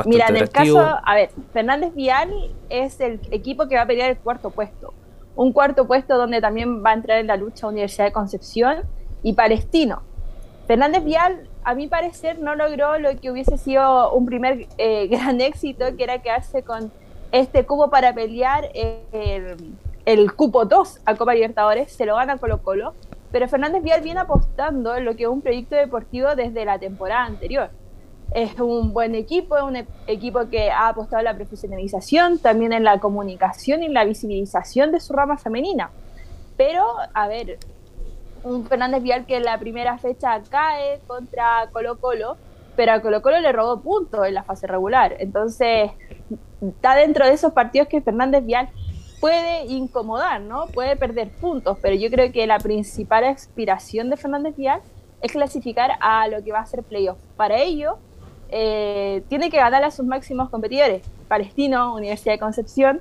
mira, 0.05 0.27
en 0.29 0.37
el 0.37 0.49
caso. 0.49 0.79
A 0.79 1.15
ver, 1.15 1.29
Fernández 1.51 1.93
Vial 1.93 2.33
es 2.69 2.99
el 2.99 3.19
equipo 3.29 3.67
que 3.67 3.75
va 3.75 3.83
a 3.83 3.85
pelear 3.85 4.09
el 4.09 4.17
cuarto 4.17 4.49
puesto. 4.49 4.93
Un 5.35 5.51
cuarto 5.51 5.85
puesto 5.85 6.17
donde 6.17 6.41
también 6.41 6.83
va 6.83 6.91
a 6.91 6.93
entrar 6.93 7.19
en 7.19 7.27
la 7.27 7.37
lucha 7.37 7.67
Universidad 7.67 8.05
de 8.05 8.11
Concepción 8.11 8.77
y 9.21 9.33
Palestino. 9.33 10.01
Fernández 10.67 11.03
Vial, 11.03 11.47
a 11.63 11.75
mi 11.75 11.87
parecer, 11.87 12.39
no 12.39 12.55
logró 12.55 12.97
lo 12.97 13.19
que 13.19 13.29
hubiese 13.29 13.57
sido 13.57 14.11
un 14.13 14.25
primer 14.25 14.67
eh, 14.77 15.07
gran 15.11 15.41
éxito, 15.41 15.95
que 15.95 16.03
era 16.03 16.21
quedarse 16.21 16.63
con 16.63 16.91
este 17.31 17.65
cubo 17.65 17.89
para 17.89 18.13
pelear 18.13 18.69
el, 18.73 19.75
el 20.05 20.33
cupo 20.33 20.65
2 20.65 21.01
a 21.05 21.15
Copa 21.15 21.35
Libertadores. 21.35 21.91
Se 21.91 22.05
lo 22.05 22.15
gana 22.15 22.37
Colo 22.37 22.63
Colo 22.63 22.93
pero 23.33 23.47
Fernández 23.47 23.81
Vial 23.81 24.01
viene 24.01 24.19
apostando 24.19 24.95
en 24.95 25.05
lo 25.05 25.15
que 25.15 25.23
es 25.23 25.29
un 25.29 25.41
proyecto 25.41 25.75
deportivo 25.75 26.35
desde 26.35 26.65
la 26.65 26.77
temporada 26.77 27.25
anterior. 27.25 27.71
es 28.35 28.59
un 28.59 28.93
buen 28.93 29.15
equipo, 29.15 29.57
es 29.57 29.63
un 29.63 29.87
equipo 30.07 30.47
que 30.49 30.69
ha 30.69 30.89
apostado 30.89 31.19
en 31.19 31.25
la 31.25 31.35
profesionalización, 31.35 32.37
también 32.37 32.73
en 32.73 32.83
la 32.83 32.99
comunicación 32.99 33.81
y 33.81 33.89
la 33.89 34.05
visibilización 34.05 34.91
de 34.91 34.99
su 34.99 35.13
rama 35.13 35.37
femenina. 35.37 35.89
Pero, 36.57 36.85
a 37.13 37.27
ver, 37.27 37.57
un 38.43 38.67
Fernández 38.67 39.01
Vial 39.01 39.25
que 39.25 39.37
en 39.37 39.43
la 39.43 39.57
primera 39.57 39.97
fecha 39.97 40.39
cae 40.49 40.99
contra 41.07 41.69
Colo 41.71 41.99
Colo, 41.99 42.37
pero 42.75 42.93
a 42.93 43.01
Colo 43.01 43.23
Colo 43.23 43.39
le 43.39 43.51
robó 43.51 43.81
puntos 43.81 44.27
en 44.27 44.35
la 44.35 44.43
fase 44.43 44.67
regular. 44.67 45.15
Entonces, 45.17 45.91
está 46.61 46.95
dentro 46.95 47.25
de 47.25 47.33
esos 47.33 47.53
partidos 47.53 47.87
que 47.87 48.01
Fernández 48.01 48.45
Vial 48.45 48.69
puede 49.23 49.63
incomodar, 49.67 50.41
¿no? 50.41 50.67
Puede 50.67 50.97
perder 50.97 51.29
puntos, 51.29 51.77
pero 51.81 51.95
yo 51.95 52.09
creo 52.09 52.29
que 52.33 52.45
la 52.45 52.59
principal 52.59 53.23
aspiración 53.23 54.09
de 54.09 54.17
Fernández 54.17 54.53
Vial 54.57 54.81
es 55.21 55.31
clasificar 55.31 55.91
a 56.01 56.27
lo 56.27 56.43
que 56.43 56.51
va 56.51 56.59
a 56.59 56.65
ser 56.65 56.83
playoff. 56.83 57.17
Para 57.37 57.57
ello, 57.61 57.99
eh, 58.49 59.23
tiene 59.29 59.49
que 59.49 59.55
ganar 59.55 59.81
a 59.85 59.91
sus 59.91 60.05
máximos 60.05 60.49
competidores, 60.49 61.03
Palestino, 61.29 61.95
Universidad 61.95 62.33
de 62.33 62.39
Concepción, 62.39 62.99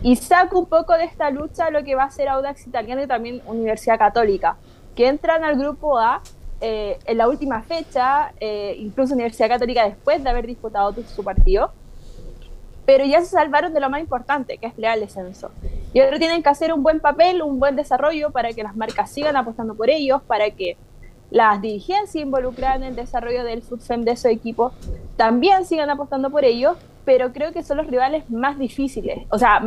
y 0.00 0.14
saca 0.14 0.56
un 0.56 0.66
poco 0.66 0.92
de 0.92 1.06
esta 1.06 1.30
lucha 1.30 1.70
lo 1.70 1.82
que 1.82 1.96
va 1.96 2.04
a 2.04 2.10
ser 2.12 2.28
Audax 2.28 2.68
Italiano 2.68 3.02
y 3.02 3.08
también 3.08 3.42
Universidad 3.44 3.98
Católica, 3.98 4.56
que 4.94 5.08
entran 5.08 5.42
al 5.42 5.58
grupo 5.58 5.98
A 5.98 6.22
eh, 6.60 7.00
en 7.04 7.18
la 7.18 7.26
última 7.26 7.62
fecha, 7.62 8.32
eh, 8.38 8.76
incluso 8.78 9.14
Universidad 9.14 9.48
Católica 9.48 9.84
después 9.84 10.22
de 10.22 10.30
haber 10.30 10.46
disputado 10.46 10.94
su 11.02 11.24
partido, 11.24 11.72
pero 12.86 13.04
ya 13.04 13.20
se 13.20 13.26
salvaron 13.26 13.72
de 13.72 13.80
lo 13.80 13.90
más 13.90 14.00
importante, 14.00 14.58
que 14.58 14.66
es 14.66 14.74
pelear 14.74 14.94
el 14.94 15.04
descenso. 15.04 15.50
Y 15.92 16.00
ahora 16.00 16.18
tienen 16.18 16.42
que 16.42 16.48
hacer 16.48 16.72
un 16.72 16.82
buen 16.82 17.00
papel, 17.00 17.42
un 17.42 17.58
buen 17.58 17.76
desarrollo 17.76 18.30
para 18.30 18.52
que 18.52 18.62
las 18.62 18.76
marcas 18.76 19.10
sigan 19.10 19.36
apostando 19.36 19.74
por 19.74 19.90
ellos, 19.90 20.22
para 20.22 20.50
que 20.50 20.76
las 21.30 21.60
dirigencias 21.60 22.14
involucradas 22.16 22.76
en 22.76 22.84
el 22.84 22.96
desarrollo 22.96 23.44
del 23.44 23.62
FUTFEM 23.62 24.02
de 24.02 24.16
su 24.16 24.28
equipo 24.28 24.72
también 25.16 25.64
sigan 25.64 25.90
apostando 25.90 26.30
por 26.30 26.44
ellos, 26.44 26.76
pero 27.04 27.32
creo 27.32 27.52
que 27.52 27.62
son 27.62 27.78
los 27.78 27.86
rivales 27.86 28.28
más 28.30 28.58
difíciles, 28.58 29.26
o 29.30 29.38
sea, 29.38 29.62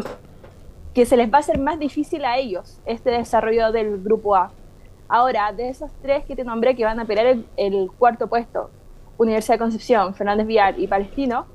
que 0.93 1.05
se 1.05 1.15
les 1.15 1.31
va 1.31 1.37
a 1.37 1.41
hacer 1.41 1.59
más 1.59 1.77
difícil 1.77 2.25
a 2.25 2.37
ellos 2.37 2.79
este 2.85 3.11
desarrollo 3.11 3.71
del 3.71 4.01
grupo 4.01 4.35
A. 4.35 4.51
Ahora, 5.07 5.53
de 5.53 5.69
esos 5.69 5.91
tres 6.01 6.25
que 6.25 6.35
te 6.35 6.43
nombré 6.43 6.75
que 6.75 6.83
van 6.83 6.99
a 6.99 7.05
pelear 7.05 7.37
el, 7.55 7.91
cuarto 7.97 8.27
puesto, 8.27 8.69
Universidad 9.17 9.55
de 9.55 9.59
Concepción, 9.59 10.15
Fernández 10.15 10.47
Vial 10.47 10.75
y 10.81 10.87
Palestino, 10.87 11.45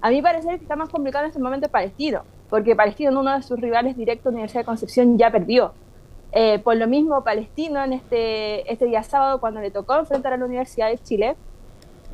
a 0.00 0.10
mí 0.10 0.22
parece 0.22 0.48
que 0.48 0.54
está 0.56 0.76
más 0.76 0.88
complicado 0.88 1.24
en 1.24 1.30
este 1.30 1.40
momento 1.40 1.68
Palestino, 1.68 2.22
porque 2.50 2.76
Palestino, 2.76 3.18
uno 3.18 3.34
de 3.34 3.42
sus 3.42 3.58
rivales 3.60 3.96
directos, 3.96 4.32
Universidad 4.32 4.60
de 4.60 4.66
Concepción, 4.66 5.18
ya 5.18 5.30
perdió. 5.30 5.72
Eh, 6.32 6.58
por 6.58 6.76
lo 6.76 6.86
mismo, 6.86 7.24
Palestino 7.24 7.82
en 7.82 7.94
este, 7.94 8.70
este 8.70 8.84
día 8.86 9.02
sábado, 9.02 9.40
cuando 9.40 9.60
le 9.60 9.70
tocó 9.70 9.96
enfrentar 9.98 10.32
a 10.32 10.36
la 10.36 10.44
Universidad 10.44 10.88
de 10.88 10.98
Chile, 10.98 11.36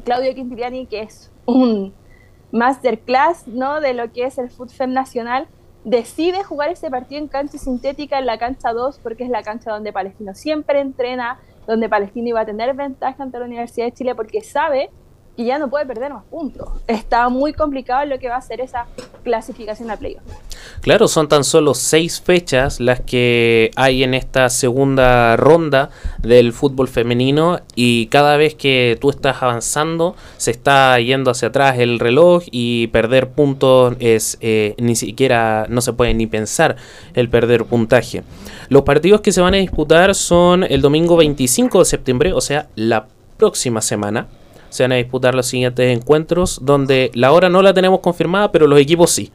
Claudio 0.05 0.35
Quintiliani, 0.35 0.87
que 0.87 1.03
es 1.03 1.31
un 1.47 1.93
masterclass 2.53 3.49
¿no? 3.49 3.81
de 3.81 3.95
lo 3.95 4.13
que 4.13 4.25
es 4.25 4.39
el 4.39 4.51
FUTFEM 4.51 4.93
nacional, 4.93 5.49
decide 5.85 6.43
jugar 6.45 6.71
ese 6.71 6.91
partido 6.91 7.21
en 7.21 7.29
cancha 7.29 7.59
sintética 7.59 8.19
en 8.19 8.27
la 8.27 8.39
cancha 8.39 8.73
2 8.73 9.01
porque 9.03 9.25
es 9.25 9.31
la 9.31 9.43
cancha 9.43 9.71
donde 9.73 9.93
Palestino 9.93 10.35
siempre 10.35 10.81
entrena, 10.81 11.39
donde 11.67 11.89
Palestino 11.89 12.29
iba 12.29 12.41
a 12.41 12.47
tener 12.47 12.75
ventaja 12.75 13.23
ante 13.23 13.39
la 13.39 13.45
Universidad 13.45 13.87
de 13.87 13.93
Chile 13.93 14.15
porque 14.15 14.41
sabe 14.41 14.91
y 15.37 15.47
ya 15.47 15.59
no 15.59 15.69
puede 15.69 15.87
perder 15.87 16.13
más 16.13 16.25
puntos. 16.25 16.69
Está 16.87 17.29
muy 17.29 17.53
complicado 17.53 18.05
lo 18.07 18.19
que 18.19 18.29
va 18.29 18.37
a 18.37 18.41
ser 18.41 18.61
esa 18.61 18.87
clasificación 19.25 19.91
a 19.91 19.97
playoff. 19.97 20.23
Claro, 20.81 21.09
son 21.09 21.29
tan 21.29 21.45
solo 21.45 21.75
seis 21.75 22.21
fechas 22.21 22.79
las 22.81 23.01
que 23.01 23.71
hay 23.75 24.03
en 24.03 24.15
esta 24.15 24.49
segunda 24.49 25.37
ronda 25.37 25.91
del 26.19 26.53
fútbol 26.53 26.89
femenino 26.89 27.61
y 27.75 28.07
cada 28.07 28.37
vez 28.37 28.55
que 28.55 28.97
tú 29.01 29.11
estás 29.11 29.43
avanzando 29.43 30.15
se 30.37 30.51
está 30.51 30.99
yendo 31.01 31.31
hacia 31.31 31.49
atrás 31.49 31.79
el 31.79 31.99
reloj 31.99 32.45
y 32.51 32.89
perder 32.89 33.31
puntos 33.31 33.97
es 33.99 34.39
eh, 34.41 34.75
ni 34.79 34.95
siquiera 34.95 35.67
no 35.69 35.81
se 35.81 35.93
puede 35.93 36.15
ni 36.15 36.27
pensar 36.27 36.77
el 37.15 37.29
perder 37.29 37.65
puntaje. 37.65 38.23
Los 38.69 38.83
partidos 38.83 39.21
que 39.21 39.33
se 39.33 39.41
van 39.41 39.55
a 39.55 39.59
disputar 39.59 40.15
son 40.15 40.65
el 40.65 40.81
domingo 40.81 41.17
25 41.17 41.81
de 41.81 41.85
septiembre, 41.85 42.33
o 42.33 42.41
sea, 42.41 42.69
la 42.75 43.07
próxima 43.37 43.81
semana 43.81 44.29
se 44.75 44.83
van 44.83 44.91
a 44.91 44.97
disputar 44.97 45.37
los 45.37 45.47
siguientes 45.47 45.97
encuentros, 45.97 46.59
donde 46.61 47.13
la 47.15 47.31
hora 47.31 47.49
no 47.49 47.63
la 47.63 47.73
tenemos 47.73 48.01
confirmada, 48.01 48.51
pero 48.51 48.67
los 48.67 48.81
equipos 48.81 49.13
sí. 49.13 49.31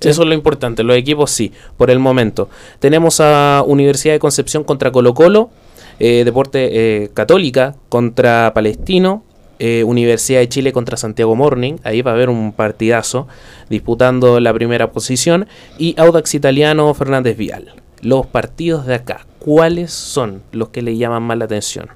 Eso 0.00 0.22
es 0.22 0.26
lo 0.26 0.32
importante, 0.32 0.82
los 0.82 0.96
equipos 0.96 1.30
sí, 1.30 1.52
por 1.76 1.90
el 1.90 1.98
momento. 1.98 2.48
Tenemos 2.78 3.20
a 3.20 3.62
Universidad 3.66 4.14
de 4.14 4.18
Concepción 4.18 4.64
contra 4.64 4.90
Colo 4.90 5.12
Colo, 5.12 5.50
eh, 5.98 6.22
Deporte 6.24 6.70
eh, 6.72 7.10
Católica 7.12 7.74
contra 7.90 8.52
Palestino, 8.54 9.24
eh, 9.58 9.84
Universidad 9.84 10.40
de 10.40 10.48
Chile 10.48 10.72
contra 10.72 10.96
Santiago 10.96 11.36
Morning, 11.36 11.74
ahí 11.84 12.00
va 12.00 12.12
a 12.12 12.14
haber 12.14 12.30
un 12.30 12.52
partidazo 12.52 13.28
disputando 13.68 14.40
la 14.40 14.54
primera 14.54 14.90
posición, 14.90 15.48
y 15.76 15.96
Audax 15.98 16.34
Italiano 16.34 16.94
Fernández 16.94 17.36
Vial. 17.36 17.74
Los 18.00 18.24
partidos 18.24 18.86
de 18.86 18.94
acá, 18.94 19.26
¿cuáles 19.38 19.92
son 19.92 20.40
los 20.50 20.70
que 20.70 20.80
le 20.80 20.96
llaman 20.96 21.24
más 21.24 21.36
la 21.36 21.44
atención 21.44 21.88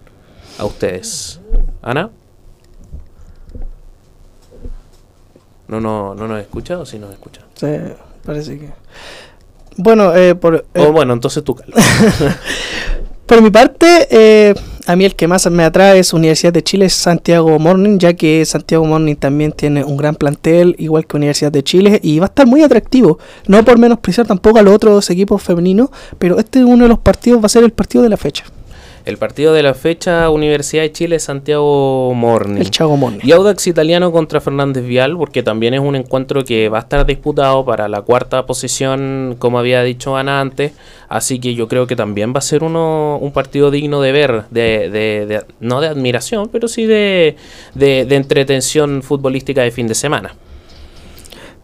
a 0.58 0.66
ustedes? 0.66 1.40
Ana. 1.80 2.10
¿No, 5.72 5.80
no, 5.80 6.14
no 6.14 6.28
nos 6.28 6.38
escucha 6.38 6.78
o 6.78 6.84
sí 6.84 6.98
nos 6.98 7.10
escucha? 7.12 7.40
Sí, 7.54 7.66
parece 8.26 8.58
que. 8.58 8.68
Bueno, 9.78 10.14
eh, 10.14 10.34
por. 10.34 10.66
Eh, 10.74 10.86
bueno, 10.92 11.14
entonces 11.14 11.42
tú, 11.42 11.56
Por 13.26 13.40
mi 13.40 13.48
parte, 13.48 14.06
eh, 14.10 14.54
a 14.86 14.96
mí 14.96 15.06
el 15.06 15.16
que 15.16 15.26
más 15.26 15.50
me 15.50 15.64
atrae 15.64 15.98
es 15.98 16.12
Universidad 16.12 16.52
de 16.52 16.62
Chile, 16.62 16.90
Santiago 16.90 17.58
Morning, 17.58 17.98
ya 17.98 18.12
que 18.12 18.44
Santiago 18.44 18.84
Morning 18.84 19.14
también 19.14 19.52
tiene 19.52 19.82
un 19.82 19.96
gran 19.96 20.14
plantel, 20.14 20.76
igual 20.78 21.06
que 21.06 21.16
Universidad 21.16 21.50
de 21.50 21.64
Chile, 21.64 22.00
y 22.02 22.18
va 22.18 22.26
a 22.26 22.28
estar 22.28 22.46
muy 22.46 22.62
atractivo. 22.62 23.18
No 23.46 23.64
por 23.64 23.78
menospreciar 23.78 24.26
tampoco 24.26 24.58
a 24.58 24.62
los 24.62 24.74
otros 24.74 25.08
equipos 25.08 25.42
femeninos, 25.42 25.88
pero 26.18 26.38
este 26.38 26.58
es 26.58 26.66
uno 26.66 26.82
de 26.84 26.90
los 26.90 26.98
partidos, 26.98 27.40
va 27.40 27.46
a 27.46 27.48
ser 27.48 27.64
el 27.64 27.72
partido 27.72 28.04
de 28.04 28.10
la 28.10 28.18
fecha. 28.18 28.44
El 29.04 29.16
partido 29.16 29.52
de 29.52 29.64
la 29.64 29.74
fecha, 29.74 30.30
Universidad 30.30 30.82
de 30.82 30.92
Chile, 30.92 31.18
Santiago 31.18 32.14
Morning. 32.14 32.60
El 32.60 32.70
Chago 32.70 32.96
Morning. 32.96 33.20
Y 33.24 33.32
Audax 33.32 33.66
Italiano 33.66 34.12
contra 34.12 34.40
Fernández 34.40 34.84
Vial, 34.84 35.16
porque 35.16 35.42
también 35.42 35.74
es 35.74 35.80
un 35.80 35.96
encuentro 35.96 36.44
que 36.44 36.68
va 36.68 36.78
a 36.78 36.80
estar 36.82 37.04
disputado 37.04 37.64
para 37.64 37.88
la 37.88 38.02
cuarta 38.02 38.46
posición, 38.46 39.34
como 39.40 39.58
había 39.58 39.82
dicho 39.82 40.16
Ana 40.16 40.40
antes. 40.40 40.72
Así 41.08 41.40
que 41.40 41.54
yo 41.54 41.66
creo 41.66 41.88
que 41.88 41.96
también 41.96 42.32
va 42.32 42.38
a 42.38 42.42
ser 42.42 42.62
uno, 42.62 43.18
un 43.20 43.32
partido 43.32 43.72
digno 43.72 44.00
de 44.00 44.12
ver, 44.12 44.44
de, 44.50 44.88
de, 44.88 45.44
no 45.58 45.80
de 45.80 45.88
admiración, 45.88 46.48
pero 46.52 46.68
sí 46.68 46.86
de, 46.86 47.36
de 47.74 48.14
entretención 48.14 49.02
futbolística 49.02 49.62
de 49.62 49.72
fin 49.72 49.88
de 49.88 49.96
semana. 49.96 50.36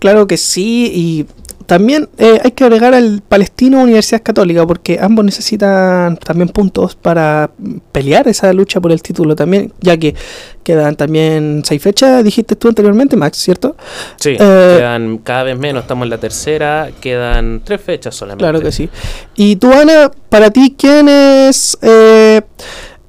Claro 0.01 0.27
que 0.27 0.37
sí, 0.37 0.93
y 0.95 1.27
también 1.69 2.09
eh, 2.17 2.41
hay 2.43 2.53
que 2.53 2.65
agregar 2.65 2.95
al 2.95 3.21
Palestino 3.21 3.83
Universidad 3.83 4.23
Católica 4.23 4.67
porque 4.67 4.99
ambos 4.99 5.23
necesitan 5.23 6.17
también 6.17 6.49
puntos 6.49 6.97
para 6.97 7.51
pelear 7.93 8.27
esa 8.27 8.51
lucha 8.55 8.81
por 8.81 8.91
el 8.91 9.03
título 9.03 9.37
también, 9.37 9.75
ya 9.83 9.99
que 9.99 10.15
quedan 10.63 10.97
también 10.97 11.61
seis 11.67 11.83
fechas, 11.83 12.25
dijiste 12.25 12.57
tú 12.57 12.69
anteriormente, 12.69 13.17
Max, 13.19 13.37
¿cierto? 13.37 13.77
Sí, 14.17 14.31
eh, 14.31 14.77
quedan 14.79 15.19
cada 15.19 15.43
vez 15.43 15.59
menos, 15.59 15.83
estamos 15.83 16.07
en 16.07 16.11
la 16.11 16.17
tercera, 16.17 16.89
quedan 17.03 17.61
tres 17.63 17.83
fechas 17.83 18.15
solamente. 18.15 18.45
Claro 18.45 18.63
que 18.63 18.73
sí. 18.73 18.89
Y 19.37 19.57
tú, 19.57 19.71
Ana, 19.71 20.11
para 20.31 20.51
ti, 20.51 20.75
¿quién 20.75 21.07
es 21.11 21.77
eh, 21.83 22.41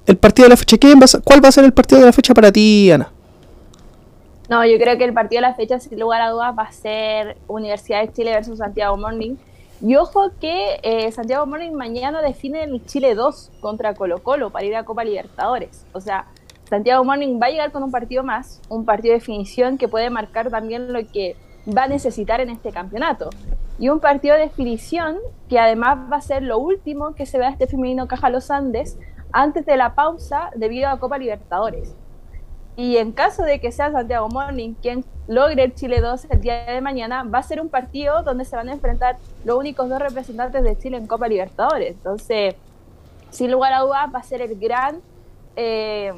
el 0.05 0.17
partido 0.17 0.47
de 0.47 0.49
la 0.49 0.57
fecha? 0.57 0.77
¿Quién 0.77 0.99
¿Cuál 1.23 1.41
va 1.41 1.47
a 1.47 1.53
ser 1.53 1.63
el 1.63 1.71
partido 1.71 2.01
de 2.01 2.07
la 2.07 2.13
fecha 2.13 2.33
para 2.33 2.51
ti, 2.51 2.91
Ana? 2.91 3.09
No, 4.49 4.65
yo 4.65 4.79
creo 4.79 4.97
que 4.97 5.03
el 5.03 5.13
partido 5.13 5.43
de 5.43 5.47
la 5.47 5.53
fecha, 5.53 5.79
sin 5.79 5.99
lugar 5.99 6.23
a 6.23 6.31
dudas, 6.31 6.57
va 6.57 6.63
a 6.63 6.71
ser 6.71 7.37
Universidad 7.47 8.01
de 8.01 8.11
Chile 8.11 8.31
versus 8.31 8.57
Santiago 8.57 8.97
Morning. 8.97 9.35
Y 9.79 9.95
ojo 9.95 10.31
que 10.41 10.79
eh, 10.81 11.11
Santiago 11.11 11.45
Morning 11.45 11.71
mañana 11.71 12.23
define 12.23 12.63
el 12.63 12.83
Chile 12.87 13.13
2 13.13 13.51
contra 13.61 13.93
Colo 13.93 14.23
Colo 14.23 14.49
para 14.49 14.65
ir 14.65 14.75
a 14.75 14.83
Copa 14.85 15.03
Libertadores. 15.03 15.85
O 15.93 16.01
sea, 16.01 16.25
Santiago 16.67 17.03
Morning 17.03 17.39
va 17.39 17.45
a 17.45 17.49
llegar 17.51 17.71
con 17.71 17.83
un 17.83 17.91
partido 17.91 18.23
más, 18.23 18.59
un 18.69 18.85
partido 18.85 19.13
de 19.13 19.19
definición 19.19 19.77
que 19.77 19.87
puede 19.87 20.09
marcar 20.09 20.49
también 20.49 20.91
lo 20.93 21.05
que 21.05 21.35
va 21.67 21.83
a 21.83 21.87
necesitar 21.87 22.41
en 22.41 22.49
este 22.49 22.71
campeonato. 22.71 23.29
Y 23.77 23.89
un 23.89 23.99
partido 23.99 24.33
de 24.33 24.41
definición 24.41 25.17
que 25.47 25.59
además 25.59 26.11
va 26.11 26.17
a 26.17 26.21
ser 26.21 26.41
lo 26.41 26.57
último 26.57 27.13
que 27.13 27.27
se 27.27 27.37
vea 27.37 27.49
este 27.49 27.67
femenino 27.67 28.07
Caja 28.07 28.31
Los 28.31 28.49
Andes 28.49 28.97
antes 29.31 29.63
de 29.67 29.77
la 29.77 29.93
pausa 29.93 30.49
debido 30.55 30.89
a 30.89 30.99
Copa 30.99 31.19
Libertadores. 31.19 31.93
Y 32.79 32.95
en 32.95 33.11
caso 33.11 33.43
de 33.43 33.59
que 33.59 33.73
sea 33.73 33.91
Santiago 33.91 34.29
Morning 34.29 34.73
quien 34.81 35.03
logre 35.27 35.65
el 35.65 35.75
Chile 35.75 35.99
2 35.99 36.27
el 36.29 36.39
día 36.39 36.63
de 36.63 36.79
mañana, 36.79 37.23
va 37.23 37.39
a 37.39 37.43
ser 37.43 37.59
un 37.59 37.67
partido 37.67 38.23
donde 38.23 38.45
se 38.45 38.55
van 38.55 38.69
a 38.69 38.71
enfrentar 38.71 39.17
los 39.43 39.57
únicos 39.57 39.89
dos 39.89 39.99
representantes 39.99 40.63
de 40.63 40.77
Chile 40.77 40.95
en 40.95 41.05
Copa 41.05 41.27
Libertadores. 41.27 41.91
Entonces, 41.91 42.55
sin 43.31 43.51
lugar 43.51 43.73
a 43.73 43.81
dudas, 43.81 44.07
va 44.15 44.19
a 44.19 44.23
ser 44.23 44.41
el 44.41 44.57
gran, 44.57 45.01
eh, 45.57 46.13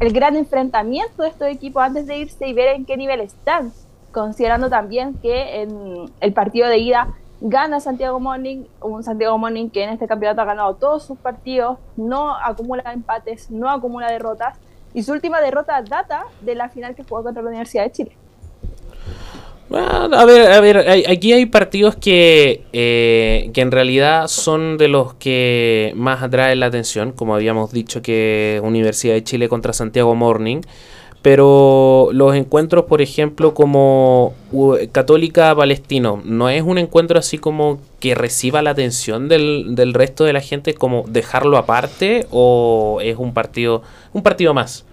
el 0.00 0.12
gran 0.12 0.34
enfrentamiento 0.34 1.22
de 1.22 1.28
estos 1.28 1.46
equipos 1.46 1.80
antes 1.84 2.08
de 2.08 2.18
irse 2.18 2.48
y 2.48 2.52
ver 2.52 2.74
en 2.74 2.84
qué 2.84 2.96
nivel 2.96 3.20
están, 3.20 3.72
considerando 4.10 4.68
también 4.68 5.14
que 5.14 5.62
en 5.62 6.10
el 6.18 6.32
partido 6.32 6.66
de 6.66 6.78
ida 6.78 7.14
gana 7.40 7.78
Santiago 7.78 8.18
Morning, 8.18 8.64
un 8.80 9.04
Santiago 9.04 9.38
Morning 9.38 9.68
que 9.68 9.84
en 9.84 9.90
este 9.90 10.08
campeonato 10.08 10.40
ha 10.40 10.46
ganado 10.46 10.74
todos 10.74 11.04
sus 11.04 11.16
partidos, 11.16 11.78
no 11.96 12.34
acumula 12.34 12.92
empates, 12.92 13.52
no 13.52 13.70
acumula 13.70 14.10
derrotas 14.10 14.58
y 14.94 15.02
su 15.02 15.12
última 15.12 15.40
derrota 15.40 15.80
data 15.82 16.24
de 16.40 16.54
la 16.54 16.68
final 16.68 16.94
que 16.94 17.02
jugó 17.02 17.22
contra 17.22 17.42
la 17.42 17.48
Universidad 17.48 17.84
de 17.84 17.92
Chile. 17.92 18.12
a 19.70 20.24
ver, 20.26 20.52
a 20.52 20.60
ver, 20.60 21.04
aquí 21.08 21.32
hay 21.32 21.46
partidos 21.46 21.96
que, 21.96 22.64
eh, 22.72 23.50
que 23.54 23.60
en 23.60 23.70
realidad 23.70 24.28
son 24.28 24.76
de 24.76 24.88
los 24.88 25.14
que 25.14 25.92
más 25.96 26.22
atraen 26.22 26.60
la 26.60 26.66
atención, 26.66 27.12
como 27.12 27.34
habíamos 27.34 27.72
dicho 27.72 28.02
que 28.02 28.60
Universidad 28.62 29.14
de 29.14 29.24
Chile 29.24 29.48
contra 29.48 29.72
Santiago 29.72 30.14
Morning. 30.14 30.60
Pero 31.22 32.08
los 32.12 32.34
encuentros, 32.34 32.86
por 32.86 33.00
ejemplo, 33.00 33.54
como 33.54 34.34
Católica 34.90 35.54
Palestino, 35.54 36.20
no 36.24 36.48
es 36.48 36.62
un 36.62 36.78
encuentro 36.78 37.16
así 37.16 37.38
como 37.38 37.78
que 38.00 38.16
reciba 38.16 38.60
la 38.60 38.70
atención 38.70 39.28
del, 39.28 39.76
del 39.76 39.94
resto 39.94 40.24
de 40.24 40.32
la 40.32 40.40
gente, 40.40 40.74
como 40.74 41.04
dejarlo 41.06 41.58
aparte, 41.58 42.26
o 42.32 42.98
es 43.02 43.16
un 43.16 43.32
partido, 43.32 43.82
un 44.12 44.24
partido 44.24 44.52
más. 44.52 44.84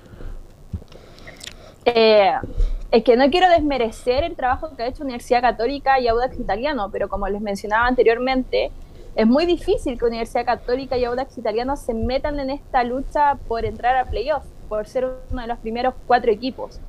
Eh, 1.86 2.32
es 2.92 3.04
que 3.04 3.18
no 3.18 3.28
quiero 3.32 3.50
desmerecer 3.50 4.24
el 4.24 4.36
trabajo 4.36 4.76
que 4.76 4.84
ha 4.84 4.88
hecho 4.88 5.04
Universidad 5.04 5.42
Católica 5.42 6.00
y 6.00 6.08
Audax 6.08 6.40
Italiano, 6.40 6.90
pero 6.92 7.10
como 7.10 7.28
les 7.28 7.42
mencionaba 7.42 7.88
anteriormente, 7.88 8.70
es 9.16 9.26
muy 9.26 9.48
difícil 9.48 9.98
que 9.98 10.06
Universidad 10.06 10.46
Católica 10.46 10.96
y 10.96 11.06
Audax 11.06 11.40
Italiano 11.40 11.76
se 11.76 11.96
metan 11.96 12.40
en 12.40 12.52
esta 12.52 12.84
lucha 12.84 13.40
por 13.48 13.66
entrar 13.66 13.96
a 13.96 14.06
playoffs 14.06 14.59
por 14.70 14.88
ser 14.88 15.06
uno 15.32 15.42
de 15.42 15.48
los 15.48 15.58
primeros 15.58 15.96
cuatro 16.08 16.32
equipos. 16.32 16.80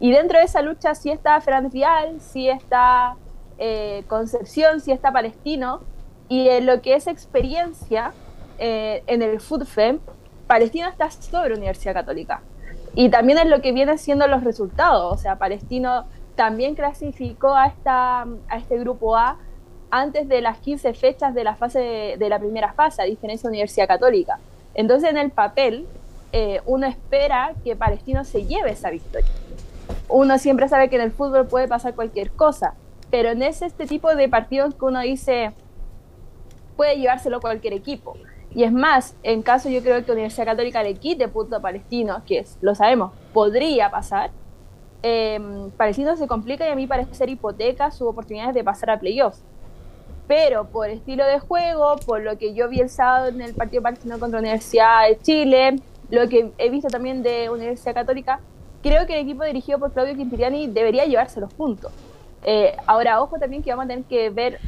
Y 0.00 0.10
dentro 0.10 0.38
de 0.38 0.44
esa 0.44 0.62
lucha 0.62 0.94
sí 0.94 1.10
está 1.10 1.40
Fernández 1.40 1.72
Vial, 1.72 2.20
sí 2.20 2.48
está 2.48 3.16
eh, 3.58 4.04
Concepción, 4.08 4.80
sí 4.80 4.92
está 4.92 5.12
Palestino, 5.12 5.80
y 6.28 6.48
en 6.48 6.66
lo 6.66 6.80
que 6.80 6.94
es 6.94 7.06
experiencia 7.06 8.12
eh, 8.58 9.02
en 9.06 9.22
el 9.22 9.40
FUTFEM, 9.40 9.98
Palestino 10.46 10.88
está 10.88 11.10
sobre 11.10 11.54
Universidad 11.54 11.94
Católica. 11.94 12.40
Y 12.94 13.10
también 13.10 13.38
en 13.38 13.50
lo 13.50 13.60
que 13.60 13.72
vienen 13.72 13.98
siendo 13.98 14.26
los 14.26 14.44
resultados, 14.44 15.12
o 15.12 15.16
sea, 15.16 15.36
Palestino 15.36 16.06
también 16.36 16.74
clasificó 16.74 17.54
a, 17.54 17.66
esta, 17.66 18.22
a 18.22 18.56
este 18.56 18.78
grupo 18.78 19.16
A 19.16 19.36
antes 19.90 20.28
de 20.28 20.40
las 20.40 20.58
15 20.58 20.94
fechas 20.94 21.34
de 21.34 21.44
la, 21.44 21.56
fase 21.56 21.80
de, 21.80 22.16
de 22.18 22.28
la 22.28 22.38
primera 22.38 22.72
fase, 22.72 23.02
a 23.02 23.04
diferencia 23.04 23.48
de 23.48 23.54
Universidad 23.54 23.88
Católica. 23.88 24.38
Entonces, 24.74 25.10
en 25.10 25.16
el 25.16 25.30
papel, 25.30 25.86
eh, 26.32 26.60
uno 26.66 26.86
espera 26.86 27.54
que 27.64 27.76
Palestino 27.76 28.24
se 28.24 28.44
lleve 28.44 28.72
esa 28.72 28.90
victoria. 28.90 29.30
Uno 30.08 30.38
siempre 30.38 30.68
sabe 30.68 30.88
que 30.88 30.96
en 30.96 31.02
el 31.02 31.12
fútbol 31.12 31.46
puede 31.46 31.68
pasar 31.68 31.94
cualquier 31.94 32.30
cosa, 32.30 32.74
pero 33.10 33.30
en 33.30 33.42
ese 33.42 33.66
este 33.66 33.86
tipo 33.86 34.14
de 34.14 34.28
partidos 34.28 34.74
que 34.74 34.84
uno 34.84 35.00
dice 35.00 35.52
puede 36.76 36.96
llevárselo 36.96 37.40
cualquier 37.40 37.72
equipo. 37.72 38.16
Y 38.54 38.64
es 38.64 38.72
más, 38.72 39.14
en 39.22 39.42
caso 39.42 39.68
yo 39.68 39.82
creo 39.82 40.04
que 40.04 40.12
Universidad 40.12 40.46
Católica 40.46 40.82
le 40.82 40.94
quite 40.94 41.28
punto 41.28 41.56
a 41.56 41.60
Palestino, 41.60 42.22
que 42.26 42.38
es, 42.38 42.56
lo 42.62 42.74
sabemos, 42.74 43.12
podría 43.32 43.90
pasar, 43.90 44.30
em, 45.02 45.70
Palestino 45.72 46.16
se 46.16 46.26
complica 46.26 46.66
y 46.66 46.70
a 46.70 46.74
mí 46.74 46.86
parece 46.86 47.14
ser 47.14 47.28
hipoteca 47.28 47.90
sus 47.90 48.08
oportunidades 48.08 48.54
de 48.54 48.64
pasar 48.64 48.90
a 48.90 48.98
playoffs. 48.98 49.42
Pero 50.26 50.66
por 50.66 50.88
estilo 50.88 51.26
de 51.26 51.40
juego, 51.40 51.96
por 52.06 52.22
lo 52.22 52.38
que 52.38 52.54
yo 52.54 52.68
vi 52.68 52.80
el 52.80 52.90
sábado 52.90 53.28
en 53.28 53.40
el 53.40 53.54
partido 53.54 53.82
palestino 53.82 54.18
contra 54.18 54.40
la 54.40 54.48
Universidad 54.48 55.08
de 55.08 55.18
Chile, 55.18 55.76
lo 56.10 56.28
que 56.28 56.52
he 56.58 56.70
visto 56.70 56.88
también 56.88 57.22
de 57.22 57.50
Universidad 57.50 57.94
Católica, 57.94 58.40
creo 58.82 59.06
que 59.06 59.14
el 59.14 59.24
equipo 59.24 59.44
dirigido 59.44 59.78
por 59.78 59.92
Claudio 59.92 60.16
Quintiliani 60.16 60.66
debería 60.68 61.04
llevarse 61.04 61.40
los 61.40 61.52
puntos. 61.52 61.92
Eh, 62.44 62.76
ahora, 62.86 63.20
ojo 63.20 63.38
también 63.38 63.62
que 63.62 63.70
vamos 63.70 63.86
a 63.86 63.88
tener 63.88 64.04
que 64.04 64.30
ver 64.30 64.58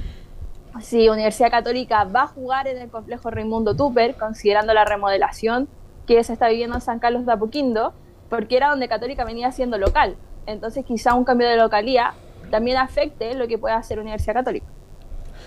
si 0.80 1.09
Universidad 1.09 1.51
Católica 1.51 2.05
va 2.05 2.22
a 2.22 2.26
jugar 2.28 2.68
en 2.68 2.78
el 2.78 2.91
complejo 2.91 3.30
Raimundo 3.30 3.74
Tupper, 3.74 4.14
considerando 4.16 4.74
la 4.74 4.84
remodelación 4.84 5.68
que 6.07 6.22
se 6.24 6.32
está 6.32 6.49
viviendo 6.49 6.76
en 6.76 6.80
San 6.80 6.99
Carlos 6.99 7.26
de 7.26 7.32
Apoquindo, 7.32 7.93
porque 8.28 8.57
era 8.57 8.70
donde 8.70 8.88
Católica 8.88 9.24
venía 9.24 9.51
siendo 9.53 9.78
local. 9.78 10.16
Entonces, 10.47 10.84
quizá 10.84 11.14
un 11.14 11.24
cambio 11.24 11.49
de 11.49 11.57
localía 11.57 12.14
también 12.51 12.78
afecte 12.78 13.34
lo 13.34 13.47
que 13.49 13.59
pueda 13.59 13.76
hacer 13.76 13.99
Universidad 13.99 14.34
Católica. 14.34 14.66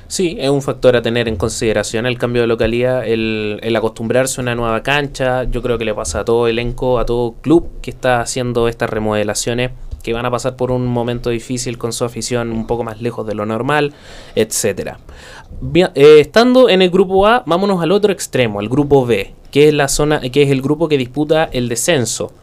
Sí, 0.07 0.37
es 0.39 0.49
un 0.49 0.61
factor 0.61 0.95
a 0.95 1.01
tener 1.01 1.27
en 1.27 1.35
consideración 1.35 2.05
el 2.05 2.17
cambio 2.17 2.43
de 2.43 2.47
localidad, 2.47 3.07
el, 3.07 3.73
acostumbrarse 3.75 4.41
a 4.41 4.43
una 4.43 4.55
nueva 4.55 4.83
cancha. 4.83 5.43
Yo 5.45 5.61
creo 5.61 5.77
que 5.77 5.85
le 5.85 5.93
pasa 5.93 6.19
a 6.19 6.25
todo 6.25 6.47
elenco, 6.47 6.99
a 6.99 7.05
todo 7.05 7.33
club 7.41 7.69
que 7.81 7.89
está 7.89 8.21
haciendo 8.21 8.67
estas 8.67 8.89
remodelaciones 8.89 9.71
que 10.03 10.13
van 10.13 10.25
a 10.25 10.31
pasar 10.31 10.55
por 10.57 10.69
un 10.69 10.85
momento 10.85 11.29
difícil 11.29 11.77
con 11.77 11.93
su 11.93 12.03
afición 12.03 12.51
un 12.51 12.67
poco 12.67 12.83
más 12.83 13.01
lejos 13.01 13.25
de 13.25 13.35
lo 13.35 13.45
normal, 13.45 13.93
etcétera. 14.35 14.99
Eh, 15.73 16.17
estando 16.19 16.69
en 16.69 16.81
el 16.81 16.89
grupo 16.89 17.25
A, 17.25 17.43
vámonos 17.45 17.81
al 17.81 17.91
otro 17.91 18.11
extremo, 18.11 18.59
al 18.59 18.67
grupo 18.67 19.05
B, 19.05 19.33
que 19.49 19.69
es 19.69 19.73
la 19.73 19.87
zona, 19.87 20.19
que 20.19 20.43
es 20.43 20.51
el 20.51 20.61
grupo 20.61 20.89
que 20.89 20.97
disputa 20.97 21.45
el 21.45 21.69
descenso 21.69 22.33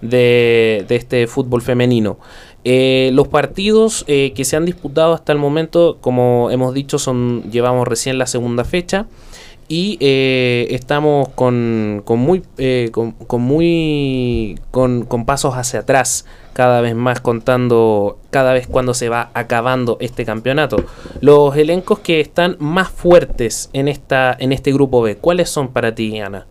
de, 0.00 0.86
de 0.88 0.96
este 0.96 1.26
fútbol 1.26 1.60
femenino. 1.60 2.18
Eh, 2.62 3.10
los 3.14 3.28
partidos 3.28 4.04
eh, 4.06 4.32
que 4.34 4.44
se 4.44 4.54
han 4.54 4.66
disputado 4.66 5.14
hasta 5.14 5.32
el 5.32 5.38
momento, 5.38 5.96
como 6.00 6.50
hemos 6.50 6.74
dicho, 6.74 6.98
son 6.98 7.50
llevamos 7.50 7.88
recién 7.88 8.18
la 8.18 8.26
segunda 8.26 8.64
fecha 8.64 9.06
y 9.66 9.96
eh, 10.00 10.66
estamos 10.70 11.28
con, 11.30 12.02
con 12.04 12.18
muy 12.18 12.42
con, 12.92 13.14
muy 13.40 14.58
con, 14.70 15.04
con, 15.06 15.24
pasos 15.24 15.54
hacia 15.54 15.80
atrás 15.80 16.26
cada 16.52 16.80
vez 16.80 16.94
más 16.94 17.20
contando 17.20 18.18
cada 18.30 18.52
vez 18.52 18.66
cuando 18.66 18.92
se 18.92 19.08
va 19.08 19.30
acabando 19.32 19.96
este 20.00 20.26
campeonato. 20.26 20.84
Los 21.22 21.56
elencos 21.56 22.00
que 22.00 22.20
están 22.20 22.56
más 22.58 22.90
fuertes 22.90 23.70
en 23.72 23.88
esta 23.88 24.36
en 24.38 24.52
este 24.52 24.70
grupo 24.72 25.00
B 25.00 25.16
cuáles 25.16 25.48
son 25.48 25.68
para 25.68 25.94
ti 25.94 26.18
Ana 26.18 26.46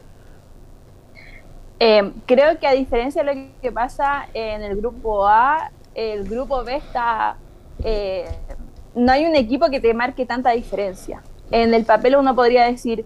creo 2.26 2.60
que 2.60 2.68
a 2.68 2.74
diferencia 2.74 3.24
de 3.24 3.36
lo 3.36 3.42
que 3.62 3.72
pasa 3.72 4.28
en 4.34 4.64
el 4.64 4.76
grupo 4.76 5.28
A 5.28 5.72
el 6.00 6.24
grupo 6.28 6.64
B 6.64 6.76
está... 6.76 7.36
Eh, 7.84 8.26
no 8.96 9.12
hay 9.12 9.26
un 9.26 9.36
equipo 9.36 9.70
que 9.70 9.80
te 9.80 9.94
marque 9.94 10.26
tanta 10.26 10.52
diferencia. 10.52 11.22
En 11.52 11.74
el 11.74 11.86
papel 11.86 12.16
uno 12.16 12.36
podría 12.36 12.66
decir, 12.66 13.06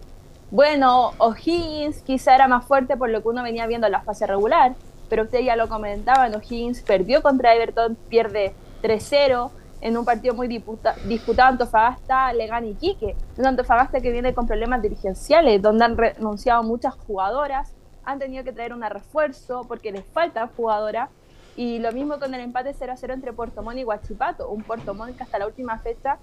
bueno, 0.50 1.12
O'Higgins 1.18 2.02
quizá 2.02 2.34
era 2.34 2.46
más 2.46 2.64
fuerte 2.64 2.96
por 2.96 3.10
lo 3.10 3.22
que 3.22 3.28
uno 3.28 3.42
venía 3.42 3.66
viendo 3.66 3.86
en 3.86 3.92
la 3.92 4.02
fase 4.02 4.26
regular, 4.26 4.74
pero 5.08 5.24
usted 5.24 5.40
ya 5.40 5.56
lo 5.56 5.68
comentaban, 5.68 6.34
O'Higgins 6.34 6.82
perdió 6.82 7.22
contra 7.22 7.54
Everton, 7.54 7.96
pierde 8.08 8.54
3-0 8.82 9.50
en 9.80 9.96
un 9.96 10.04
partido 10.04 10.34
muy 10.34 10.48
disputado 10.48 11.48
Antofagasta, 11.50 12.32
Legan 12.32 12.66
y 12.66 12.74
Quique. 12.74 13.16
Un 13.36 13.46
Antofagasta 13.46 14.00
que 14.00 14.12
viene 14.12 14.32
con 14.32 14.46
problemas 14.46 14.80
dirigenciales, 14.80 15.60
donde 15.60 15.84
han 15.84 15.96
renunciado 15.96 16.62
muchas 16.62 16.94
jugadoras, 16.94 17.72
han 18.04 18.18
tenido 18.18 18.44
que 18.44 18.52
traer 18.52 18.72
un 18.72 18.82
refuerzo 18.82 19.64
porque 19.66 19.92
les 19.92 20.04
faltan 20.06 20.48
jugadoras 20.56 21.10
y 21.56 21.78
lo 21.78 21.92
mismo 21.92 22.18
con 22.18 22.34
el 22.34 22.40
empate 22.40 22.74
0 22.74 22.92
a 22.92 22.96
0 22.96 23.14
entre 23.14 23.32
Puerto 23.32 23.62
Montt 23.62 23.78
y 23.78 23.84
Huachipato, 23.84 24.48
un 24.48 24.62
Puerto 24.62 24.94
Montt 24.94 25.16
que 25.16 25.22
hasta 25.22 25.38
la 25.38 25.46
última 25.46 25.78
fecha 25.78 26.18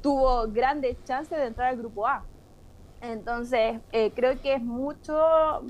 tuvo 0.00 0.46
grandes 0.48 1.02
chances 1.04 1.38
de 1.38 1.46
entrar 1.46 1.68
al 1.68 1.76
grupo 1.76 2.06
A. 2.06 2.24
Entonces, 3.00 3.80
eh, 3.92 4.12
creo 4.14 4.40
que 4.40 4.54
es 4.54 4.62
mucho, 4.62 5.62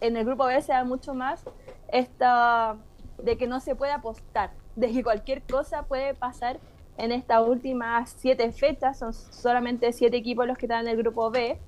en 0.00 0.16
el 0.16 0.24
grupo 0.24 0.46
B 0.46 0.60
se 0.60 0.72
da 0.72 0.84
mucho 0.84 1.14
más 1.14 1.44
esta 1.88 2.76
de 3.22 3.38
que 3.38 3.46
no 3.46 3.60
se 3.60 3.76
puede 3.76 3.92
apostar, 3.92 4.50
de 4.74 4.90
que 4.90 5.04
cualquier 5.04 5.42
cosa 5.42 5.84
puede 5.84 6.14
pasar 6.14 6.58
en 6.96 7.12
estas 7.12 7.46
últimas 7.46 8.14
siete 8.18 8.50
fechas, 8.52 8.98
son 8.98 9.12
solamente 9.12 9.92
siete 9.92 10.16
equipos 10.16 10.46
los 10.46 10.58
que 10.58 10.66
están 10.66 10.82
en 10.82 10.88
el 10.88 10.96
grupo 10.96 11.30
B, 11.30 11.58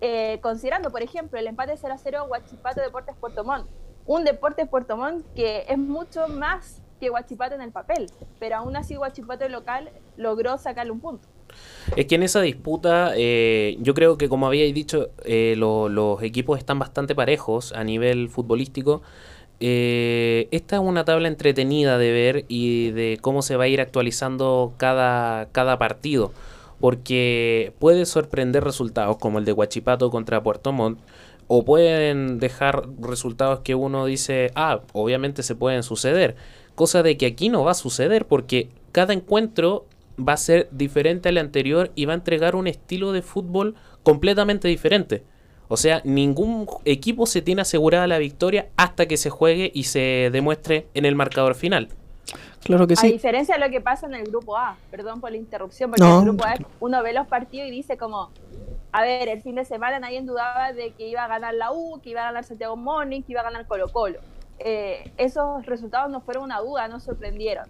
eh, 0.00 0.38
considerando, 0.40 0.90
por 0.90 1.02
ejemplo, 1.02 1.38
el 1.38 1.46
empate 1.46 1.76
0 1.76 1.94
a 1.94 1.98
0 1.98 2.26
Huachipato 2.28 2.80
Deportes 2.80 3.16
Puerto 3.16 3.44
Montt 3.44 3.68
un 4.06 4.24
deporte 4.24 4.66
Puerto 4.66 4.96
Montt 4.96 5.24
que 5.34 5.64
es 5.68 5.78
mucho 5.78 6.28
más 6.28 6.82
que 7.00 7.08
Guachipato 7.08 7.54
en 7.54 7.62
el 7.62 7.72
papel, 7.72 8.06
pero 8.38 8.56
aún 8.56 8.76
así 8.76 8.94
Guachipato 8.96 9.48
local 9.48 9.90
logró 10.16 10.58
sacarle 10.58 10.92
un 10.92 11.00
punto. 11.00 11.28
Es 11.96 12.06
que 12.06 12.14
en 12.16 12.22
esa 12.22 12.40
disputa, 12.40 13.12
eh, 13.16 13.76
yo 13.80 13.94
creo 13.94 14.18
que 14.18 14.28
como 14.28 14.46
habíais 14.46 14.74
dicho, 14.74 15.10
eh, 15.24 15.54
los 15.56 16.22
equipos 16.22 16.58
están 16.58 16.78
bastante 16.78 17.14
parejos 17.14 17.72
a 17.72 17.84
nivel 17.84 18.28
futbolístico. 18.28 19.02
Eh, 19.60 20.48
esta 20.50 20.76
es 20.76 20.82
una 20.82 21.04
tabla 21.04 21.28
entretenida 21.28 21.96
de 21.98 22.10
ver 22.10 22.44
y 22.48 22.90
de 22.90 23.18
cómo 23.20 23.42
se 23.42 23.56
va 23.56 23.64
a 23.64 23.68
ir 23.68 23.80
actualizando 23.80 24.74
cada, 24.78 25.46
cada 25.52 25.78
partido, 25.78 26.32
porque 26.80 27.72
puede 27.78 28.04
sorprender 28.04 28.64
resultados 28.64 29.16
como 29.18 29.38
el 29.38 29.44
de 29.44 29.52
Guachipato 29.52 30.10
contra 30.10 30.42
Puerto 30.42 30.72
Montt, 30.72 30.98
o 31.46 31.64
pueden 31.64 32.38
dejar 32.38 32.88
resultados 33.00 33.60
que 33.60 33.74
uno 33.74 34.06
dice, 34.06 34.50
ah, 34.54 34.80
obviamente 34.92 35.42
se 35.42 35.54
pueden 35.54 35.82
suceder. 35.82 36.36
Cosa 36.74 37.02
de 37.02 37.16
que 37.16 37.26
aquí 37.26 37.48
no 37.48 37.64
va 37.64 37.72
a 37.72 37.74
suceder 37.74 38.26
porque 38.26 38.68
cada 38.92 39.12
encuentro 39.12 39.86
va 40.16 40.34
a 40.34 40.38
ser 40.38 40.68
diferente 40.70 41.28
al 41.28 41.38
anterior 41.38 41.90
y 41.94 42.04
va 42.04 42.12
a 42.12 42.16
entregar 42.16 42.56
un 42.56 42.66
estilo 42.66 43.12
de 43.12 43.22
fútbol 43.22 43.74
completamente 44.02 44.68
diferente. 44.68 45.24
O 45.68 45.76
sea, 45.76 46.02
ningún 46.04 46.66
equipo 46.84 47.26
se 47.26 47.42
tiene 47.42 47.62
asegurada 47.62 48.06
la 48.06 48.18
victoria 48.18 48.68
hasta 48.76 49.06
que 49.06 49.16
se 49.16 49.30
juegue 49.30 49.70
y 49.74 49.84
se 49.84 50.30
demuestre 50.30 50.88
en 50.94 51.04
el 51.04 51.14
marcador 51.14 51.54
final. 51.54 51.88
Claro 52.62 52.86
que 52.86 52.96
sí. 52.96 53.06
A 53.06 53.10
diferencia 53.10 53.56
de 53.56 53.60
lo 53.60 53.70
que 53.70 53.80
pasa 53.80 54.06
en 54.06 54.14
el 54.14 54.24
grupo 54.24 54.56
A, 54.56 54.76
perdón 54.90 55.20
por 55.20 55.30
la 55.30 55.36
interrupción, 55.36 55.90
porque 55.90 56.04
en 56.04 56.10
el 56.10 56.22
grupo 56.22 56.44
A 56.44 56.54
uno 56.80 57.02
ve 57.02 57.12
los 57.12 57.26
partidos 57.26 57.68
y 57.68 57.70
dice 57.70 57.96
como, 57.96 58.30
a 58.94 59.02
ver, 59.02 59.28
el 59.28 59.42
fin 59.42 59.56
de 59.56 59.64
semana 59.64 59.98
nadie 59.98 60.22
dudaba 60.22 60.72
de 60.72 60.92
que 60.92 61.08
iba 61.08 61.24
a 61.24 61.26
ganar 61.26 61.52
la 61.52 61.72
U, 61.72 62.00
que 62.00 62.10
iba 62.10 62.20
a 62.20 62.26
ganar 62.26 62.44
Santiago 62.44 62.76
Morning, 62.76 63.22
que 63.22 63.32
iba 63.32 63.40
a 63.40 63.44
ganar 63.44 63.66
Colo 63.66 63.88
Colo. 63.92 64.20
eh, 64.60 65.10
esos 65.16 65.66
resultados 65.66 66.08
no 66.12 66.20
fueron 66.20 66.44
una 66.44 66.60
duda, 66.60 66.86
no 66.86 67.00
sorprendieron. 67.00 67.66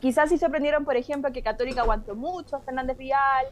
Quizás 0.00 0.30
sí 0.30 0.36
sorprendieron, 0.36 0.84
por 0.84 0.96
ejemplo, 0.96 1.30
que 1.32 1.42
Católica 1.42 1.82
aguantó 1.82 2.16
mucho 2.16 2.58
Fernández 2.58 2.98
Vial, 2.98 3.46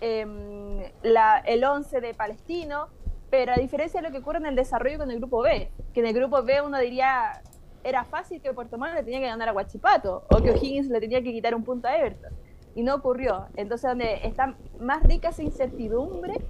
em, 0.00 0.84
el 1.02 1.64
11 1.64 2.00
de 2.00 2.14
Palestino, 2.14 2.86
pero 3.28 3.52
a 3.52 3.56
diferencia 3.56 4.00
de 4.00 4.06
lo 4.06 4.12
que 4.12 4.20
ocurre 4.20 4.38
en 4.38 4.46
el 4.46 4.54
desarrollo 4.54 4.98
con 4.98 5.10
el 5.10 5.18
grupo 5.18 5.42
B, 5.42 5.68
que 5.92 5.98
en 5.98 6.06
el 6.06 6.14
grupo 6.14 6.44
B 6.44 6.62
uno 6.62 6.78
diría 6.78 7.42
era 7.82 8.04
fácil 8.04 8.40
que 8.40 8.52
Puerto 8.52 8.78
Montt 8.78 8.94
le 8.94 9.02
tenía 9.02 9.18
que 9.18 9.26
ganar 9.26 9.48
a 9.48 9.52
Guachipato 9.52 10.22
o 10.30 10.40
que 10.40 10.52
O'Higgins 10.52 10.86
le 10.86 11.00
tenía 11.00 11.20
que 11.22 11.32
quitar 11.32 11.56
un 11.56 11.64
punto 11.64 11.88
a 11.88 11.96
Everton. 11.96 12.32
Y 12.74 12.82
no 12.82 12.94
ocurrió. 12.94 13.46
Entonces, 13.56 13.90
donde 13.90 14.20
está 14.24 14.54
más 14.80 15.02
rica 15.02 15.28
esa 15.28 15.42
incertidumbre, 15.42 16.40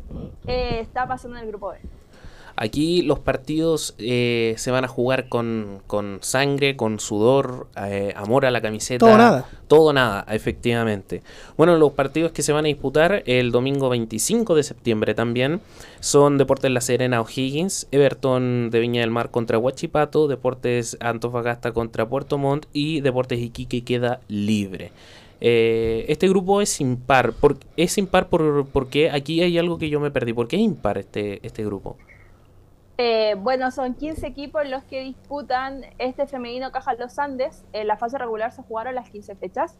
eh, 0.47 0.79
está 0.81 1.07
pasando 1.07 1.37
en 1.37 1.45
el 1.45 1.49
grupo 1.49 1.71
B. 1.71 1.79
Aquí 2.57 3.03
los 3.03 3.19
partidos 3.19 3.95
eh, 3.99 4.55
se 4.59 4.71
van 4.71 4.85
a 4.85 4.89
jugar 4.89 5.29
con, 5.29 5.81
sangre, 6.21 6.77
con 6.77 7.01
sudor, 7.01 7.67
eh, 7.77 8.13
amor 8.15 8.45
a 8.45 8.51
la 8.51 8.61
camiseta. 8.61 9.07
Todo 9.07 9.17
nada. 9.17 9.47
Todo 9.69 9.93
nada, 9.93 10.27
efectivamente. 10.29 11.23
Bueno, 11.57 11.77
los 11.79 11.93
partidos 11.93 12.33
que 12.33 12.43
se 12.43 12.53
van 12.53 12.67
a 12.67 12.69
disputar 12.69 13.23
el 13.27 13.53
domingo 13.53 13.89
25 13.89 14.55
de 14.55 14.63
septiembre 14.63 15.15
también 15.15 15.61
son 16.01 16.37
Deportes 16.37 16.71
La 16.71 16.83
Serena 16.83 17.23
O'Higgins, 17.23 17.89
Everton 17.91 18.71
de 18.71 18.81
Viña 18.81 19.01
del 19.01 19.11
Mar 19.11 19.31
contra 19.31 19.59
Huachipato, 19.59 20.29
Deportes 20.29 20.99
Antofagasta 21.01 21.73
contra 21.73 22.07
Puerto 22.07 22.37
Montt 22.37 22.67
y 22.75 23.01
Deportes 23.01 23.41
Iquique 23.41 23.83
queda 23.83 24.21
libre. 24.29 24.93
Eh, 25.45 26.05
este 26.07 26.29
grupo 26.29 26.61
es 26.61 26.81
impar. 26.81 27.33
Por, 27.33 27.57
es 27.77 27.99
impar 27.99 28.29
por, 28.29 28.69
porque 28.69 29.11
aquí 29.11 29.43
hay 29.43 29.59
algo 29.59 29.77
que 29.77 29.91
yo 29.91 29.99
me 29.99 30.13
perdí. 30.13 30.33
¿Por 30.33 30.47
qué 30.47 30.55
es 30.55 30.63
impar 30.63 30.99
este, 30.99 31.45
este 31.45 31.65
grupo? 31.65 31.97
Eh, 32.97 33.35
bueno, 33.37 33.73
son 33.73 33.95
15 33.95 34.25
equipos 34.25 34.69
los 34.69 34.85
que 34.85 35.01
disputan 35.01 35.85
este 35.99 36.29
femenino 36.29 36.71
Caja 36.71 36.95
Los 36.95 37.19
Andes. 37.19 37.65
En 37.73 37.89
la 37.89 37.97
fase 37.97 38.19
regular 38.19 38.53
se 38.53 38.63
jugaron 38.63 38.95
las 38.95 39.11
15 39.11 39.35
fechas, 39.35 39.77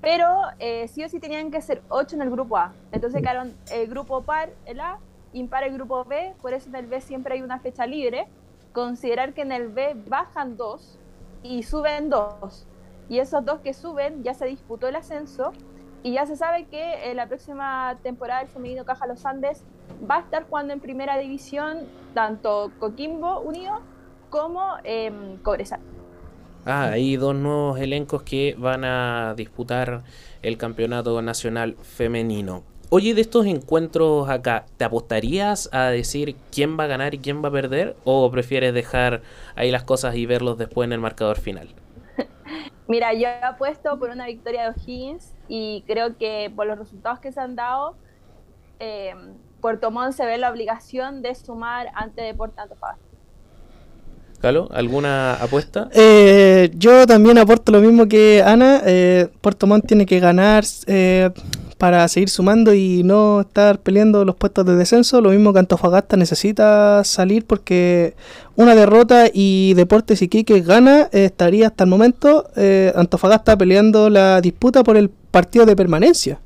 pero 0.00 0.26
eh, 0.58 0.88
sí 0.88 1.04
o 1.04 1.08
sí 1.10 1.20
tenían 1.20 1.50
que 1.50 1.60
ser 1.60 1.82
8 1.90 2.16
en 2.16 2.22
el 2.22 2.30
grupo 2.30 2.56
A. 2.56 2.72
Entonces 2.90 3.20
quedaron 3.20 3.54
el 3.70 3.88
grupo 3.88 4.22
par, 4.22 4.48
el 4.64 4.80
A, 4.80 4.98
impar 5.34 5.64
el 5.64 5.74
grupo 5.74 6.06
B, 6.06 6.32
por 6.40 6.54
eso 6.54 6.70
en 6.70 6.76
el 6.76 6.86
B 6.86 7.02
siempre 7.02 7.34
hay 7.34 7.42
una 7.42 7.58
fecha 7.58 7.84
libre. 7.86 8.28
Considerar 8.72 9.34
que 9.34 9.42
en 9.42 9.52
el 9.52 9.68
B 9.68 9.94
bajan 10.08 10.56
dos 10.56 10.98
y 11.42 11.64
suben 11.64 12.08
dos. 12.08 12.66
Y 13.12 13.18
esos 13.18 13.44
dos 13.44 13.60
que 13.60 13.74
suben 13.74 14.22
ya 14.24 14.32
se 14.32 14.46
disputó 14.46 14.88
el 14.88 14.96
ascenso 14.96 15.52
y 16.02 16.12
ya 16.14 16.24
se 16.24 16.34
sabe 16.34 16.64
que 16.64 17.10
en 17.10 17.18
la 17.18 17.28
próxima 17.28 17.98
temporada 18.02 18.40
el 18.40 18.48
femenino 18.48 18.86
Caja 18.86 19.06
Los 19.06 19.26
Andes 19.26 19.64
va 20.10 20.16
a 20.16 20.20
estar 20.20 20.44
jugando 20.48 20.72
en 20.72 20.80
primera 20.80 21.18
división 21.18 21.80
tanto 22.14 22.72
Coquimbo 22.78 23.40
Unido 23.40 23.80
como 24.30 24.62
eh, 24.84 25.12
Cobresal. 25.42 25.80
Ah, 26.64 26.84
hay 26.92 27.16
dos 27.16 27.34
nuevos 27.34 27.78
elencos 27.78 28.22
que 28.22 28.56
van 28.58 28.82
a 28.82 29.34
disputar 29.36 30.04
el 30.40 30.56
campeonato 30.56 31.20
nacional 31.20 31.76
femenino. 31.82 32.62
Oye, 32.88 33.12
de 33.12 33.20
estos 33.20 33.44
encuentros 33.44 34.30
acá, 34.30 34.64
¿te 34.78 34.86
apostarías 34.86 35.68
a 35.72 35.88
decir 35.88 36.34
quién 36.50 36.78
va 36.78 36.84
a 36.84 36.86
ganar 36.86 37.12
y 37.12 37.18
quién 37.18 37.44
va 37.44 37.50
a 37.50 37.52
perder? 37.52 37.94
¿O 38.04 38.30
prefieres 38.30 38.72
dejar 38.72 39.20
ahí 39.54 39.70
las 39.70 39.82
cosas 39.82 40.16
y 40.16 40.24
verlos 40.24 40.56
después 40.56 40.86
en 40.86 40.94
el 40.94 41.00
marcador 41.00 41.38
final? 41.38 41.68
Mira, 42.88 43.12
yo 43.12 43.28
he 43.28 43.44
apuesto 43.44 43.98
por 43.98 44.10
una 44.10 44.26
victoria 44.26 44.64
de 44.64 44.68
O'Higgins 44.70 45.32
y 45.48 45.84
creo 45.86 46.16
que 46.16 46.52
por 46.54 46.66
los 46.66 46.78
resultados 46.78 47.20
que 47.20 47.32
se 47.32 47.40
han 47.40 47.56
dado, 47.56 47.96
eh, 48.80 49.14
Puerto 49.60 49.90
Montt 49.90 50.14
se 50.14 50.26
ve 50.26 50.38
la 50.38 50.50
obligación 50.50 51.22
de 51.22 51.34
sumar 51.34 51.88
ante 51.94 52.22
Deportes 52.22 52.58
Antofagasta. 52.58 53.12
¿Calo? 54.42 54.68
¿Alguna 54.72 55.34
apuesta? 55.34 55.88
Eh, 55.92 56.72
yo 56.74 57.06
también 57.06 57.38
aporto 57.38 57.70
lo 57.70 57.80
mismo 57.80 58.08
que 58.08 58.42
Ana. 58.44 58.82
Eh, 58.84 59.28
Puerto 59.40 59.68
Montt 59.68 59.86
tiene 59.86 60.04
que 60.04 60.18
ganar 60.18 60.64
eh, 60.88 61.30
para 61.82 62.06
seguir 62.06 62.28
sumando 62.28 62.72
y 62.74 63.02
no 63.02 63.40
estar 63.40 63.80
peleando 63.80 64.24
los 64.24 64.36
puestos 64.36 64.64
de 64.64 64.76
descenso. 64.76 65.20
Lo 65.20 65.30
mismo 65.30 65.52
que 65.52 65.58
Antofagasta 65.58 66.16
necesita 66.16 67.02
salir 67.02 67.44
porque 67.44 68.14
una 68.54 68.76
derrota 68.76 69.24
y 69.34 69.74
Deportes 69.74 70.22
Iquique 70.22 70.60
gana 70.60 71.08
estaría 71.10 71.66
hasta 71.66 71.82
el 71.82 71.90
momento 71.90 72.46
Antofagasta 72.94 73.58
peleando 73.58 74.10
la 74.10 74.40
disputa 74.40 74.84
por 74.84 74.96
el 74.96 75.10
partido 75.10 75.66
de 75.66 75.74
permanencia. 75.74 76.38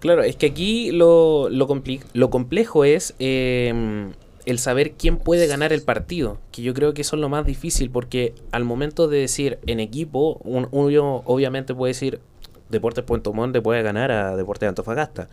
Claro, 0.00 0.22
es 0.22 0.36
que 0.36 0.44
aquí 0.44 0.90
lo, 0.90 1.48
lo, 1.48 1.82
lo 2.12 2.28
complejo 2.28 2.84
es 2.84 3.14
em, 3.18 4.12
el 4.44 4.58
saber 4.58 4.92
quién 4.92 5.16
puede 5.16 5.46
ganar 5.46 5.72
el 5.72 5.80
partido, 5.80 6.36
que 6.52 6.60
yo 6.60 6.74
creo 6.74 6.92
que 6.92 7.00
eso 7.00 7.16
es 7.16 7.22
lo 7.22 7.30
más 7.30 7.46
difícil, 7.46 7.88
porque 7.88 8.34
al 8.52 8.64
momento 8.64 9.08
de 9.08 9.20
decir 9.20 9.58
en 9.66 9.80
equipo, 9.80 10.38
uno 10.44 11.22
obviamente 11.24 11.74
puede 11.74 11.94
decir 11.94 12.20
Deportes 12.68 13.04
Puerto 13.04 13.32
Montt 13.32 13.56
puede 13.60 13.82
ganar 13.82 14.10
a 14.10 14.36
Deportes 14.36 14.62
de 14.62 14.68
Antofagasta. 14.68 15.28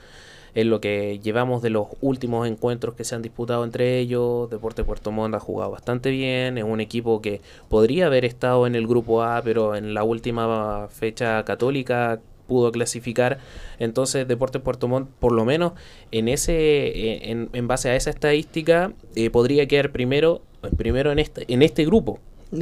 En 0.56 0.70
lo 0.70 0.80
que 0.80 1.20
llevamos 1.24 1.64
de 1.64 1.72
los 1.72 1.88
últimos 2.02 2.48
encuentros 2.48 2.94
que 2.94 3.04
se 3.04 3.16
han 3.16 3.24
disputado 3.24 3.64
entre 3.64 3.98
ellos, 3.98 4.50
Deportes 4.52 4.86
Puerto 4.86 5.12
Montt 5.12 5.34
ha 5.36 5.40
jugado 5.40 5.72
bastante 5.72 6.12
bien, 6.12 6.60
es 6.60 6.64
un 6.64 6.80
equipo 6.80 7.22
que 7.22 7.42
podría 7.70 8.06
haber 8.06 8.24
estado 8.24 8.68
en 8.68 8.76
el 8.76 8.86
grupo 8.86 9.24
A, 9.24 9.42
pero 9.42 9.76
en 9.76 9.96
la 9.96 10.04
última 10.04 10.88
fecha 10.90 11.44
católica 11.44 12.20
pudo 12.48 12.72
clasificar. 12.72 13.40
Entonces, 13.80 14.28
Deportes 14.28 14.62
Puerto 14.62 14.88
Montt, 14.88 15.10
por 15.20 15.32
lo 15.32 15.44
menos 15.44 15.74
en 16.12 16.28
ese 16.28 16.54
eh, 16.54 17.48
en, 17.52 17.68
base 17.68 17.90
a 17.90 17.96
esa 17.96 18.12
estadística, 18.12 18.92
eh, 19.16 19.32
podría 19.32 19.68
quedar 19.68 19.92
primero, 19.92 20.44
primero 20.78 21.12
en 21.12 21.18
este, 21.18 21.52
en 21.52 21.64
este 21.64 21.84
grupo. 21.84 22.20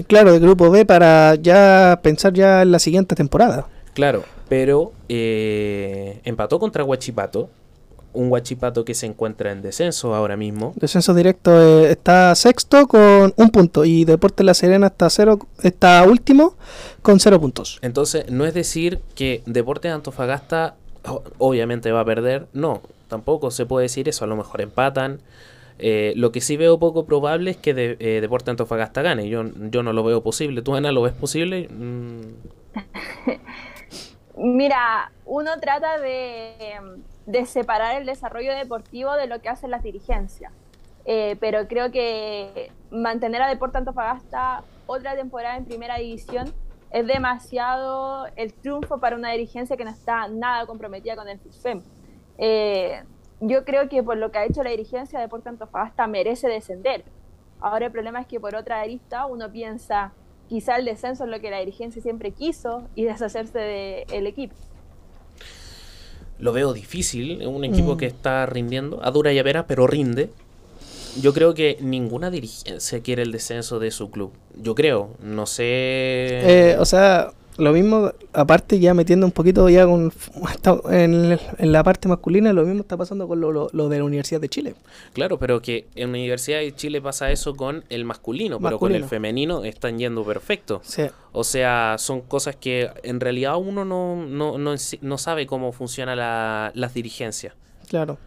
Claro, 0.07 0.33
el 0.33 0.39
grupo 0.39 0.71
B 0.71 0.85
para 0.85 1.35
ya 1.35 1.99
pensar 2.01 2.31
ya 2.31 2.61
en 2.61 2.71
la 2.71 2.79
siguiente 2.79 3.15
temporada. 3.15 3.67
Claro, 3.93 4.23
pero 4.49 4.93
eh, 5.09 6.19
empató 6.23 6.59
contra 6.59 6.83
Huachipato, 6.83 7.49
un 8.13 8.29
Guachipato 8.29 8.85
que 8.85 8.93
se 8.93 9.05
encuentra 9.05 9.51
en 9.51 9.61
descenso 9.61 10.13
ahora 10.15 10.37
mismo. 10.37 10.73
Descenso 10.75 11.13
directo 11.13 11.51
eh, 11.61 11.91
está 11.91 12.33
sexto 12.35 12.87
con 12.87 13.33
un 13.35 13.49
punto 13.49 13.85
y 13.85 14.05
Deportes 14.05 14.45
La 14.45 14.53
Serena 14.53 14.87
está 14.87 15.09
cero, 15.09 15.39
está 15.63 16.03
último 16.03 16.55
con 17.01 17.19
cero 17.19 17.39
puntos. 17.39 17.79
Entonces, 17.81 18.29
no 18.29 18.45
es 18.45 18.53
decir 18.53 18.99
que 19.15 19.43
Deportes 19.45 19.91
Antofagasta 19.91 20.75
obviamente 21.37 21.91
va 21.91 22.01
a 22.01 22.05
perder, 22.05 22.47
no, 22.53 22.81
tampoco 23.07 23.51
se 23.51 23.65
puede 23.65 23.85
decir 23.85 24.07
eso, 24.07 24.25
a 24.25 24.27
lo 24.27 24.35
mejor 24.35 24.61
empatan. 24.61 25.19
Eh, 25.83 26.13
lo 26.15 26.31
que 26.31 26.41
sí 26.41 26.57
veo 26.57 26.77
poco 26.77 27.05
probable 27.05 27.51
es 27.51 27.57
que 27.57 27.73
de, 27.73 27.97
eh, 27.99 28.19
Deportes 28.21 28.49
Antofagasta 28.49 29.01
gane. 29.01 29.29
Yo, 29.29 29.43
yo 29.71 29.81
no 29.81 29.93
lo 29.93 30.03
veo 30.03 30.21
posible. 30.21 30.61
¿Tú, 30.61 30.75
Ana, 30.75 30.91
lo 30.91 31.01
ves 31.01 31.13
posible? 31.13 31.67
Mm. 31.69 32.21
Mira, 34.43 35.11
uno 35.25 35.59
trata 35.59 35.99
de 35.99 37.45
separar 37.45 37.95
el 37.95 38.07
desarrollo 38.07 38.55
deportivo 38.55 39.13
de 39.13 39.27
lo 39.27 39.39
que 39.39 39.49
hacen 39.49 39.69
las 39.69 39.83
dirigencias. 39.83 40.51
Eh, 41.05 41.35
pero 41.39 41.67
creo 41.67 41.91
que 41.91 42.71
mantener 42.91 43.41
a 43.41 43.47
Deporte 43.47 43.77
Antofagasta 43.77 44.63
otra 44.85 45.15
temporada 45.15 45.57
en 45.57 45.65
primera 45.65 45.97
división 45.97 46.53
es 46.91 47.07
demasiado 47.07 48.27
el 48.35 48.53
triunfo 48.53 48.99
para 48.99 49.15
una 49.15 49.31
dirigencia 49.31 49.77
que 49.77 49.85
no 49.85 49.91
está 49.91 50.27
nada 50.27 50.65
comprometida 50.65 51.15
con 51.15 51.27
el 51.27 51.39
FUSFEM. 51.39 51.81
Eh, 52.37 53.03
yo 53.39 53.63
creo 53.63 53.89
que 53.89 54.03
por 54.03 54.17
lo 54.17 54.31
que 54.31 54.39
ha 54.39 54.45
hecho 54.45 54.63
la 54.63 54.71
dirigencia, 54.71 55.19
Deporte 55.19 55.49
Antofagasta 55.49 56.05
merece 56.07 56.47
descender. 56.47 57.03
Ahora 57.59 57.87
el 57.87 57.91
problema 57.91 58.21
es 58.21 58.27
que 58.27 58.39
por 58.39 58.55
otra 58.55 58.81
arista 58.81 59.25
uno 59.25 59.51
piensa 59.51 60.13
quizá 60.51 60.75
el 60.75 60.83
descenso 60.83 61.23
es 61.23 61.29
lo 61.29 61.39
que 61.39 61.49
la 61.49 61.59
dirigencia 61.59 62.01
siempre 62.01 62.31
quiso 62.31 62.83
y 62.93 63.05
deshacerse 63.05 64.05
del 64.09 64.27
equipo 64.27 64.53
lo 66.39 66.51
veo 66.51 66.73
difícil. 66.73 67.39
Es 67.41 67.47
un 67.47 67.63
equipo 67.63 67.97
que 67.97 68.07
mm. 68.07 68.15
está 68.15 68.45
rindiendo 68.47 68.99
a 69.03 69.11
dura 69.11 69.31
y 69.31 69.37
a 69.37 69.43
vera, 69.43 69.67
pero 69.67 69.85
rinde. 69.85 70.31
Yo 71.21 71.33
creo 71.33 71.53
que 71.53 71.77
ninguna 71.81 72.31
dirigencia 72.31 72.99
quiere 73.01 73.21
el 73.21 73.31
descenso 73.31 73.77
de 73.77 73.91
su 73.91 74.09
club. 74.09 74.31
Yo 74.55 74.73
creo, 74.73 75.11
no 75.21 75.45
sé. 75.45 75.63
Eh, 75.63 76.77
o 76.79 76.85
sea, 76.85 77.31
lo 77.57 77.73
mismo, 77.73 78.11
aparte 78.33 78.79
ya 78.79 78.93
metiendo 78.93 79.25
un 79.25 79.31
poquito 79.31 79.67
ya 79.69 79.85
con 79.85 80.11
en, 80.91 81.39
la 81.59 81.83
parte 81.83 82.07
masculina, 82.07 82.53
lo 82.53 82.63
mismo 82.63 82.81
está 82.81 82.97
pasando 82.97 83.27
con 83.27 83.41
lo, 83.41 83.67
de 83.67 83.97
la 83.97 84.03
Universidad 84.03 84.41
de 84.41 84.49
Chile. 84.49 84.75
Claro, 85.13 85.37
pero 85.37 85.61
que 85.61 85.87
en 85.95 86.11
la 86.11 86.17
Universidad 86.17 86.59
de 86.59 86.73
Chile 86.75 87.01
pasa 87.01 87.31
eso 87.31 87.55
con 87.55 87.83
el 87.89 88.05
masculino, 88.05 88.59
pero 88.59 88.79
con 88.79 88.93
el 88.93 89.03
femenino 89.03 89.63
están 89.63 89.99
yendo 89.99 90.23
perfecto. 90.23 90.81
O 91.33 91.43
sea, 91.43 91.95
son 91.97 92.21
cosas 92.21 92.55
que 92.55 92.89
en 93.03 93.19
realidad 93.19 93.57
uno 93.57 93.85
no, 93.85 94.15
no, 94.15 94.57
no, 94.57 95.17
sabe 95.17 95.45
cómo 95.45 95.71
funciona 95.71 96.15
la, 96.15 96.71
las 96.73 96.93
dirigencias. 96.93 97.53
Claro. 97.87 98.17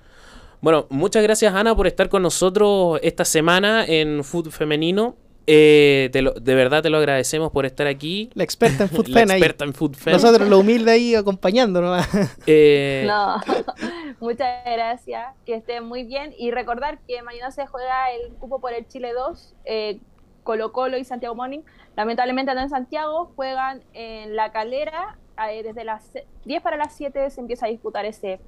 Bueno, 0.60 0.86
muchas 0.88 1.22
gracias 1.22 1.52
Ana 1.54 1.76
por 1.76 1.86
estar 1.86 2.08
con 2.08 2.22
nosotros 2.22 2.98
esta 3.02 3.26
semana 3.26 3.84
en 3.84 4.24
Food 4.24 4.48
Femenino. 4.48 5.14
Eh, 5.46 6.10
de 6.12 6.54
verdad 6.54 6.82
te 6.82 6.90
lo 6.90 6.98
agradecemos 6.98 7.52
por 7.52 7.66
estar 7.66 7.86
aquí. 7.86 8.30
La 8.34 8.44
experta 8.44 8.84
en 8.84 8.88
Food 8.90 9.08
La 9.08 9.22
experta 9.22 9.64
en 9.64 9.74
Food 9.74 9.96
Nosotros 10.06 10.48
lo 10.48 10.58
humilde 10.58 10.90
ahí 10.90 11.14
acompañándonos. 11.14 12.06
Eh, 12.46 13.04
no, 13.06 13.40
muchas 14.20 14.64
gracias. 14.64 15.34
Que 15.46 15.54
estén 15.54 15.84
muy 15.84 16.04
bien. 16.04 16.34
Y 16.38 16.50
recordar 16.50 16.98
que 17.06 17.22
mañana 17.22 17.50
se 17.50 17.66
juega 17.66 18.10
el 18.12 18.32
cupo 18.34 18.60
por 18.60 18.72
el 18.72 18.86
Chile 18.88 19.12
2. 19.12 19.54
Eh, 19.64 20.00
Colo 20.42 20.72
Colo 20.72 20.98
y 20.98 21.04
Santiago 21.04 21.34
Morning. 21.34 21.60
Lamentablemente 21.96 22.54
no 22.54 22.60
en 22.60 22.68
Santiago, 22.68 23.32
juegan 23.34 23.82
en 23.92 24.36
La 24.36 24.52
Calera. 24.52 25.18
eh, 25.50 25.62
desde 25.62 25.84
las 25.84 26.10
10 26.44 26.62
para 26.62 26.76
las 26.76 26.94
7 26.94 27.30
se 27.30 27.40
empieza 27.40 27.66
a 27.66 27.68
disputar 27.68 28.04
ese 28.04 28.40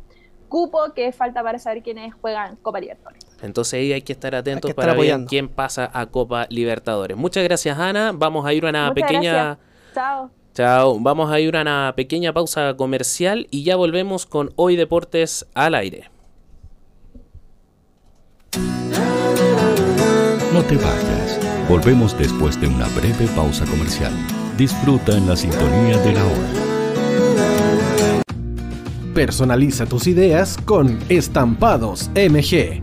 cupo 0.48 0.92
que 0.94 1.10
falta 1.12 1.42
para 1.42 1.58
saber 1.58 1.82
quiénes 1.82 2.14
juegan 2.14 2.56
Copa 2.56 2.80
Libertadores. 2.80 3.25
Entonces 3.46 3.74
ahí 3.74 3.92
hay 3.92 4.02
que 4.02 4.12
estar 4.12 4.34
atentos 4.34 4.68
Hay 4.68 4.74
que 4.74 4.80
estar 4.80 4.96
para 4.96 5.00
ver 5.00 5.26
quién 5.26 5.48
pasa 5.48 5.90
a 5.92 6.06
Copa 6.06 6.46
Libertadores. 6.50 7.16
Muchas 7.16 7.44
gracias, 7.44 7.78
Ana. 7.78 8.12
Vamos 8.14 8.44
a 8.44 8.52
ir 8.52 8.66
a 8.66 8.70
una 8.70 8.88
Muchas 8.90 8.94
pequeña. 8.94 9.32
gracias. 9.32 9.58
Chao. 9.94 10.30
Chao. 10.54 10.98
Vamos 11.00 11.30
a 11.30 11.40
ir 11.40 11.56
a 11.56 11.62
una 11.62 11.92
pequeña 11.96 12.32
pausa 12.32 12.74
comercial 12.76 13.46
y 13.50 13.64
ya 13.64 13.76
volvemos 13.76 14.26
con 14.26 14.52
Hoy 14.56 14.76
Deportes 14.76 15.46
al 15.54 15.74
aire. 15.74 16.10
No 20.52 20.62
te 20.62 20.76
vayas. 20.76 21.40
Volvemos 21.68 22.16
después 22.16 22.60
de 22.60 22.68
una 22.68 22.86
breve 22.88 23.26
pausa 23.34 23.64
comercial. 23.66 24.12
Disfruta 24.56 25.16
en 25.16 25.28
la 25.28 25.36
sintonía 25.36 25.98
de 25.98 26.12
la 26.12 26.24
hora. 26.24 26.66
Personaliza 29.12 29.86
tus 29.86 30.06
ideas 30.06 30.56
con 30.64 30.98
Estampados 31.08 32.10
MG, 32.14 32.82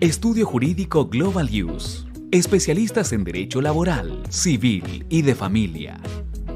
Estudio 0.00 0.46
Jurídico 0.46 1.08
Global 1.08 1.50
Use. 1.50 2.06
Especialistas 2.30 3.12
en 3.12 3.24
Derecho 3.24 3.60
Laboral, 3.60 4.22
Civil 4.28 5.04
y 5.08 5.22
de 5.22 5.34
Familia. 5.34 6.00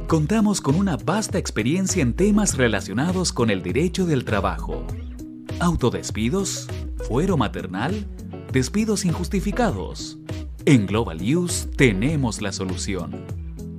Contamos 0.06 0.60
con 0.60 0.76
una 0.76 0.96
vasta 0.96 1.38
experiencia 1.38 2.02
en 2.02 2.14
temas 2.14 2.56
relacionados 2.56 3.32
con 3.32 3.50
el 3.50 3.60
derecho 3.60 4.06
del 4.06 4.24
trabajo. 4.24 4.86
Autodespidos, 5.58 6.68
fuero 7.08 7.36
maternal, 7.36 8.06
despidos 8.52 9.04
injustificados. 9.04 10.18
En 10.64 10.86
Global 10.86 11.18
Use 11.20 11.66
tenemos 11.66 12.42
la 12.42 12.52
solución. 12.52 13.24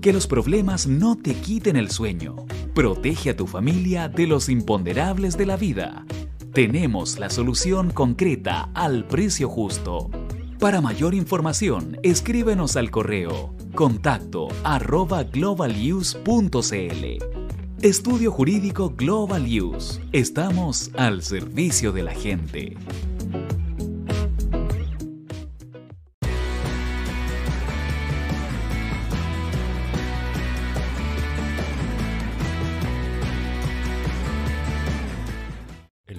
Que 0.01 0.11
los 0.11 0.27
problemas 0.27 0.87
no 0.87 1.15
te 1.15 1.35
quiten 1.35 1.77
el 1.77 1.89
sueño. 1.89 2.35
Protege 2.75 3.29
a 3.29 3.37
tu 3.37 3.47
familia 3.47 4.09
de 4.09 4.27
los 4.27 4.49
imponderables 4.49 5.37
de 5.37 5.45
la 5.45 5.55
vida. 5.55 6.05
Tenemos 6.53 7.17
la 7.17 7.31
solución 7.31 7.89
concreta 7.89 8.69
al 8.75 9.05
precio 9.07 9.49
justo. 9.49 10.11
Para 10.59 10.81
mayor 10.81 11.15
información, 11.15 11.97
escríbenos 12.03 12.75
al 12.75 12.91
correo 12.91 13.55
contacto 13.73 14.49
arroba. 14.63 15.25
Estudio 17.81 18.31
Jurídico 18.31 18.93
Global 18.95 19.47
Use. 19.47 19.99
Estamos 20.11 20.91
al 20.95 21.23
servicio 21.23 21.91
de 21.91 22.03
la 22.03 22.13
gente. 22.13 22.77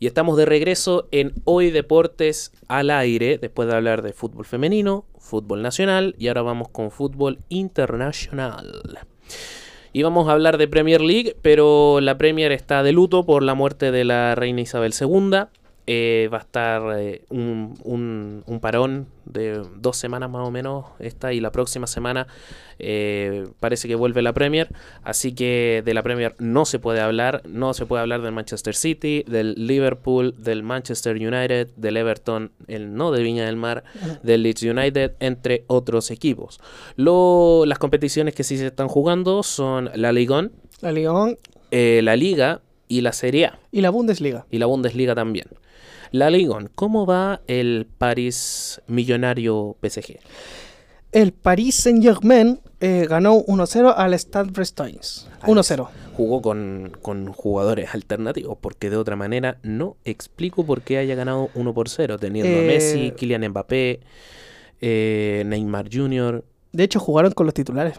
Y 0.00 0.06
estamos 0.06 0.36
de 0.36 0.46
regreso 0.46 1.08
en 1.10 1.32
Hoy 1.44 1.70
Deportes 1.70 2.52
al 2.68 2.90
aire, 2.90 3.38
después 3.38 3.68
de 3.68 3.74
hablar 3.74 4.02
de 4.02 4.12
fútbol 4.12 4.44
femenino, 4.44 5.04
fútbol 5.18 5.60
nacional 5.60 6.14
y 6.18 6.28
ahora 6.28 6.42
vamos 6.42 6.68
con 6.68 6.92
fútbol 6.92 7.40
internacional. 7.48 9.00
Y 9.92 10.04
vamos 10.04 10.28
a 10.28 10.32
hablar 10.32 10.56
de 10.56 10.68
Premier 10.68 11.00
League, 11.00 11.36
pero 11.42 12.00
la 12.00 12.16
Premier 12.16 12.52
está 12.52 12.84
de 12.84 12.92
luto 12.92 13.26
por 13.26 13.42
la 13.42 13.54
muerte 13.54 13.90
de 13.90 14.04
la 14.04 14.36
reina 14.36 14.60
Isabel 14.60 14.94
II. 14.98 15.46
Eh, 15.90 16.28
va 16.30 16.36
a 16.36 16.40
estar 16.40 17.00
eh, 17.00 17.22
un, 17.30 17.72
un, 17.82 18.42
un, 18.44 18.60
parón 18.60 19.06
de 19.24 19.62
dos 19.76 19.96
semanas 19.96 20.28
más 20.28 20.46
o 20.46 20.50
menos 20.50 20.84
esta 20.98 21.32
y 21.32 21.40
la 21.40 21.50
próxima 21.50 21.86
semana 21.86 22.26
eh, 22.78 23.48
parece 23.58 23.88
que 23.88 23.94
vuelve 23.94 24.20
la 24.20 24.34
Premier. 24.34 24.68
Así 25.02 25.32
que 25.32 25.82
de 25.82 25.94
la 25.94 26.02
Premier 26.02 26.34
no 26.38 26.66
se 26.66 26.78
puede 26.78 27.00
hablar 27.00 27.40
no 27.46 27.72
se 27.72 27.86
puede 27.86 28.02
hablar 28.02 28.20
del 28.20 28.32
Manchester 28.32 28.74
City 28.74 29.24
del 29.26 29.54
Liverpool 29.66 30.34
del 30.36 30.62
Manchester 30.62 31.16
United 31.16 31.68
del 31.76 31.96
Everton 31.96 32.52
el 32.66 32.92
no 32.92 33.10
de 33.10 33.22
Viña 33.22 33.46
del 33.46 33.56
Mar 33.56 33.82
del 34.22 34.42
Leeds 34.42 34.64
United 34.64 35.12
entre 35.20 35.64
otros 35.68 36.10
equipos. 36.10 36.60
Lo, 36.96 37.64
las 37.64 37.78
competiciones 37.78 38.34
que 38.34 38.44
sí 38.44 38.58
se 38.58 38.66
están 38.66 38.88
jugando 38.88 39.42
son 39.42 39.90
la 39.94 40.12
Liga 40.12 40.50
la 40.82 40.92
Liga 40.92 41.34
la 41.70 42.16
Liga 42.16 42.60
y 42.88 43.00
la 43.00 43.12
Serie 43.12 43.46
A. 43.46 43.58
Y 43.72 43.80
la 43.80 43.88
Bundesliga. 43.88 44.44
Y 44.50 44.58
la 44.58 44.66
Bundesliga 44.66 45.14
también 45.14 45.46
la 46.10 46.30
Ligon, 46.30 46.70
¿cómo 46.74 47.06
va 47.06 47.40
el 47.46 47.86
París 47.98 48.80
millonario 48.86 49.76
PSG? 49.82 50.18
El 51.12 51.32
Paris 51.32 51.76
Saint-Germain 51.76 52.60
eh, 52.80 53.06
ganó 53.08 53.42
1-0 53.44 53.94
al 53.96 54.14
Stade 54.14 54.50
Brestois. 54.50 55.26
1-0. 55.42 55.88
Jugó 56.14 56.42
con, 56.42 56.92
con, 57.00 57.32
jugadores 57.32 57.94
alternativos, 57.94 58.58
porque 58.60 58.90
de 58.90 58.96
otra 58.96 59.16
manera 59.16 59.58
no 59.62 59.96
explico 60.04 60.66
por 60.66 60.82
qué 60.82 60.98
haya 60.98 61.14
ganado 61.14 61.48
1 61.54 61.74
por 61.74 61.88
0, 61.88 62.18
teniendo 62.18 62.52
eh, 62.52 62.64
a 62.64 62.66
Messi, 62.66 63.12
Kylian 63.12 63.48
Mbappé, 63.48 64.00
eh, 64.80 65.44
Neymar 65.46 65.88
Jr. 65.90 66.44
De 66.72 66.84
hecho, 66.84 67.00
jugaron 67.00 67.32
con 67.32 67.46
los 67.46 67.54
titulares 67.54 67.98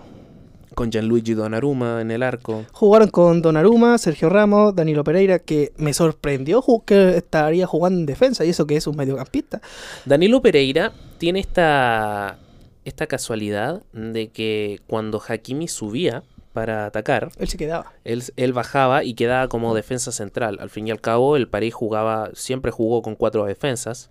con 0.79 0.91
Gianluigi 0.91 1.33
Donnarumma 1.33 1.99
en 1.99 2.09
el 2.09 2.23
arco. 2.23 2.65
Jugaron 2.71 3.09
con 3.09 3.41
Donnarumma, 3.41 3.97
Sergio 3.97 4.29
Ramos, 4.29 4.73
Danilo 4.73 5.03
Pereira, 5.03 5.39
que 5.39 5.73
me 5.75 5.93
sorprendió 5.93 6.63
que 6.85 7.17
estaría 7.17 7.67
jugando 7.67 7.99
en 7.99 8.05
defensa, 8.05 8.45
y 8.45 8.51
eso 8.51 8.65
que 8.65 8.77
es 8.77 8.87
un 8.87 8.95
mediocampista. 8.95 9.59
Danilo 10.05 10.41
Pereira 10.41 10.93
tiene 11.17 11.41
esta, 11.41 12.39
esta 12.85 13.07
casualidad 13.07 13.83
de 13.91 14.29
que 14.29 14.79
cuando 14.87 15.21
Hakimi 15.21 15.67
subía 15.67 16.23
para 16.53 16.85
atacar, 16.85 17.29
él 17.39 17.49
se 17.49 17.57
quedaba. 17.57 17.91
Él, 18.05 18.23
él 18.37 18.53
bajaba 18.53 19.03
y 19.03 19.15
quedaba 19.15 19.49
como 19.49 19.75
defensa 19.75 20.13
central. 20.13 20.59
Al 20.61 20.69
fin 20.69 20.87
y 20.87 20.91
al 20.91 21.01
cabo, 21.01 21.35
el 21.35 21.49
París 21.49 21.73
jugaba, 21.73 22.29
siempre 22.35 22.71
jugó 22.71 23.01
con 23.01 23.15
cuatro 23.15 23.43
defensas. 23.43 24.09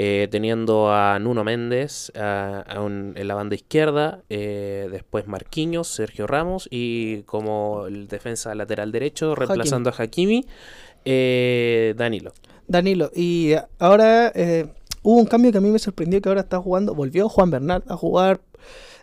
Eh, 0.00 0.28
teniendo 0.30 0.92
a 0.92 1.18
Nuno 1.18 1.42
Méndez 1.42 2.12
a, 2.14 2.60
a 2.60 2.80
un, 2.82 3.14
en 3.16 3.26
la 3.26 3.34
banda 3.34 3.56
izquierda, 3.56 4.22
eh, 4.30 4.86
después 4.92 5.26
Marquinhos, 5.26 5.88
Sergio 5.88 6.28
Ramos 6.28 6.68
y 6.70 7.22
como 7.22 7.86
el 7.86 8.06
defensa 8.06 8.54
lateral 8.54 8.92
derecho, 8.92 9.34
reemplazando 9.34 9.90
Hakimi. 9.90 10.36
a 10.36 10.40
Hakimi, 10.40 10.46
eh, 11.04 11.94
Danilo. 11.96 12.32
Danilo, 12.68 13.10
y 13.12 13.54
ahora 13.80 14.32
hubo 15.02 15.18
un 15.18 15.26
cambio 15.26 15.50
que 15.50 15.58
a 15.58 15.60
mí 15.60 15.70
me 15.70 15.80
sorprendió 15.80 16.20
que 16.20 16.28
ahora 16.28 16.42
está 16.42 16.60
jugando, 16.60 16.94
volvió 16.94 17.28
Juan 17.28 17.50
Bernat 17.50 17.90
a 17.90 17.96
jugar 17.96 18.40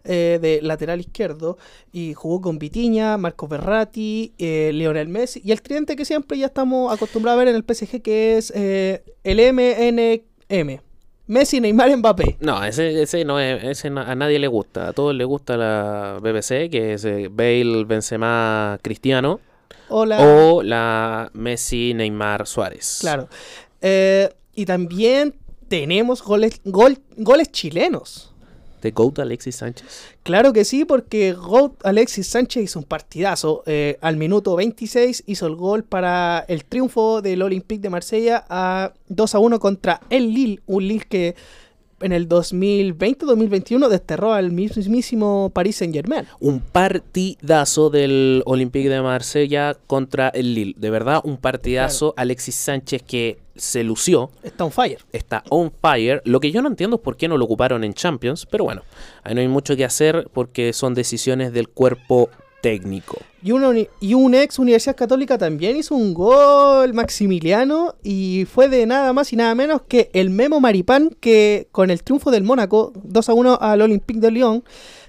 eh, 0.08 0.38
de 0.40 0.62
lateral 0.62 1.00
izquierdo 1.00 1.58
y 1.92 2.14
jugó 2.14 2.40
con 2.40 2.60
Vitiña, 2.60 3.18
Marco 3.18 3.48
Berratti, 3.48 4.34
eh, 4.38 4.70
Lionel 4.72 5.08
Messi 5.08 5.42
y 5.44 5.52
el 5.52 5.64
tridente 5.64 5.96
que 5.96 6.06
siempre 6.06 6.38
ya 6.38 6.46
estamos 6.46 6.94
acostumbrados 6.94 7.42
a 7.42 7.44
ver 7.44 7.48
en 7.48 7.56
el 7.56 7.64
PSG 7.64 8.04
que 8.04 8.38
es 8.38 8.54
eh, 8.56 9.04
el 9.24 9.40
MNM. 9.40 10.85
Messi, 11.28 11.60
Neymar, 11.60 11.96
Mbappé. 11.98 12.38
No, 12.40 12.64
ese, 12.64 13.02
ese 13.02 13.26
no 13.26 13.40
es, 13.40 13.64
ese 13.64 13.88
a 13.88 14.16
nadie 14.16 14.38
le 14.40 14.48
gusta. 14.48 14.90
A 14.90 14.94
todos 14.94 15.16
les 15.16 15.26
gusta 15.26 15.58
la 15.58 16.20
BBC, 16.22 16.70
que 16.70 16.94
es 16.94 17.04
Bale, 17.32 17.84
Benzema, 17.86 18.78
Cristiano. 18.82 19.40
O 19.90 20.06
la, 20.06 20.20
o 20.20 20.64
la 20.64 21.30
Messi, 21.34 21.94
Neymar, 21.94 22.48
Suárez. 22.48 23.00
Claro. 23.02 23.28
y 23.82 24.66
también 24.66 25.36
tenemos 25.68 26.22
goles, 26.24 26.62
gol, 26.64 27.00
goles 27.18 27.52
chilenos. 27.52 28.35
¿De 28.86 28.92
GOAT 28.92 29.18
Alexis 29.18 29.56
Sánchez? 29.56 29.88
Claro 30.22 30.54
que 30.54 30.64
sí, 30.64 30.86
porque 30.86 31.34
GOAT 31.34 31.84
Alexis 31.84 32.28
Sánchez 32.28 32.66
hizo 32.66 32.78
un 32.78 32.86
partidazo. 32.86 33.64
Eh, 33.66 33.98
al 34.00 34.16
minuto 34.16 34.56
26 34.56 35.24
hizo 35.26 35.48
el 35.48 35.56
gol 35.56 35.84
para 35.84 36.46
el 36.48 36.66
triunfo 36.66 37.24
del 37.24 37.42
Olympique 37.42 37.82
de 37.82 37.90
Marsella 37.90 38.46
a 38.48 38.94
2 39.08 39.34
a 39.34 39.40
1 39.40 39.60
contra 39.60 40.02
el 40.12 40.32
Lille. 40.32 40.62
Un 40.68 40.88
Lille 40.88 41.06
que 41.10 41.36
en 42.02 42.12
el 42.12 42.28
2020-2021 42.28 43.88
desterró 43.88 44.34
al 44.34 44.52
mismísimo 44.52 45.52
Paris 45.54 45.78
Saint 45.78 45.94
Germain. 45.94 46.26
Un 46.40 46.60
partidazo 46.60 47.90
del 47.90 48.44
Olympique 48.46 48.90
de 48.90 49.02
Marsella 49.02 49.76
contra 49.88 50.30
el 50.30 50.54
Lille. 50.54 50.76
De 50.78 50.90
verdad, 50.90 51.22
un 51.24 51.38
partidazo. 51.38 52.14
Claro. 52.14 52.24
Alexis 52.24 52.56
Sánchez 52.56 53.04
que 53.04 53.40
se 53.56 53.84
lució. 53.84 54.32
Está 54.44 54.66
on 54.66 54.72
fire. 54.72 55.00
Está 55.14 55.44
on 55.50 55.72
fire. 55.72 56.22
Lo 56.26 56.40
que 56.40 56.52
yo 56.52 56.62
no 56.62 56.68
entiendo 56.68 56.98
es 56.98 57.02
por 57.02 57.16
qué 57.16 57.28
no 57.28 57.38
lo 57.38 57.46
ocuparon 57.46 57.84
en 57.84 57.94
Champions, 57.94 58.46
pero 58.46 58.66
bueno, 58.66 58.84
ahí 59.24 59.34
no 59.34 59.42
hay 59.42 59.48
mucho 59.48 59.76
que 59.76 59.86
hacer 59.86 60.28
porque 60.34 60.74
son 60.74 60.94
decisiones 60.94 61.54
del 61.54 61.70
cuerpo 61.70 62.30
técnico. 62.66 63.20
Y, 63.44 63.52
uno, 63.52 63.74
y 64.00 64.14
un 64.16 64.34
ex 64.34 64.58
Universidad 64.58 64.96
Católica 64.96 65.38
también 65.38 65.78
hizo 65.78 65.94
un 65.94 66.16
gol 66.16 66.96
Maximiliano 66.96 67.94
y 68.02 68.48
fue 68.52 68.70
de 68.70 68.88
nada 68.88 69.14
más 69.14 69.32
y 69.34 69.36
nada 69.36 69.54
menos 69.54 69.84
que 69.88 70.10
el 70.14 70.32
Memo 70.32 70.60
Maripán 70.60 71.12
que 71.20 71.68
con 71.72 71.92
el 71.92 72.02
triunfo 72.02 72.32
del 72.32 72.44
Mónaco 72.44 72.92
2 73.04 73.30
a 73.30 73.34
1 73.36 73.58
al 73.62 73.84
Olympique 73.84 74.20
de 74.20 74.32
Lyon 74.32 74.64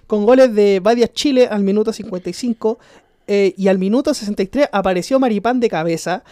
con 0.07 0.27
goles 0.27 0.55
de 0.55 0.81
Badia 0.81 1.09
Chile 1.11 1.49
al 1.51 1.63
minuto 1.63 1.95
55 1.95 2.79
eh, 3.27 3.55
y 3.57 3.69
al 3.69 3.79
minuto 3.79 4.13
63 4.13 4.69
apareció 4.71 5.19
Maripán 5.19 5.59
de 5.59 5.71
cabeza. 5.71 6.25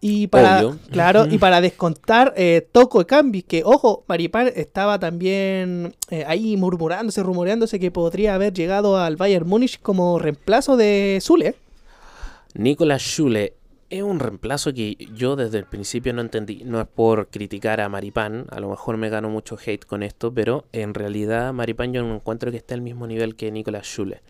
Y 0.00 0.28
para, 0.28 0.58
Obvio. 0.58 0.78
claro, 0.90 1.26
y 1.28 1.38
para 1.38 1.60
descontar 1.60 2.32
eh, 2.36 2.68
Toco 2.70 3.04
Cambi, 3.04 3.42
que 3.42 3.62
ojo, 3.64 4.04
Maripán 4.06 4.50
estaba 4.54 5.00
también 5.00 5.94
eh, 6.10 6.24
ahí 6.26 6.56
murmurándose, 6.56 7.22
rumoreándose 7.22 7.80
que 7.80 7.90
podría 7.90 8.36
haber 8.36 8.52
llegado 8.52 8.96
al 8.96 9.16
Bayern 9.16 9.48
Múnich 9.48 9.80
como 9.80 10.20
reemplazo 10.20 10.76
de 10.76 11.18
Zule. 11.20 11.56
Nicolas 12.54 13.02
Schule 13.02 13.54
es 13.90 14.02
un 14.02 14.20
reemplazo 14.20 14.72
que 14.72 14.96
yo 15.14 15.34
desde 15.34 15.58
el 15.58 15.64
principio 15.64 16.12
no 16.12 16.20
entendí. 16.20 16.62
No 16.64 16.80
es 16.80 16.86
por 16.86 17.28
criticar 17.28 17.80
a 17.80 17.88
Maripán, 17.88 18.46
a 18.50 18.60
lo 18.60 18.68
mejor 18.68 18.98
me 18.98 19.08
gano 19.08 19.30
mucho 19.30 19.56
hate 19.64 19.84
con 19.84 20.02
esto, 20.02 20.32
pero 20.32 20.66
en 20.72 20.94
realidad 20.94 21.52
Maripán 21.52 21.92
yo 21.92 22.02
no 22.02 22.14
encuentro 22.14 22.50
que 22.50 22.58
esté 22.58 22.74
al 22.74 22.82
mismo 22.82 23.06
nivel 23.06 23.34
que 23.34 23.50
Nicolas 23.50 23.86
Schule. 23.86 24.20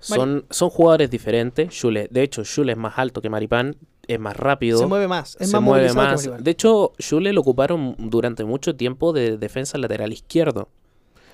Son, 0.00 0.44
son 0.50 0.70
jugadores 0.70 1.10
diferentes. 1.10 1.70
Schule, 1.74 2.08
de 2.10 2.22
hecho, 2.22 2.44
Schule 2.44 2.72
es 2.72 2.78
más 2.78 2.98
alto 2.98 3.20
que 3.20 3.28
Maripán, 3.28 3.76
es 4.08 4.18
más 4.20 4.36
rápido. 4.36 4.78
Se 4.78 4.86
mueve 4.86 5.08
más, 5.08 5.36
es 5.40 5.50
se 5.50 5.56
más 5.56 5.62
mueve 5.62 5.92
más. 5.92 6.28
De 6.42 6.50
hecho, 6.50 6.92
Schule 7.00 7.32
lo 7.32 7.40
ocuparon 7.40 7.94
durante 7.98 8.44
mucho 8.44 8.76
tiempo 8.76 9.12
de 9.12 9.36
defensa 9.38 9.78
lateral 9.78 10.12
izquierdo. 10.12 10.68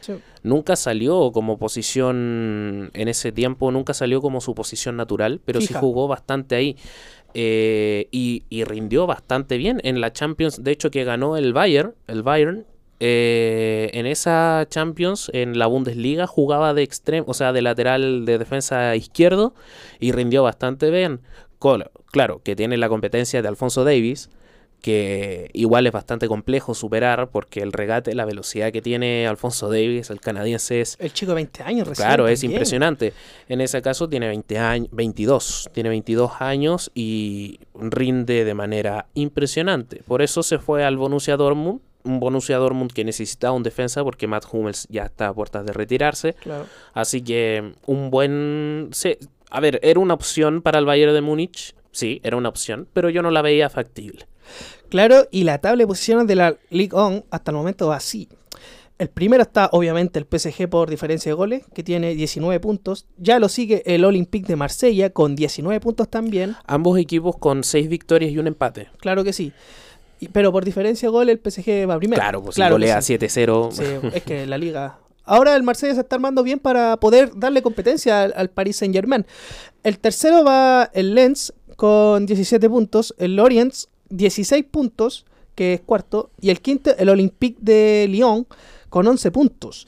Sí. 0.01 0.15
Nunca 0.43 0.75
salió 0.75 1.31
como 1.33 1.59
posición 1.59 2.91
en 2.93 3.09
ese 3.09 3.31
tiempo, 3.31 3.71
nunca 3.71 3.95
salió 3.95 4.21
como 4.21 4.41
su 4.41 4.55
posición 4.55 4.97
natural, 4.97 5.41
pero 5.45 5.61
sí 5.61 5.73
jugó 5.75 6.09
bastante 6.09 6.57
ahí. 6.57 6.77
Eh, 7.35 8.09
y, 8.11 8.43
y 8.51 8.65
rindió 8.65 9.07
bastante 9.07 9.57
bien 9.57 9.81
en 9.85 10.01
la 10.01 10.13
Champions. 10.13 10.63
De 10.63 10.71
hecho, 10.73 10.91
que 10.91 11.05
ganó 11.05 11.37
el 11.37 11.53
Bayern, 11.53 11.95
el 12.09 12.23
Bayern. 12.23 12.67
eh, 13.05 13.91
en 13.95 14.07
esa 14.07 14.65
Champions, 14.69 15.29
en 15.35 15.59
la 15.59 15.67
Bundesliga, 15.67 16.29
jugaba 16.29 16.73
de 16.73 16.85
extremo, 16.85 17.27
o 17.29 17.35
sea, 17.35 17.53
de 17.53 17.61
lateral 17.61 18.25
de 18.25 18.39
defensa 18.39 18.95
izquierdo 18.95 19.55
y 19.99 20.13
rindió 20.13 20.45
bastante 20.45 20.89
bien. 20.91 21.21
Claro, 22.11 22.41
que 22.45 22.57
tiene 22.57 22.77
la 22.77 22.89
competencia 22.89 23.41
de 23.43 23.49
Alfonso 23.49 23.85
Davis, 23.85 24.29
que 24.81 25.49
igual 25.53 25.87
es 25.87 25.93
bastante 25.93 26.27
complejo 26.27 26.75
superar 26.75 27.29
porque 27.31 27.61
el 27.61 27.73
regate, 27.73 28.15
la 28.17 28.25
velocidad 28.25 28.73
que 28.73 28.83
tiene 28.83 29.29
Alfonso 29.29 29.69
Davis, 29.71 30.11
el 30.11 30.21
canadiense, 30.21 30.81
es 30.81 30.97
El 30.99 31.13
chico 31.13 31.31
de 31.31 31.37
20 31.37 31.63
años 31.63 31.87
recién. 31.89 32.07
Claro, 32.09 32.27
es 32.27 32.41
también. 32.41 32.57
impresionante. 32.57 33.13
En 33.49 33.61
ese 33.61 33.81
caso 33.81 34.09
tiene 34.09 34.27
20 34.27 34.59
años, 34.59 34.89
22, 34.91 35.71
tiene 35.73 35.89
22 35.89 36.33
años 36.41 36.91
y 36.97 37.61
rinde 37.75 38.45
de 38.45 38.55
manera 38.55 39.07
impresionante. 39.15 40.03
Por 40.07 40.21
eso 40.21 40.43
se 40.43 40.59
fue 40.59 40.85
al 40.85 40.97
Borussia 40.97 41.37
Dortmund, 41.37 41.81
un 42.03 42.19
Borussia 42.19 42.57
Dortmund 42.59 42.93
que 42.93 43.05
necesitaba 43.05 43.53
un 43.55 43.63
defensa 43.63 44.03
porque 44.03 44.27
Matt 44.27 44.47
Hummels 44.51 44.89
ya 44.91 45.05
está 45.05 45.29
a 45.29 45.33
puertas 45.33 45.65
de 45.65 45.73
retirarse. 45.73 46.33
Claro. 46.35 46.67
Así 46.93 47.23
que 47.23 47.73
un 47.87 48.11
buen... 48.11 48.89
se- 48.91 49.19
a 49.53 49.61
ver, 49.61 49.79
era 49.83 50.01
una 50.01 50.15
opción 50.15 50.63
para 50.63 50.79
el 50.79 50.87
Bayern 50.87 51.13
de 51.15 51.21
Múnich, 51.21 51.75
sí, 51.91 52.21
era 52.25 52.37
una 52.37 52.49
opción, 52.49 52.89
pero 52.93 53.11
yo 53.11 53.23
no 53.23 53.31
la 53.31 53.43
veía 53.43 53.69
factible. 53.71 54.27
Claro, 54.89 55.27
y 55.31 55.45
la 55.45 55.59
tabla 55.59 55.83
de 55.83 55.87
posiciones 55.87 56.27
de 56.27 56.35
la 56.37 56.57
League 56.71 56.91
On 56.93 57.25
hasta 57.31 57.51
el 57.51 57.57
momento 57.57 57.89
va 57.89 57.97
así. 57.97 58.29
El 58.99 59.09
primero 59.09 59.43
está 59.43 59.69
obviamente 59.73 60.19
el 60.19 60.27
PSG 60.31 60.69
por 60.69 60.89
diferencia 60.91 61.31
de 61.31 61.35
goles, 61.35 61.63
que 61.75 61.83
tiene 61.83 62.15
19 62.15 62.61
puntos. 62.61 63.07
Ya 63.17 63.39
lo 63.41 63.49
sigue 63.49 63.83
el 63.87 64.05
Olympique 64.05 64.47
de 64.47 64.55
Marsella 64.57 65.11
con 65.11 65.35
19 65.35 65.81
puntos 65.81 66.09
también. 66.09 66.55
Ambos 66.67 66.99
equipos 66.99 67.37
con 67.37 67.65
6 67.65 67.89
victorias 67.89 68.31
y 68.31 68.39
un 68.39 68.47
empate. 68.47 68.89
Claro 68.99 69.25
que 69.25 69.33
sí. 69.33 69.53
Y- 70.21 70.29
pero 70.29 70.53
por 70.53 70.65
diferencia 70.65 71.09
de 71.09 71.11
goles 71.11 71.33
el 71.37 71.41
PSG 71.53 71.89
va 71.91 71.99
primero. 71.99 72.21
Claro, 72.21 72.43
pues 72.43 72.55
si 72.55 72.61
Claro 72.61 72.77
que 72.77 72.83
golea 72.83 73.03
sí. 73.03 73.15
7-0. 73.19 73.71
Sí, 73.73 73.83
es 74.15 74.23
que 74.23 74.47
la 74.47 74.57
liga. 74.59 74.99
Ahora 75.25 75.55
el 75.57 75.63
Marsella 75.63 75.95
se 75.95 76.01
está 76.01 76.17
armando 76.17 76.43
bien 76.43 76.59
para 76.59 76.97
poder 76.97 77.33
darle 77.35 77.63
competencia 77.63 78.23
al, 78.23 78.35
al 78.37 78.51
Paris 78.51 78.77
Saint 78.77 78.95
Germain. 78.95 79.27
El 79.83 79.99
tercero 79.99 80.45
va 80.45 80.91
el 80.93 81.15
Lens 81.15 81.53
con 81.77 82.27
17 82.27 82.69
puntos, 82.69 83.15
el 83.19 83.37
Lorient 83.37 83.75
16 84.11 84.65
puntos, 84.71 85.25
que 85.55 85.75
es 85.75 85.81
cuarto, 85.81 86.31
y 86.41 86.51
el 86.51 86.61
quinto 86.61 86.97
el 86.97 87.09
Olympique 87.09 87.59
de 87.61 88.07
Lyon 88.09 88.47
con 88.89 89.07
11 89.07 89.31
puntos. 89.31 89.87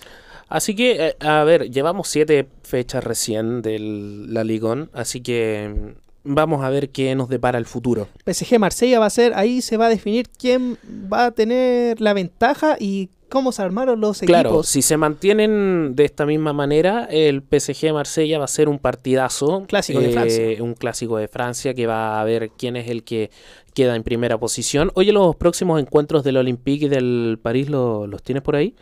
Así 0.49 0.74
que, 0.74 1.09
eh, 1.09 1.16
a 1.20 1.43
ver, 1.45 1.70
llevamos 1.70 2.09
siete 2.09 2.47
fechas 2.62 3.03
recién 3.03 3.62
de 3.62 3.78
la 3.78 4.45
Ligón, 4.45 4.91
así 4.93 5.20
que 5.20 5.95
mm, 6.24 6.35
vamos 6.35 6.64
a 6.64 6.70
ver 6.70 6.91
qué 6.91 7.14
nos 7.14 7.28
depara 7.28 7.59
el 7.59 7.66
futuro. 7.66 8.09
PSG 8.26 8.59
Marsella 8.59 9.01
va 9.01 9.07
a 9.07 9.11
ser, 9.11 9.35
ahí 9.35 9.62
se 9.62 9.76
va 9.76 9.87
a 9.87 9.89
definir 9.89 10.28
quién 10.28 10.78
va 11.12 11.26
a 11.26 11.30
tener 11.30 12.01
la 12.01 12.12
ventaja 12.12 12.76
y 12.78 13.11
cómo 13.35 13.53
se 13.53 13.61
armaron 13.61 14.01
los 14.01 14.20
Claro, 14.20 14.49
equipos. 14.51 14.68
si 14.68 14.80
se 14.80 14.97
mantienen 14.97 15.95
de 15.95 16.07
esta 16.07 16.24
misma 16.24 16.55
manera, 16.55 17.05
el 17.11 17.43
PSG 17.43 17.93
Marsella 17.93 18.39
va 18.39 18.47
a 18.47 18.49
ser 18.49 18.70
un 18.70 18.78
partidazo. 18.78 19.64
Clásico 19.68 20.01
de 20.01 20.09
eh, 20.09 20.12
Francia. 20.12 20.62
Un 20.64 20.72
clásico 20.74 21.18
de 21.18 21.28
Francia 21.28 21.74
que 21.74 21.87
va 21.87 22.18
a 22.20 22.24
ver 22.24 22.51
quién 22.57 22.76
es 22.76 22.89
el 22.89 23.05
que 23.05 23.30
queda 23.74 23.95
en 23.97 24.03
primera 24.05 24.39
posición. 24.39 24.91
Oye, 24.95 25.12
los 25.12 25.37
próximos 25.37 25.78
encuentros 25.80 26.24
del 26.24 26.39
Olympique 26.39 26.87
y 26.87 26.89
del 26.89 27.39
París, 27.43 27.68
¿lo- 27.68 28.07
¿los 28.07 28.22
tienes 28.22 28.43
por 28.43 28.57
ahí? 28.57 28.74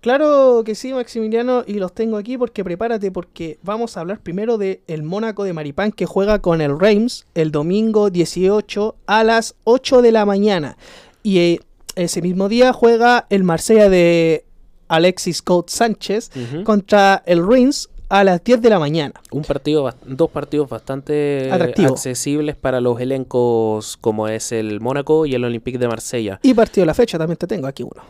Claro 0.00 0.62
que 0.64 0.74
sí, 0.74 0.94
Maximiliano, 0.94 1.62
y 1.66 1.74
los 1.74 1.92
tengo 1.92 2.16
aquí 2.16 2.38
porque 2.38 2.64
prepárate, 2.64 3.10
porque 3.12 3.58
vamos 3.62 3.96
a 3.96 4.00
hablar 4.00 4.20
primero 4.20 4.56
de 4.56 4.80
el 4.86 5.02
Mónaco 5.02 5.44
de 5.44 5.52
Maripán 5.52 5.92
que 5.92 6.06
juega 6.06 6.38
con 6.38 6.62
el 6.62 6.78
Reims 6.80 7.26
el 7.34 7.50
domingo 7.50 8.08
18 8.08 8.96
a 9.06 9.24
las 9.24 9.56
8 9.64 10.00
de 10.00 10.12
la 10.12 10.24
mañana. 10.24 10.78
Y 11.22 11.38
eh, 11.40 11.60
ese 11.96 12.22
mismo 12.22 12.48
día 12.48 12.72
juega 12.72 13.26
el 13.30 13.44
Marsella 13.44 13.88
de 13.88 14.44
Alexis 14.88 15.42
Coat 15.42 15.68
Sánchez 15.70 16.30
contra 16.64 17.22
el 17.26 17.46
Reims 17.46 17.88
a 18.08 18.24
las 18.24 18.42
10 18.42 18.60
de 18.60 18.70
la 18.70 18.78
mañana. 18.80 19.14
Un 19.30 19.42
partido, 19.42 19.88
dos 20.04 20.30
partidos 20.30 20.68
bastante 20.68 21.48
Atractivo. 21.52 21.90
accesibles 21.92 22.56
para 22.56 22.80
los 22.80 23.00
elencos 23.00 23.96
como 24.00 24.26
es 24.26 24.50
el 24.50 24.80
Mónaco 24.80 25.26
y 25.26 25.34
el 25.34 25.44
Olympique 25.44 25.78
de 25.78 25.86
Marsella. 25.86 26.40
Y 26.42 26.54
partido 26.54 26.82
de 26.82 26.86
la 26.86 26.94
fecha 26.94 27.18
también 27.18 27.36
te 27.36 27.46
tengo 27.46 27.68
aquí 27.68 27.84
uno, 27.84 28.02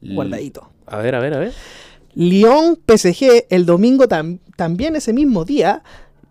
L- 0.00 0.14
guardadito. 0.14 0.68
A 0.86 0.98
ver, 0.98 1.14
a 1.16 1.18
ver, 1.20 1.34
a 1.34 1.38
ver. 1.38 1.52
Lyon 2.14 2.78
PSG 2.86 3.46
el 3.50 3.66
domingo 3.66 4.06
tam- 4.06 4.38
también 4.56 4.94
ese 4.96 5.12
mismo 5.12 5.44
día, 5.44 5.82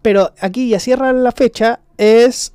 pero 0.02 0.32
aquí 0.40 0.70
ya 0.70 0.80
cierra 0.80 1.12
la 1.12 1.32
fecha, 1.34 1.82
es 1.98 2.54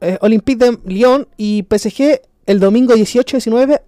eh, 0.00 0.16
Olympique 0.22 0.64
de 0.64 0.78
Lyon 0.86 1.28
y 1.36 1.64
PSG 1.68 2.20
el 2.46 2.60
domingo 2.60 2.94
18-19, 2.94 3.80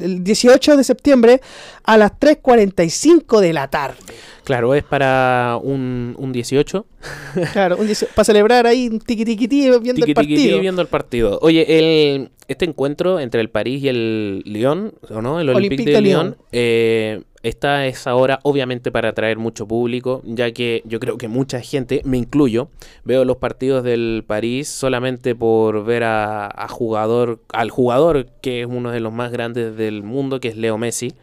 el 0.00 0.22
18 0.24 0.76
de 0.76 0.84
septiembre 0.84 1.40
a 1.84 1.96
las 1.96 2.12
3.45 2.12 3.40
de 3.40 3.52
la 3.52 3.68
tarde. 3.68 3.96
Claro, 4.44 4.74
es 4.74 4.82
para 4.84 5.58
un, 5.62 6.14
un 6.18 6.32
18. 6.32 6.86
Claro, 7.52 7.76
un 7.76 7.86
18 7.86 8.12
para 8.14 8.24
celebrar 8.24 8.66
ahí 8.66 8.88
un 8.88 8.98
tiqui 9.00 9.24
tiqui 9.24 9.48
ti 9.48 9.70
viendo 9.80 10.04
el 10.04 10.14
partido. 10.14 10.36
tiqui, 10.42 10.60
viendo 10.60 10.82
el 10.82 10.88
partido. 10.88 11.38
Oye, 11.42 11.78
el, 11.78 12.30
este 12.48 12.64
encuentro 12.64 13.20
entre 13.20 13.40
el 13.40 13.48
París 13.50 13.82
y 13.84 13.88
el 13.88 14.42
Lyon, 14.44 14.92
¿o 15.08 15.22
no? 15.22 15.40
El 15.40 15.48
Olympique, 15.50 15.82
Olympique 15.82 15.90
de 15.90 15.96
de 15.96 16.02
Lyon, 16.02 16.26
Lyon. 16.26 16.36
eh, 16.52 17.22
esta 17.42 17.86
es 17.86 18.06
ahora 18.06 18.38
obviamente 18.42 18.92
para 18.92 19.10
atraer 19.10 19.38
mucho 19.38 19.66
público, 19.66 20.22
ya 20.24 20.52
que 20.52 20.82
yo 20.84 21.00
creo 21.00 21.16
que 21.16 21.28
mucha 21.28 21.60
gente, 21.60 22.02
me 22.04 22.18
incluyo, 22.18 22.68
veo 23.04 23.24
los 23.24 23.38
partidos 23.38 23.82
del 23.82 24.24
París 24.26 24.68
solamente 24.68 25.34
por 25.34 25.84
ver 25.84 26.04
a, 26.04 26.46
a 26.46 26.68
jugador, 26.68 27.40
al 27.52 27.70
jugador 27.70 28.26
que 28.42 28.60
es 28.60 28.66
uno 28.66 28.90
de 28.90 29.00
los 29.00 29.12
más 29.12 29.32
grandes 29.32 29.76
del 29.76 30.02
mundo, 30.02 30.40
que 30.40 30.48
es 30.48 30.56
Leo 30.56 30.76
Messi. 30.76 31.14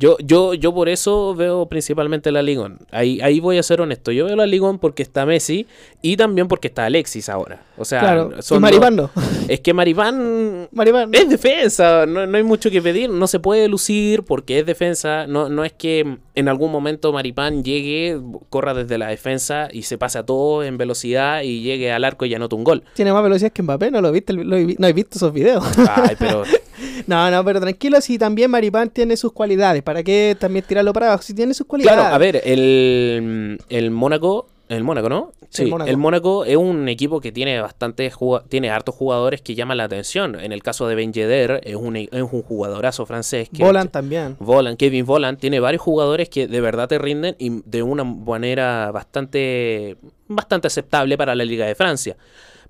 Yo, 0.00 0.16
yo, 0.24 0.54
yo 0.54 0.72
por 0.72 0.88
eso 0.88 1.34
veo 1.34 1.66
principalmente 1.66 2.32
la 2.32 2.42
Ligón. 2.42 2.78
Ahí, 2.90 3.20
ahí 3.20 3.38
voy 3.38 3.58
a 3.58 3.62
ser 3.62 3.82
honesto. 3.82 4.10
Yo 4.12 4.24
veo 4.24 4.34
la 4.34 4.46
Ligón 4.46 4.78
porque 4.78 5.02
está 5.02 5.26
Messi 5.26 5.66
y 6.00 6.16
también 6.16 6.48
porque 6.48 6.68
está 6.68 6.86
Alexis 6.86 7.28
ahora. 7.28 7.62
O 7.76 7.84
sea, 7.84 8.00
Claro, 8.00 8.30
son 8.40 8.62
no. 8.62 9.10
Es 9.46 9.60
que 9.60 9.74
Maripán 9.74 10.68
es 11.12 11.28
defensa, 11.28 12.06
no, 12.06 12.26
no 12.26 12.38
hay 12.38 12.42
mucho 12.42 12.70
que 12.70 12.80
pedir, 12.80 13.10
no 13.10 13.26
se 13.26 13.40
puede 13.40 13.68
lucir 13.68 14.22
porque 14.22 14.60
es 14.60 14.64
defensa, 14.64 15.26
no, 15.26 15.50
no 15.50 15.66
es 15.66 15.72
que 15.74 16.16
en 16.34 16.48
algún 16.48 16.72
momento 16.72 17.12
Maripán 17.12 17.62
llegue, 17.62 18.18
corra 18.48 18.72
desde 18.72 18.96
la 18.96 19.08
defensa 19.08 19.68
y 19.70 19.82
se 19.82 19.98
pase 19.98 20.16
a 20.18 20.24
todo 20.24 20.64
en 20.64 20.78
velocidad 20.78 21.42
y 21.42 21.60
llegue 21.60 21.92
al 21.92 22.04
arco 22.04 22.24
y 22.24 22.34
anote 22.34 22.54
un 22.54 22.64
gol. 22.64 22.84
Tiene 22.94 23.12
más 23.12 23.22
velocidad 23.22 23.52
que 23.52 23.62
Mbappé, 23.62 23.90
¿no 23.90 24.00
lo 24.00 24.12
viste? 24.12 24.32
Lo 24.32 24.44
no 24.44 24.86
he 24.86 24.92
visto 24.94 25.18
esos 25.18 25.32
videos. 25.34 25.62
Ay, 25.86 26.16
pero 26.18 26.44
No, 27.06 27.30
no, 27.30 27.44
pero 27.44 27.60
tranquilo, 27.60 28.00
si 28.00 28.18
también 28.18 28.50
Maripán 28.50 28.90
tiene 28.90 29.16
sus 29.16 29.32
cualidades. 29.32 29.82
¿Para 29.82 30.02
qué 30.02 30.36
también 30.38 30.64
tirarlo 30.66 30.92
para 30.92 31.08
abajo? 31.08 31.22
Si 31.22 31.34
tiene 31.34 31.54
sus 31.54 31.66
cualidades. 31.66 31.98
Claro, 31.98 32.14
a 32.14 32.18
ver, 32.18 32.40
el, 32.44 33.60
el 33.68 33.90
Mónaco, 33.90 34.48
el 34.68 34.84
Mónaco, 34.84 35.08
¿no? 35.08 35.32
Sí, 35.48 35.64
el 35.64 35.70
Mónaco. 35.70 35.90
el 35.90 35.96
Mónaco 35.96 36.44
es 36.44 36.56
un 36.56 36.88
equipo 36.88 37.20
que 37.20 37.32
tiene 37.32 37.60
bastante 37.60 38.12
tiene 38.48 38.70
hartos 38.70 38.94
jugadores 38.94 39.42
que 39.42 39.56
llaman 39.56 39.78
la 39.78 39.84
atención. 39.84 40.38
En 40.38 40.52
el 40.52 40.62
caso 40.62 40.86
de 40.86 40.94
Ben 40.94 41.12
Yedder, 41.12 41.60
es 41.64 41.74
un, 41.74 41.96
es 41.96 42.08
un 42.12 42.42
jugadorazo 42.42 43.04
francés 43.04 43.48
que 43.52 43.64
Volan 43.64 43.88
también. 43.88 44.36
Volan, 44.38 44.76
Kevin 44.76 45.04
Volan, 45.04 45.36
tiene 45.36 45.58
varios 45.58 45.82
jugadores 45.82 46.28
que 46.28 46.46
de 46.46 46.60
verdad 46.60 46.88
te 46.88 46.98
rinden 46.98 47.34
y 47.38 47.62
de 47.64 47.82
una 47.82 48.04
manera 48.04 48.92
bastante, 48.92 49.96
bastante 50.28 50.68
aceptable 50.68 51.18
para 51.18 51.34
la 51.34 51.44
Liga 51.44 51.66
de 51.66 51.74
Francia. 51.74 52.16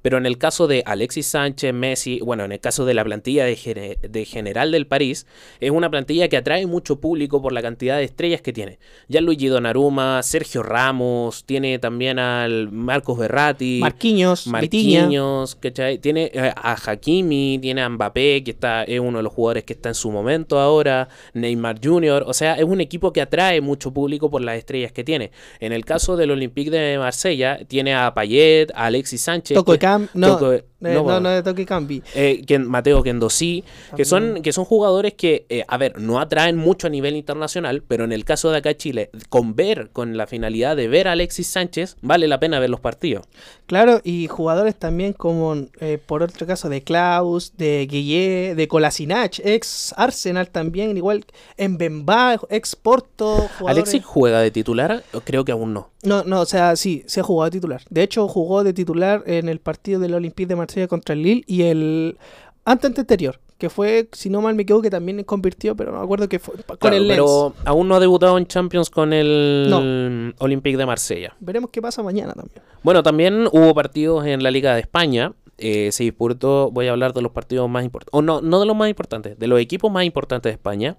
Pero 0.02 0.18
en 0.18 0.26
el 0.26 0.38
caso 0.38 0.66
de 0.66 0.82
Alexis 0.86 1.26
Sánchez, 1.26 1.74
Messi, 1.74 2.20
bueno, 2.20 2.44
en 2.44 2.52
el 2.52 2.60
caso 2.60 2.84
de 2.84 2.94
la 2.94 3.04
plantilla 3.04 3.44
de, 3.44 3.98
de 4.00 4.24
general 4.24 4.72
del 4.72 4.86
París, 4.86 5.26
es 5.60 5.70
una 5.70 5.90
plantilla 5.90 6.28
que 6.28 6.36
atrae 6.36 6.66
mucho 6.66 7.00
público 7.00 7.42
por 7.42 7.52
la 7.52 7.62
cantidad 7.62 7.96
de 7.96 8.04
estrellas 8.04 8.40
que 8.40 8.52
tiene. 8.52 8.78
Ya 9.08 9.20
Luigi 9.20 9.48
Donnarumma, 9.48 10.22
Sergio 10.22 10.62
Ramos, 10.62 11.44
tiene 11.44 11.78
también 11.78 12.18
al 12.18 12.70
Marcos 12.70 13.18
Berratti, 13.18 13.80
Marquinhos, 13.80 14.46
Marquinhos, 14.46 15.58
Tiene 16.00 16.30
eh, 16.32 16.52
a 16.54 16.76
Hakimi, 16.86 17.58
tiene 17.60 17.82
a 17.82 17.88
Mbappé, 17.88 18.42
que 18.44 18.50
está, 18.50 18.84
es 18.84 19.00
uno 19.00 19.18
de 19.18 19.22
los 19.22 19.32
jugadores 19.32 19.64
que 19.64 19.72
está 19.72 19.90
en 19.90 19.94
su 19.94 20.10
momento 20.10 20.58
ahora, 20.58 21.08
Neymar 21.34 21.80
Jr., 21.82 22.24
o 22.26 22.32
sea, 22.32 22.54
es 22.54 22.64
un 22.64 22.80
equipo 22.80 23.12
que 23.12 23.20
atrae 23.20 23.60
mucho 23.60 23.92
público 23.92 24.30
por 24.30 24.42
las 24.42 24.56
estrellas 24.56 24.92
que 24.92 25.04
tiene. 25.04 25.30
En 25.60 25.72
el 25.72 25.84
caso 25.84 26.16
del 26.16 26.30
Olympique 26.30 26.70
de 26.70 26.98
Marsella, 26.98 27.60
tiene 27.66 27.94
a 27.94 28.12
Payet, 28.14 28.70
a 28.74 28.86
Alexis 28.86 29.20
Sánchez. 29.20 29.54
Toco 29.54 29.78
no, 30.14 30.38
no, 30.80 31.20
no, 31.20 31.28
de 31.28 31.42
Toki 31.42 31.66
Campi. 31.66 32.02
Eh, 32.14 32.58
Mateo 32.58 33.02
Kendosí, 33.02 33.64
que 33.96 34.04
son, 34.04 34.42
que 34.42 34.52
son 34.52 34.64
jugadores 34.64 35.14
que, 35.14 35.44
eh, 35.48 35.64
a 35.68 35.76
ver, 35.76 36.00
no 36.00 36.20
atraen 36.20 36.56
mucho 36.56 36.86
a 36.86 36.90
nivel 36.90 37.16
internacional, 37.16 37.82
pero 37.86 38.04
en 38.04 38.12
el 38.12 38.24
caso 38.24 38.50
de 38.50 38.58
acá 38.58 38.76
Chile, 38.76 39.10
con 39.28 39.54
ver, 39.54 39.90
con 39.92 40.16
la 40.16 40.26
finalidad 40.26 40.76
de 40.76 40.88
ver 40.88 41.08
a 41.08 41.12
Alexis 41.12 41.48
Sánchez, 41.48 41.96
vale 42.00 42.28
la 42.28 42.40
pena 42.40 42.58
ver 42.58 42.70
los 42.70 42.80
partidos. 42.80 43.26
Claro, 43.66 44.00
y 44.04 44.26
jugadores 44.26 44.74
también 44.74 45.12
como, 45.12 45.54
eh, 45.80 45.98
por 46.04 46.22
otro 46.22 46.46
caso, 46.46 46.68
de 46.68 46.82
Klaus, 46.82 47.56
de 47.56 47.86
Guille, 47.88 48.54
de 48.54 48.68
Colasinach, 48.68 49.38
ex 49.44 49.94
Arsenal 49.96 50.48
también, 50.48 50.96
igual 50.96 51.24
en 51.56 51.78
Bemba, 51.78 52.40
ex 52.48 52.74
Porto. 52.74 53.48
¿Alexis 53.66 54.04
juega 54.04 54.40
de 54.40 54.50
titular? 54.50 55.04
Creo 55.24 55.44
que 55.44 55.52
aún 55.52 55.74
no. 55.74 55.90
No, 56.02 56.24
no, 56.24 56.40
o 56.40 56.46
sea, 56.46 56.76
sí, 56.76 57.04
se 57.06 57.20
ha 57.20 57.22
jugado 57.22 57.50
de 57.50 57.58
titular. 57.58 57.82
De 57.90 58.02
hecho, 58.02 58.26
jugó 58.26 58.64
de 58.64 58.72
titular 58.72 59.22
en 59.26 59.48
el 59.50 59.60
partido 59.60 59.79
del 59.82 60.14
Olympique 60.14 60.48
de 60.48 60.56
Marsella 60.56 60.86
contra 60.88 61.14
el 61.14 61.22
Lille 61.22 61.44
y 61.46 61.62
el 61.62 62.18
antes 62.64 62.98
anterior, 62.98 63.40
que 63.58 63.70
fue, 63.70 64.08
si 64.12 64.30
no 64.30 64.40
mal 64.40 64.54
me 64.54 64.62
equivoco, 64.62 64.82
que 64.82 64.90
también 64.90 65.22
convirtió, 65.24 65.74
pero 65.74 65.92
no 65.92 65.98
me 65.98 66.04
acuerdo 66.04 66.28
que 66.28 66.38
fue 66.38 66.54
con 66.78 66.92
el 66.92 67.08
Lens. 67.08 67.20
Pero 67.20 67.54
aún 67.64 67.88
no 67.88 67.94
ha 67.94 68.00
debutado 68.00 68.38
en 68.38 68.46
Champions 68.46 68.90
con 68.90 69.12
el 69.12 70.34
Olympique 70.38 70.76
de 70.76 70.86
Marsella. 70.86 71.34
Veremos 71.40 71.70
qué 71.70 71.80
pasa 71.82 72.02
mañana 72.02 72.32
también. 72.32 72.62
Bueno, 72.82 73.02
también 73.02 73.46
hubo 73.50 73.74
partidos 73.74 74.26
en 74.26 74.42
la 74.42 74.50
Liga 74.50 74.74
de 74.74 74.80
España. 74.80 75.32
Eh, 75.62 75.92
se 75.92 76.04
disputó, 76.04 76.70
voy 76.70 76.86
a 76.86 76.92
hablar 76.92 77.12
de 77.12 77.20
los 77.20 77.32
partidos 77.32 77.68
más 77.68 77.84
importantes, 77.84 78.18
o 78.18 78.22
no, 78.22 78.40
no 78.40 78.60
de 78.60 78.66
los 78.66 78.74
más 78.74 78.88
importantes, 78.88 79.38
de 79.38 79.46
los 79.46 79.60
equipos 79.60 79.92
más 79.92 80.04
importantes 80.04 80.48
de 80.48 80.54
España. 80.54 80.96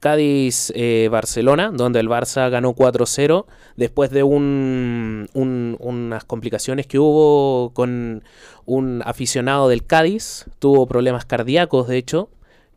Cádiz-Barcelona, 0.00 1.70
eh, 1.72 1.76
donde 1.76 2.00
el 2.00 2.08
Barça 2.08 2.50
ganó 2.50 2.74
4-0 2.74 3.46
después 3.76 4.10
de 4.10 4.24
un, 4.24 5.28
unas 5.34 6.24
complicaciones 6.24 6.88
que 6.88 6.98
hubo 6.98 7.72
con 7.74 8.24
un 8.66 9.02
aficionado 9.04 9.68
del 9.68 9.86
Cádiz, 9.86 10.46
tuvo 10.58 10.88
problemas 10.88 11.24
cardíacos 11.24 11.86
de 11.86 11.98
hecho, 11.98 12.28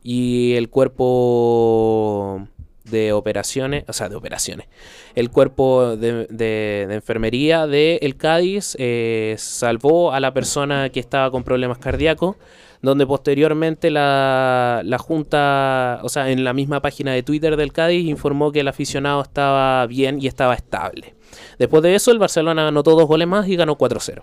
y 0.03 0.53
el 0.53 0.69
cuerpo 0.69 2.47
de 2.85 3.13
operaciones, 3.13 3.83
o 3.87 3.93
sea, 3.93 4.09
de 4.09 4.15
operaciones, 4.15 4.67
el 5.15 5.29
cuerpo 5.29 5.97
de, 5.97 6.27
de, 6.27 6.87
enfermería 6.91 7.67
del 7.67 7.99
el 8.01 8.15
Cádiz 8.15 8.75
eh, 8.79 9.35
salvó 9.37 10.13
a 10.13 10.19
la 10.19 10.33
persona 10.33 10.89
que 10.89 10.99
estaba 10.99 11.31
con 11.31 11.43
problemas 11.43 11.77
cardíacos 11.77 12.35
donde 12.81 13.05
posteriormente 13.05 13.89
la, 13.89 14.81
la, 14.85 14.97
Junta, 14.97 15.99
o 16.03 16.09
sea, 16.09 16.29
en 16.29 16.43
la 16.43 16.53
misma 16.53 16.81
página 16.81 17.13
de 17.13 17.23
Twitter 17.23 17.57
del 17.57 17.73
Cádiz 17.73 18.05
informó 18.05 18.51
que 18.51 18.61
el 18.61 18.67
aficionado 18.67 19.21
estaba 19.21 19.85
bien 19.87 20.21
y 20.21 20.27
estaba 20.27 20.53
estable. 20.53 21.15
Después 21.57 21.83
de 21.83 21.95
eso, 21.95 22.11
el 22.11 22.19
Barcelona 22.19 22.67
anotó 22.67 22.95
dos 22.95 23.07
goles 23.07 23.27
más 23.27 23.47
y 23.47 23.55
ganó 23.55 23.77
4-0. 23.77 24.21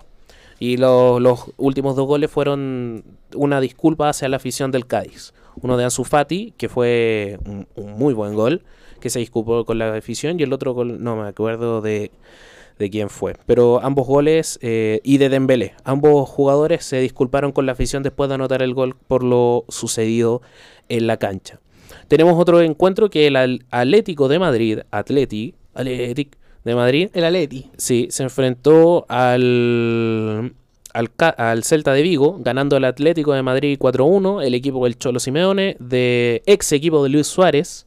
Y 0.59 0.77
los 0.77 1.51
últimos 1.57 1.95
dos 1.95 2.07
goles 2.07 2.31
fueron 2.31 3.03
una 3.35 3.59
disculpa 3.59 4.09
hacia 4.09 4.29
la 4.29 4.37
afición 4.37 4.71
del 4.71 4.87
Cádiz. 4.87 5.33
Uno 5.61 5.77
de 5.77 5.83
Ansu 5.83 6.03
Fati, 6.03 6.53
que 6.57 6.69
fue 6.69 7.39
un, 7.45 7.67
un 7.75 7.93
muy 7.93 8.13
buen 8.13 8.33
gol, 8.33 8.63
que 8.99 9.09
se 9.09 9.19
disculpó 9.19 9.65
con 9.65 9.77
la 9.77 9.93
afición, 9.93 10.39
y 10.39 10.43
el 10.43 10.53
otro 10.53 10.73
gol, 10.73 11.03
no 11.03 11.15
me 11.15 11.27
acuerdo 11.27 11.81
de 11.81 12.11
de 12.77 12.89
quién 12.89 13.09
fue. 13.09 13.35
Pero 13.45 13.81
ambos 13.81 14.07
goles 14.07 14.59
eh, 14.61 15.01
y 15.03 15.17
de 15.17 15.29
Dembélé, 15.29 15.73
ambos 15.83 16.29
jugadores 16.29 16.85
se 16.85 16.99
disculparon 16.99 17.51
con 17.51 17.65
la 17.65 17.73
afición 17.73 18.03
después 18.03 18.29
de 18.29 18.35
anotar 18.35 18.61
el 18.61 18.73
gol 18.73 18.95
por 19.07 19.23
lo 19.23 19.65
sucedido 19.69 20.41
en 20.89 21.07
la 21.07 21.17
cancha. 21.17 21.59
Tenemos 22.07 22.39
otro 22.39 22.61
encuentro 22.61 23.09
que 23.09 23.27
el 23.27 23.65
Atlético 23.69 24.27
de 24.27 24.39
Madrid, 24.39 24.79
Atleti, 24.91 25.55
Atlético 25.73 26.37
de 26.63 26.75
Madrid, 26.75 27.09
el 27.13 27.25
Atleti, 27.25 27.69
sí, 27.77 28.07
se 28.09 28.23
enfrentó 28.23 29.05
al 29.09 30.53
al, 30.93 31.11
al, 31.37 31.63
Celta 31.63 31.93
de 31.93 32.01
Vigo, 32.01 32.37
ganando 32.39 32.77
el 32.77 32.85
Atlético 32.85 33.33
de 33.33 33.41
Madrid 33.43 33.77
4-1, 33.79 34.43
el 34.43 34.53
equipo 34.53 34.83
del 34.85 34.97
Cholo 34.97 35.19
Simeone, 35.19 35.75
de 35.79 36.43
ex 36.45 36.71
equipo 36.71 37.03
de 37.03 37.09
Luis 37.09 37.27
Suárez, 37.27 37.85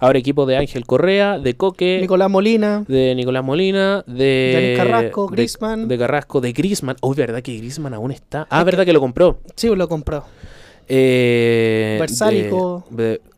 Ahora 0.00 0.18
equipo 0.18 0.44
de 0.44 0.58
Ángel 0.58 0.84
Correa, 0.84 1.38
de 1.38 1.54
Coque. 1.54 1.98
Nicolás 2.00 2.28
Molina. 2.28 2.84
De 2.86 3.14
Nicolás 3.14 3.42
Molina. 3.42 4.04
De. 4.06 4.74
Carrasco, 4.76 5.28
Grisman. 5.28 5.88
De, 5.88 5.96
Carrasco, 5.96 6.40
de 6.42 6.52
Grisman. 6.52 6.96
Oh, 7.00 7.14
¿verdad 7.14 7.42
que 7.42 7.56
Grisman 7.56 7.94
aún 7.94 8.10
está? 8.10 8.46
Ah, 8.50 8.64
¿verdad 8.64 8.84
que, 8.84 8.92
lo 8.92 9.00
compró? 9.00 9.38
Sí, 9.56 9.74
lo 9.74 9.88
compró. 9.88 10.24
Eh, 10.88 11.96
Versálico. 11.98 12.84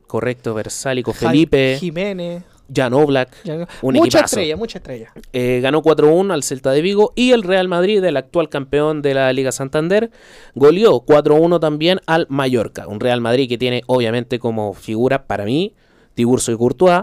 correcto, 0.09 0.55
Versálico. 0.55 1.13
Felipe. 1.13 1.77
Jiménez. 1.79 2.43
Jan 2.75 2.95
Oblak. 2.95 3.37
Un 3.83 3.95
mucha 3.95 4.21
estrella, 4.21 4.57
mucha 4.57 4.79
estrella. 4.79 5.13
Eh, 5.33 5.61
ganó 5.63 5.83
4-1 5.83 6.33
al 6.33 6.43
Celta 6.43 6.73
de 6.73 6.83
Vigo 6.83 7.13
y 7.15 7.33
el 7.33 7.43
Real 7.43 7.69
Madrid, 7.69 8.03
el 8.05 8.17
actual 8.17 8.49
campeón 8.49 9.03
de 9.03 9.15
la 9.15 9.33
Liga 9.33 9.53
Santander, 9.53 10.11
goleó 10.55 11.05
4-1 11.05 11.61
también 11.61 12.01
al 12.07 12.27
Mallorca. 12.29 12.87
Un 12.89 13.01
Real 13.01 13.21
Madrid 13.21 13.49
que 13.49 13.59
tiene 13.59 13.83
obviamente 13.87 14.39
como 14.39 14.75
figura 14.75 15.27
para 15.27 15.45
mí 15.45 15.75
Tiburcio 16.15 16.55
y 16.55 16.57
Courtois, 16.57 17.03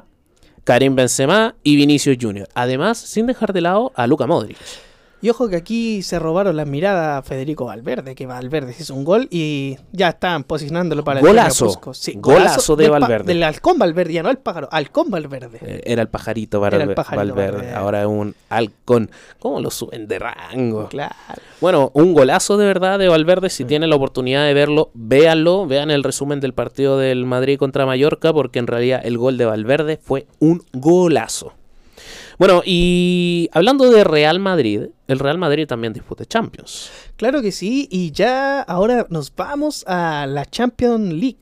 Karim 0.63 0.95
Benzema 0.95 1.55
y 1.63 1.75
Vinicius 1.75 2.17
Jr. 2.19 2.47
Además, 2.53 2.97
sin 2.97 3.27
dejar 3.27 3.53
de 3.53 3.61
lado 3.61 3.91
a 3.95 4.07
Luca 4.07 4.27
Modric. 4.27 4.57
Y 5.23 5.29
ojo 5.29 5.47
que 5.47 5.55
aquí 5.55 6.01
se 6.01 6.19
robaron 6.19 6.57
las 6.57 6.67
miradas 6.67 7.19
a 7.19 7.21
Federico 7.21 7.63
Valverde, 7.63 8.13
que 8.13 8.25
Valverde 8.25 8.75
hizo 8.77 8.93
un 8.93 9.05
gol 9.05 9.29
y 9.31 9.77
ya 9.93 10.09
están 10.09 10.43
posicionándolo 10.43 11.05
para 11.05 11.21
el 11.21 11.25
golazo. 11.25 11.79
Sí, 11.93 12.15
golazo, 12.17 12.75
de 12.75 12.89
Valverde. 12.89 13.27
Del 13.27 13.41
halcón 13.41 13.79
Valverde, 13.79 14.11
ya 14.11 14.21
no 14.21 14.29
el 14.29 14.37
pájaro, 14.37 14.67
halcón 14.69 15.09
Valverde. 15.09 15.59
Eh, 15.61 15.81
era 15.85 16.01
el 16.01 16.09
pajarito 16.09 16.57
el 16.67 16.93
Valverde, 16.93 17.73
ahora 17.73 18.01
es 18.01 18.07
un 18.07 18.35
halcón. 18.49 19.09
¿Cómo 19.39 19.61
lo 19.61 19.71
suben 19.71 20.09
de 20.09 20.19
rango? 20.19 20.89
Claro. 20.89 21.15
Bueno, 21.61 21.91
un 21.93 22.13
golazo 22.13 22.57
de 22.57 22.65
verdad 22.65 22.99
de 22.99 23.07
Valverde. 23.07 23.49
Si 23.49 23.63
tienen 23.63 23.91
la 23.91 23.95
oportunidad 23.95 24.45
de 24.45 24.53
verlo, 24.53 24.91
véanlo. 24.93 25.65
Vean 25.67 25.89
el 25.89 26.03
resumen 26.03 26.41
del 26.41 26.53
partido 26.53 26.97
del 26.97 27.25
Madrid 27.25 27.57
contra 27.57 27.85
Mallorca, 27.85 28.33
porque 28.33 28.59
en 28.59 28.67
realidad 28.67 28.99
el 29.05 29.17
gol 29.17 29.37
de 29.37 29.45
Valverde 29.45 30.01
fue 30.03 30.27
un 30.39 30.65
golazo. 30.73 31.53
Bueno, 32.39 32.61
y 32.65 33.49
hablando 33.53 33.89
de 33.89 34.03
Real 34.03 34.39
Madrid, 34.39 34.87
el 35.07 35.19
Real 35.19 35.37
Madrid 35.37 35.67
también 35.67 35.93
disputa 35.93 36.25
Champions. 36.25 36.89
Claro 37.15 37.41
que 37.41 37.51
sí, 37.51 37.87
y 37.91 38.11
ya 38.11 38.61
ahora 38.61 39.05
nos 39.09 39.33
vamos 39.35 39.83
a 39.87 40.25
la 40.27 40.45
Champions 40.45 41.13
League. 41.13 41.37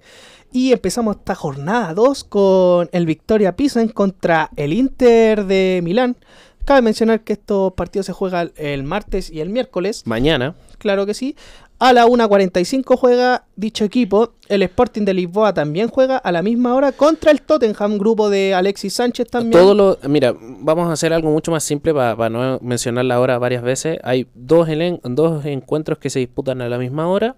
Y 0.54 0.74
empezamos 0.74 1.16
esta 1.16 1.34
jornada 1.34 1.94
2 1.94 2.24
con 2.26 2.90
el 2.92 3.06
Victoria 3.06 3.56
Pisa 3.56 3.88
contra 3.94 4.50
el 4.58 4.74
Inter 4.74 5.46
de 5.46 5.80
Milán. 5.82 6.18
Cabe 6.66 6.82
mencionar 6.82 7.22
que 7.22 7.34
estos 7.34 7.74
partidos 7.74 8.06
se 8.06 8.14
juegan 8.14 8.52
el 8.58 8.84
martes 8.84 9.32
y 9.32 9.40
el 9.40 9.50
miércoles. 9.50 10.04
Mañana. 10.06 10.56
Claro 10.78 11.06
que 11.06 11.14
sí. 11.14 11.36
A 11.82 11.94
la 11.94 12.06
1.45 12.06 12.96
juega 12.96 13.44
dicho 13.56 13.84
equipo. 13.84 14.34
El 14.48 14.62
Sporting 14.62 15.02
de 15.02 15.16
Lisboa 15.16 15.52
también 15.52 15.88
juega 15.88 16.18
a 16.18 16.32
la 16.32 16.44
misma 16.44 16.76
hora 16.76 16.92
contra 16.92 17.32
el 17.32 17.42
Tottenham, 17.42 17.98
grupo 17.98 18.30
de 18.30 18.54
Alexis 18.54 18.94
Sánchez 18.94 19.28
también. 19.32 19.60
Todo 19.60 19.74
lo, 19.74 19.98
mira, 20.08 20.36
vamos 20.40 20.88
a 20.90 20.94
hacer 20.94 21.12
algo 21.12 21.32
mucho 21.32 21.50
más 21.50 21.64
simple 21.64 21.92
para, 21.92 22.30
no 22.30 22.60
mencionar 22.62 23.06
la 23.06 23.20
hora 23.20 23.40
varias 23.40 23.64
veces. 23.64 23.98
Hay 24.04 24.28
dos, 24.36 24.68
dos 25.06 25.44
encuentros 25.46 25.98
que 25.98 26.12
se 26.12 26.20
disputan 26.20 26.62
a 26.62 26.70
la 26.70 26.78
misma 26.78 27.08
hora, 27.08 27.36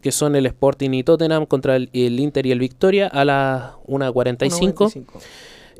que 0.00 0.12
son 0.12 0.36
el 0.36 0.46
Sporting 0.46 0.90
y 0.92 1.02
Tottenham 1.02 1.44
contra 1.46 1.74
el, 1.74 1.90
el 1.92 2.20
Inter 2.20 2.46
y 2.46 2.52
el 2.52 2.60
Victoria 2.60 3.08
a 3.08 3.24
las 3.24 3.72
1.45. 3.88 4.92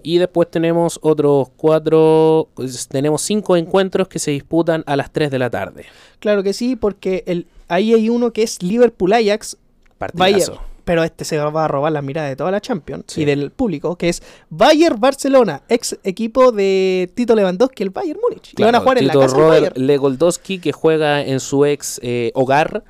Y 0.03 0.19
después 0.19 0.51
tenemos 0.51 0.99
otros 1.03 1.51
cuatro, 1.57 2.49
tenemos 2.89 3.23
cinco 3.23 3.57
encuentros 3.57 4.09
que 4.09 4.19
se 4.19 4.33
disputan 4.33 4.83
a 4.87 4.97
las 4.97 5.13
3 5.13 5.31
de 5.31 5.39
la 5.39 5.49
tarde. 5.49 5.87
Claro 6.19 6.43
que 6.43 6.53
sí, 6.53 6.75
porque 6.75 7.23
el, 7.27 7.47
ahí 7.73 7.95
hay 7.95 8.09
uno 8.09 8.33
que 8.33 8.43
es 8.43 8.63
Liverpool 8.63 9.13
Ajax. 9.13 9.57
Partidazo. 9.99 10.61
pero 10.85 11.05
este 11.05 11.25
se 11.25 11.39
va 11.39 11.65
a 11.65 11.69
robar 11.69 11.93
la 11.93 12.03
mirada 12.03 12.29
de 12.29 12.35
toda 12.35 12.51
la 12.51 12.61
Champions 12.61 13.17
y 13.17 13.25
del 13.25 13.53
público, 13.53 13.97
que 13.97 14.09
es 14.09 14.21
Bayern 14.51 14.99
Barcelona, 14.99 15.63
ex 15.69 15.97
equipo 16.03 16.51
de 16.51 17.09
Tito 17.15 17.37
Lewandowski, 17.37 17.85
el 17.85 17.91
Bayern 17.91 18.19
Múnich. 18.21 18.55
van 18.59 18.75
a 18.75 18.81
jugar 18.81 18.99
en 18.99 19.07
la 19.07 19.15
casa 19.15 19.37
Robert 19.37 19.77
Lewandowski, 19.77 20.59
que 20.59 20.73
juega 20.73 21.25
en 21.25 21.39
su 21.39 21.65
ex 21.65 22.01
eh, 22.03 22.33
hogar 22.35 22.83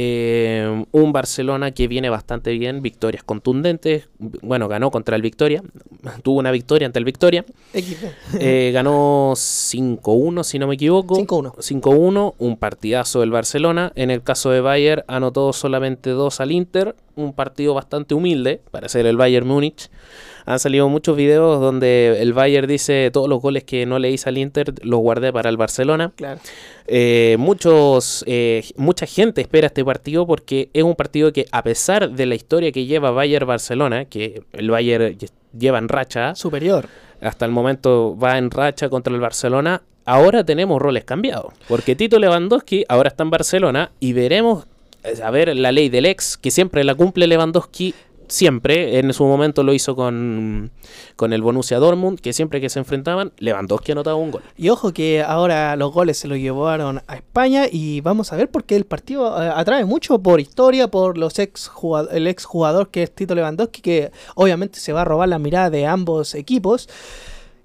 Eh, 0.00 0.84
un 0.92 1.12
Barcelona 1.12 1.72
que 1.72 1.88
viene 1.88 2.08
bastante 2.08 2.52
bien, 2.52 2.82
victorias 2.82 3.24
contundentes. 3.24 4.08
Bueno, 4.18 4.68
ganó 4.68 4.92
contra 4.92 5.16
el 5.16 5.22
Victoria, 5.22 5.60
tuvo 6.22 6.38
una 6.38 6.52
victoria 6.52 6.86
ante 6.86 7.00
el 7.00 7.04
Victoria. 7.04 7.44
Eh, 8.40 8.70
ganó 8.72 9.32
5-1, 9.34 10.44
si 10.44 10.58
no 10.58 10.68
me 10.68 10.74
equivoco. 10.74 11.16
5-1. 11.16 11.54
5-1, 11.56 12.34
un 12.38 12.56
partidazo 12.56 13.20
del 13.20 13.30
Barcelona. 13.30 13.90
En 13.96 14.10
el 14.10 14.22
caso 14.22 14.50
de 14.50 14.60
Bayern, 14.60 15.02
anotó 15.08 15.52
solamente 15.52 16.10
dos 16.10 16.40
al 16.40 16.52
Inter. 16.52 16.94
Un 17.16 17.32
partido 17.32 17.74
bastante 17.74 18.14
humilde 18.14 18.60
para 18.70 18.88
ser 18.88 19.06
el 19.06 19.16
Bayern 19.16 19.48
Múnich. 19.48 19.90
Han 20.48 20.58
salido 20.58 20.88
muchos 20.88 21.14
videos 21.14 21.60
donde 21.60 22.22
el 22.22 22.32
Bayern 22.32 22.66
dice 22.66 23.10
todos 23.12 23.28
los 23.28 23.42
goles 23.42 23.64
que 23.64 23.84
no 23.84 23.98
le 23.98 24.10
hice 24.10 24.30
al 24.30 24.38
Inter 24.38 24.72
los 24.82 24.98
guardé 24.98 25.30
para 25.30 25.50
el 25.50 25.58
Barcelona. 25.58 26.10
Claro. 26.16 26.40
Eh, 26.86 27.36
muchos, 27.38 28.24
eh, 28.26 28.64
mucha 28.76 29.04
gente 29.04 29.42
espera 29.42 29.66
este 29.66 29.84
partido 29.84 30.26
porque 30.26 30.70
es 30.72 30.84
un 30.84 30.94
partido 30.94 31.34
que 31.34 31.44
a 31.52 31.62
pesar 31.62 32.12
de 32.12 32.24
la 32.24 32.34
historia 32.34 32.72
que 32.72 32.86
lleva 32.86 33.10
Bayern-Barcelona, 33.10 34.06
que 34.06 34.42
el 34.52 34.70
Bayern 34.70 35.18
lleva 35.52 35.76
en 35.76 35.88
racha. 35.90 36.34
Superior. 36.34 36.86
Hasta 37.20 37.44
el 37.44 37.52
momento 37.52 38.16
va 38.16 38.38
en 38.38 38.50
racha 38.50 38.88
contra 38.88 39.12
el 39.12 39.20
Barcelona. 39.20 39.82
Ahora 40.06 40.44
tenemos 40.44 40.80
roles 40.80 41.04
cambiados. 41.04 41.52
Porque 41.68 41.94
Tito 41.94 42.18
Lewandowski 42.18 42.86
ahora 42.88 43.10
está 43.10 43.22
en 43.22 43.28
Barcelona 43.28 43.90
y 44.00 44.14
veremos 44.14 44.64
eh, 45.04 45.20
a 45.22 45.30
ver 45.30 45.54
la 45.54 45.72
ley 45.72 45.90
del 45.90 46.06
ex, 46.06 46.38
que 46.38 46.50
siempre 46.50 46.84
la 46.84 46.94
cumple 46.94 47.26
Lewandowski 47.26 47.94
siempre, 48.28 48.98
en 48.98 49.12
su 49.12 49.24
momento 49.24 49.62
lo 49.62 49.72
hizo 49.72 49.96
con, 49.96 50.70
con 51.16 51.32
el 51.32 51.42
Borussia 51.42 51.78
Dortmund, 51.78 52.20
que 52.20 52.32
siempre 52.32 52.60
que 52.60 52.68
se 52.68 52.78
enfrentaban, 52.78 53.32
Lewandowski 53.38 53.92
anotaba 53.92 54.16
un 54.16 54.30
gol. 54.30 54.42
Y 54.56 54.68
ojo 54.68 54.92
que 54.92 55.22
ahora 55.22 55.76
los 55.76 55.92
goles 55.92 56.18
se 56.18 56.28
los 56.28 56.38
llevaron 56.38 57.02
a 57.06 57.16
España 57.16 57.64
y 57.70 58.00
vamos 58.00 58.32
a 58.32 58.36
ver 58.36 58.50
porque 58.50 58.76
el 58.76 58.84
partido 58.84 59.42
eh, 59.42 59.50
atrae 59.54 59.84
mucho 59.84 60.18
por 60.20 60.40
historia, 60.40 60.88
por 60.88 61.18
los 61.18 61.38
ex 61.38 61.70
el 62.12 62.26
ex 62.26 62.44
jugador 62.44 62.90
que 62.90 63.02
es 63.02 63.14
Tito 63.14 63.34
Lewandowski, 63.34 63.80
que 63.82 64.12
obviamente 64.34 64.80
se 64.80 64.92
va 64.92 65.02
a 65.02 65.04
robar 65.04 65.28
la 65.28 65.38
mirada 65.38 65.70
de 65.70 65.86
ambos 65.86 66.34
equipos. 66.34 66.88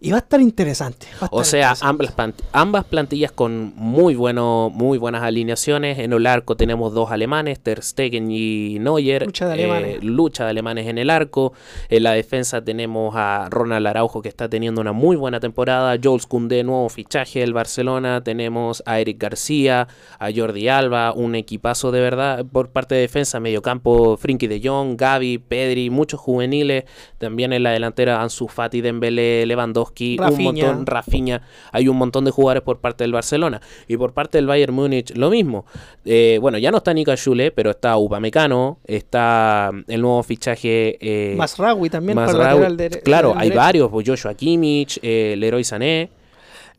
Y 0.05 0.11
va 0.11 0.17
a 0.17 0.19
estar 0.19 0.41
interesante. 0.41 1.07
Va 1.13 1.21
a 1.21 1.25
estar 1.25 1.29
O 1.31 1.43
sea, 1.45 1.59
interesante. 1.71 1.87
ambas, 1.89 2.17
plant- 2.17 2.43
ambas 2.51 2.83
plantillas 2.83 3.31
con 3.31 3.71
muy, 3.77 4.15
bueno, 4.15 4.69
muy 4.73 4.97
buenas 4.97 5.23
alineaciones. 5.23 5.97
En 5.99 6.11
el 6.11 6.27
arco 6.27 6.57
tenemos 6.57 6.93
dos 6.93 7.09
alemanes, 7.09 7.61
Ter 7.61 7.81
Stegen 7.81 8.29
y 8.29 8.79
Neuer. 8.79 9.25
Lucha 9.25 9.47
de 9.47 9.51
Eh, 9.61 9.63
alemanes. 9.63 10.03
lucha 10.03 10.43
de 10.43 10.49
alemanes 10.49 10.87
en 10.87 10.97
el 10.97 11.09
arco. 11.09 11.53
En 11.87 12.03
la 12.03 12.11
defensa 12.11 12.61
tenemos 12.61 13.15
a 13.15 13.47
Ronald 13.49 13.87
Araujo 13.87 14.21
que 14.21 14.27
está 14.27 14.49
teniendo 14.49 14.81
una 14.81 14.91
muy 14.91 15.15
buena 15.15 15.39
temporada. 15.39 15.97
Jules 16.03 16.25
Koundé, 16.27 16.65
nuevo 16.65 16.89
fichaje 16.89 17.39
del 17.39 17.53
Barcelona. 17.53 18.21
Tenemos 18.25 18.83
a 18.85 18.99
Eric 18.99 19.17
García, 19.21 19.87
a 20.19 20.29
Jordi 20.35 20.67
Alba, 20.67 21.13
un 21.13 21.35
equipazo 21.35 21.91
de 21.93 22.01
verdad 22.01 22.45
por 22.51 22.71
parte 22.71 22.95
de 22.95 23.01
defensa, 23.01 23.39
mediocampo, 23.39 24.17
Frinky 24.17 24.47
de 24.47 24.59
Jong, 24.61 24.97
Gaby, 24.97 25.37
Pedri, 25.37 25.89
muchos 25.89 26.19
juveniles. 26.19 26.83
También 27.19 27.53
en 27.53 27.63
la 27.63 27.71
delantera 27.71 28.21
Ansu 28.21 28.49
Fati, 28.49 28.81
Dembélé, 28.81 29.45
Lewandowski, 29.45 29.92
un 29.99 30.17
Rafinha. 30.17 30.65
montón, 30.67 30.85
Rafinha. 30.85 31.41
Hay 31.71 31.87
un 31.87 31.97
montón 31.97 32.25
de 32.25 32.31
jugadores 32.31 32.63
por 32.63 32.79
parte 32.79 33.03
del 33.03 33.11
Barcelona. 33.13 33.61
Y 33.87 33.97
por 33.97 34.13
parte 34.13 34.37
del 34.37 34.47
Bayern 34.47 34.73
Múnich, 34.73 35.15
lo 35.15 35.29
mismo. 35.29 35.65
Eh, 36.05 36.37
bueno, 36.41 36.57
ya 36.57 36.71
no 36.71 36.77
está 36.77 36.93
Nika 36.93 37.15
Schule, 37.15 37.51
pero 37.51 37.71
está 37.71 37.97
Upamecano, 37.97 38.79
está 38.85 39.71
el 39.87 40.01
nuevo 40.01 40.23
fichaje... 40.23 40.97
Eh, 41.01 41.35
Masraoui 41.37 41.89
también 41.89 42.15
para 42.15 42.33
lateral 42.33 42.77
dere- 42.77 43.01
Claro, 43.03 43.33
hay 43.35 43.49
derecho. 43.49 43.59
varios, 43.59 43.89
pues 43.91 44.07
Joshua 44.07 44.33
Kimmich, 44.33 44.99
eh, 45.01 45.35
Leroy 45.37 45.63
Sané, 45.63 46.09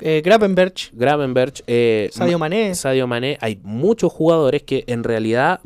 Eh, 0.00 0.22
Gravenberch, 0.24 1.62
eh, 1.68 2.08
Sadio 2.12 2.32
Ma- 2.38 2.46
Mané. 2.48 2.74
Sadio 2.74 3.06
Mané. 3.06 3.38
Hay 3.40 3.60
muchos 3.62 4.12
jugadores 4.12 4.64
que 4.64 4.82
en 4.88 5.04
realidad 5.04 5.60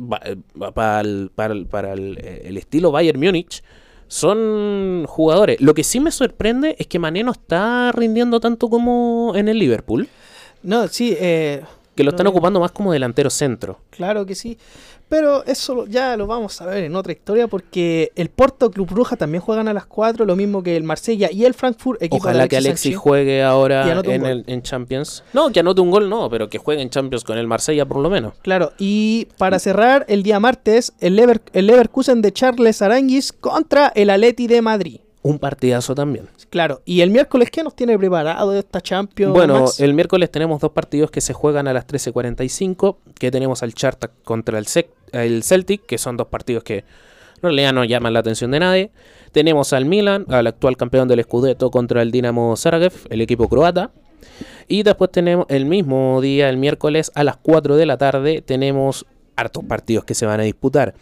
para 0.74 1.00
el, 1.00 1.30
para 1.34 1.54
el- 1.54 1.64
para 1.66 1.92
el, 1.94 2.18
el 2.44 2.56
estilo 2.58 2.90
Bayern 2.92 3.18
Múnich 3.18 3.62
son 4.09 5.05
jugadores. 5.06 5.60
Lo 5.60 5.74
que 5.74 5.85
sí 5.85 6.01
me 6.01 6.10
sorprende 6.10 6.74
es 6.78 6.86
que 6.86 6.98
Mané 6.98 7.22
no 7.22 7.32
está 7.32 7.93
rindiendo 7.93 8.40
tanto 8.40 8.68
como 8.68 9.32
en 9.36 9.48
el 9.48 9.59
Liverpool, 9.59 10.09
No, 10.62 10.89
sí, 10.89 11.16
eh, 11.20 11.62
que 11.94 12.02
lo 12.05 12.10
están 12.10 12.24
No. 12.24 12.30
ocupando 12.30 12.59
más 12.60 12.72
como 12.72 12.93
delantero 12.93 13.30
centro. 13.30 13.78
claro 13.90 14.26
que 14.26 14.35
sí. 14.35 14.59
Pero 15.09 15.44
eso 15.47 15.86
ya 15.86 16.16
lo 16.16 16.26
vamos 16.26 16.60
a 16.60 16.66
ver 16.66 16.85
en 16.85 16.94
otra 16.94 17.12
historia 17.12 17.48
porque 17.48 18.12
el 18.14 18.28
Porto 18.28 18.70
Club 18.70 18.89
Bruja 18.90 19.16
también 19.16 19.40
juegan 19.40 19.66
a 19.68 19.72
las 19.72 19.86
4, 19.86 20.24
lo 20.26 20.36
mismo 20.36 20.62
que 20.62 20.76
el 20.76 20.85
Marsella 20.85 21.30
y 21.32 21.44
el 21.44 21.55
Frankfurt, 21.55 22.02
equipo 22.02 22.16
Ojalá 22.24 22.47
que 22.47 22.56
Alexis 22.59 22.97
juegue 22.97 23.43
ahora 23.43 24.01
en, 24.02 24.26
el, 24.26 24.44
en 24.47 24.62
Champions. 24.62 25.24
No, 25.32 25.51
que 25.51 25.60
anote 25.60 25.80
un 25.80 25.90
gol 25.90 26.10
no, 26.10 26.28
pero 26.28 26.48
que 26.51 26.59
juegue 26.59 26.82
en 26.82 26.90
Champions 26.90 27.24
con 27.24 27.39
el 27.39 27.47
Marsella 27.47 27.86
por 27.86 27.98
lo 28.01 28.10
menos. 28.10 28.35
Claro, 28.43 28.72
y 28.78 29.28
para 29.39 29.59
cerrar, 29.59 30.05
el 30.09 30.22
día 30.22 30.40
martes, 30.40 30.93
el, 31.01 31.16
Lever- 31.16 31.40
el 31.55 31.66
Leverkusen 31.66 32.20
de 32.20 32.32
Charles 32.32 32.82
Aranguis 32.82 33.32
contra 33.32 33.89
el 33.94 34.10
Atleti 34.10 34.47
de 34.47 34.60
Madrid. 34.62 35.01
Un 35.22 35.39
partidazo 35.39 35.94
también. 35.94 36.28
Claro, 36.48 36.80
y 36.85 37.01
el 37.02 37.10
miércoles, 37.10 37.51
¿qué 37.51 37.62
nos 37.62 37.74
tiene 37.74 37.98
preparado 37.98 38.56
esta 38.56 38.80
Champions? 38.80 39.32
Bueno, 39.35 39.60
Max? 39.60 39.80
el 39.80 39.93
miércoles 39.93 40.30
tenemos 40.30 40.60
dos 40.60 40.70
partidos 40.72 41.10
que 41.10 41.20
se 41.20 41.32
juegan 41.35 41.66
a 41.68 41.72
las 41.72 41.86
13.45, 41.86 42.97
que 43.18 43.30
tenemos 43.30 43.62
al 43.62 43.74
Charta 43.74 44.10
contra 44.24 44.59
el, 44.59 44.66
Sec- 44.66 44.89
el 45.12 45.43
Celtic, 45.43 45.86
que 45.86 45.98
son 45.98 46.16
dos 46.16 46.28
partidos 46.28 46.64
que 46.64 46.78
en 46.78 47.43
realidad 47.43 47.72
no 47.72 47.85
llaman 47.85 48.12
la 48.12 48.20
atención 48.20 48.51
de 48.51 48.60
nadie. 48.60 48.90
Tenemos 49.32 49.72
al 49.72 49.85
Milan, 49.85 50.26
al 50.28 50.47
actual 50.47 50.76
campeón 50.76 51.09
del 51.09 51.22
Scudetto, 51.22 51.70
contra 51.70 52.02
el 52.02 52.10
Dinamo 52.10 52.56
Zagreb, 52.56 52.93
el 53.10 53.20
equipo 53.20 53.48
croata. 53.48 53.90
Y 54.66 54.82
después 54.82 55.10
tenemos 55.10 55.47
el 55.48 55.64
mismo 55.64 56.20
día, 56.20 56.48
el 56.48 56.56
miércoles, 56.56 57.12
a 57.14 57.24
las 57.24 57.36
4 57.36 57.76
de 57.76 57.86
la 57.86 57.97
tarde, 57.97 58.43
tenemos 58.43 59.06
hartos 59.36 59.64
partidos 59.64 60.05
que 60.05 60.14
se 60.14 60.26
van 60.26 60.40
a 60.40 60.43
disputar. 60.43 60.94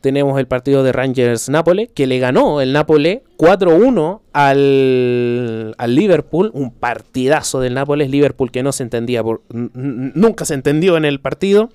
Tenemos 0.00 0.38
el 0.40 0.46
partido 0.46 0.82
de 0.82 0.90
Rangers 0.90 1.48
Nápoles, 1.48 1.88
que 1.94 2.08
le 2.08 2.18
ganó 2.18 2.60
el 2.60 2.72
Nápoles 2.72 3.20
4-1 3.38 4.20
al, 4.32 5.74
al 5.78 5.94
Liverpool. 5.94 6.50
Un 6.54 6.72
partidazo 6.72 7.60
del 7.60 7.74
Nápoles. 7.74 8.10
Liverpool 8.10 8.50
que 8.50 8.64
no 8.64 8.72
se 8.72 8.82
entendía, 8.82 9.22
nunca 9.52 10.44
se 10.44 10.54
entendió 10.54 10.96
en 10.96 11.04
el 11.04 11.20
partido. 11.20 11.70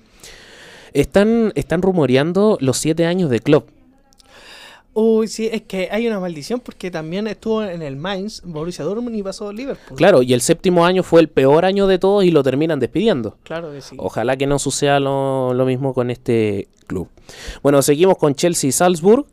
Están, 0.92 1.52
están 1.54 1.82
rumoreando 1.82 2.58
los 2.60 2.78
7 2.78 3.06
años 3.06 3.30
de 3.30 3.40
club. 3.40 3.64
Uy, 4.94 5.28
sí, 5.28 5.48
es 5.52 5.62
que 5.62 5.88
hay 5.92 6.08
una 6.08 6.18
maldición 6.18 6.58
porque 6.58 6.90
también 6.90 7.28
estuvo 7.28 7.62
en 7.62 7.82
el 7.82 7.94
Mainz, 7.94 8.42
Borussia 8.44 8.84
Dortmund 8.84 9.14
y 9.14 9.22
pasó 9.22 9.52
Liverpool. 9.52 9.96
Claro, 9.96 10.22
y 10.22 10.32
el 10.32 10.40
séptimo 10.40 10.84
año 10.84 11.04
fue 11.04 11.20
el 11.20 11.28
peor 11.28 11.64
año 11.64 11.86
de 11.86 12.00
todos 12.00 12.24
y 12.24 12.32
lo 12.32 12.42
terminan 12.42 12.80
despidiendo. 12.80 13.36
Claro 13.44 13.70
que 13.70 13.80
sí. 13.80 13.94
Ojalá 13.98 14.36
que 14.36 14.48
no 14.48 14.58
suceda 14.58 14.98
lo, 14.98 15.54
lo 15.54 15.66
mismo 15.66 15.94
con 15.94 16.10
este 16.10 16.66
club. 16.88 17.08
Bueno, 17.62 17.80
seguimos 17.82 18.18
con 18.18 18.34
Chelsea 18.34 18.68
y 18.68 18.72
Salzburg. 18.72 19.26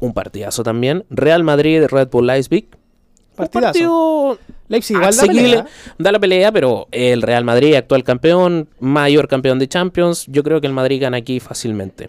Un 0.00 0.12
partidazo 0.12 0.64
también. 0.64 1.04
Real 1.08 1.44
Madrid, 1.44 1.84
Red 1.88 2.08
Bull 2.10 2.26
Leipzig. 2.26 2.66
Un 2.72 3.36
Partidazo. 3.36 3.60
partido 3.62 4.38
Leipzig 4.72 4.94
igual 4.94 5.14
da 5.14 5.22
asequible. 5.22 5.42
pelea. 5.42 5.66
Da 5.98 6.12
la 6.12 6.18
pelea, 6.18 6.50
pero 6.50 6.88
el 6.92 7.20
Real 7.20 7.44
Madrid, 7.44 7.74
actual 7.74 8.02
campeón, 8.04 8.70
mayor 8.80 9.28
campeón 9.28 9.58
de 9.58 9.68
Champions. 9.68 10.24
Yo 10.28 10.42
creo 10.42 10.62
que 10.62 10.66
el 10.66 10.72
Madrid 10.72 11.02
gana 11.02 11.18
aquí 11.18 11.40
fácilmente. 11.40 12.08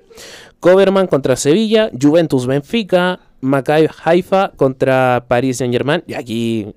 Coverman 0.61 1.07
contra 1.07 1.35
Sevilla, 1.35 1.91
Juventus 2.01 2.47
Benfica, 2.47 3.19
Maccabi 3.41 3.89
Haifa 4.05 4.53
contra 4.55 5.25
Paris 5.27 5.57
Saint 5.57 5.73
Germain. 5.73 6.03
Y 6.07 6.13
aquí, 6.13 6.73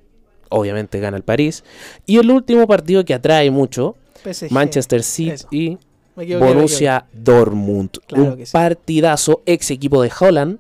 obviamente, 0.48 0.98
gana 0.98 1.16
el 1.16 1.22
París. 1.22 1.62
Y 2.04 2.18
el 2.18 2.32
último 2.32 2.66
partido 2.66 3.04
que 3.04 3.14
atrae 3.14 3.48
mucho, 3.52 3.94
PSG. 4.24 4.50
Manchester 4.50 5.04
City 5.04 5.78
y 6.16 6.34
Borussia 6.34 7.06
Dortmund. 7.12 7.90
Claro 8.08 8.24
un 8.24 8.44
sí. 8.44 8.50
partidazo, 8.52 9.42
ex 9.46 9.70
equipo 9.70 10.02
de 10.02 10.10
Holland. 10.18 10.58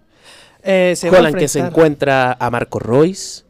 Eh, 0.62 0.94
se 0.94 1.10
Holland 1.10 1.36
que 1.36 1.48
se 1.48 1.58
encuentra 1.58 2.36
a 2.38 2.48
Marco 2.48 2.78
Royce. 2.78 3.45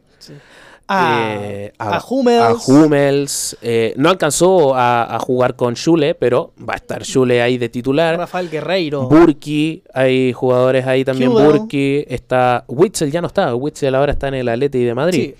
A, 0.87 1.35
eh, 1.41 1.73
a 1.77 2.01
Hummels. 2.07 2.41
a 2.41 2.71
Hummels, 2.71 3.57
eh, 3.61 3.93
no 3.97 4.09
alcanzó 4.09 4.73
a, 4.75 5.17
jugar 5.19 5.55
con 5.55 5.75
Schule, 5.75 6.15
pero 6.15 6.53
va 6.57 6.73
a 6.73 6.77
estar 6.77 7.03
Schule 7.03 7.41
ahí 7.41 7.57
de 7.57 7.69
titular. 7.69 8.17
Rafael 8.17 8.49
Guerreiro. 8.49 9.07
Burki, 9.07 9.83
hay 9.93 10.33
jugadores 10.33 10.85
ahí 10.85 11.03
también. 11.03 11.31
Burki, 11.31 12.05
está. 12.07 12.63
Witzel 12.67 13.11
ya 13.11 13.21
no 13.21 13.27
está. 13.27 13.53
Witzel 13.55 13.95
ahora 13.95 14.13
está 14.13 14.29
en 14.29 14.35
el 14.35 14.49
Atleti 14.49 14.83
de 14.83 14.93
Madrid. 14.95 15.33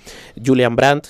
Julian 0.44 0.76
Brandt, 0.76 1.08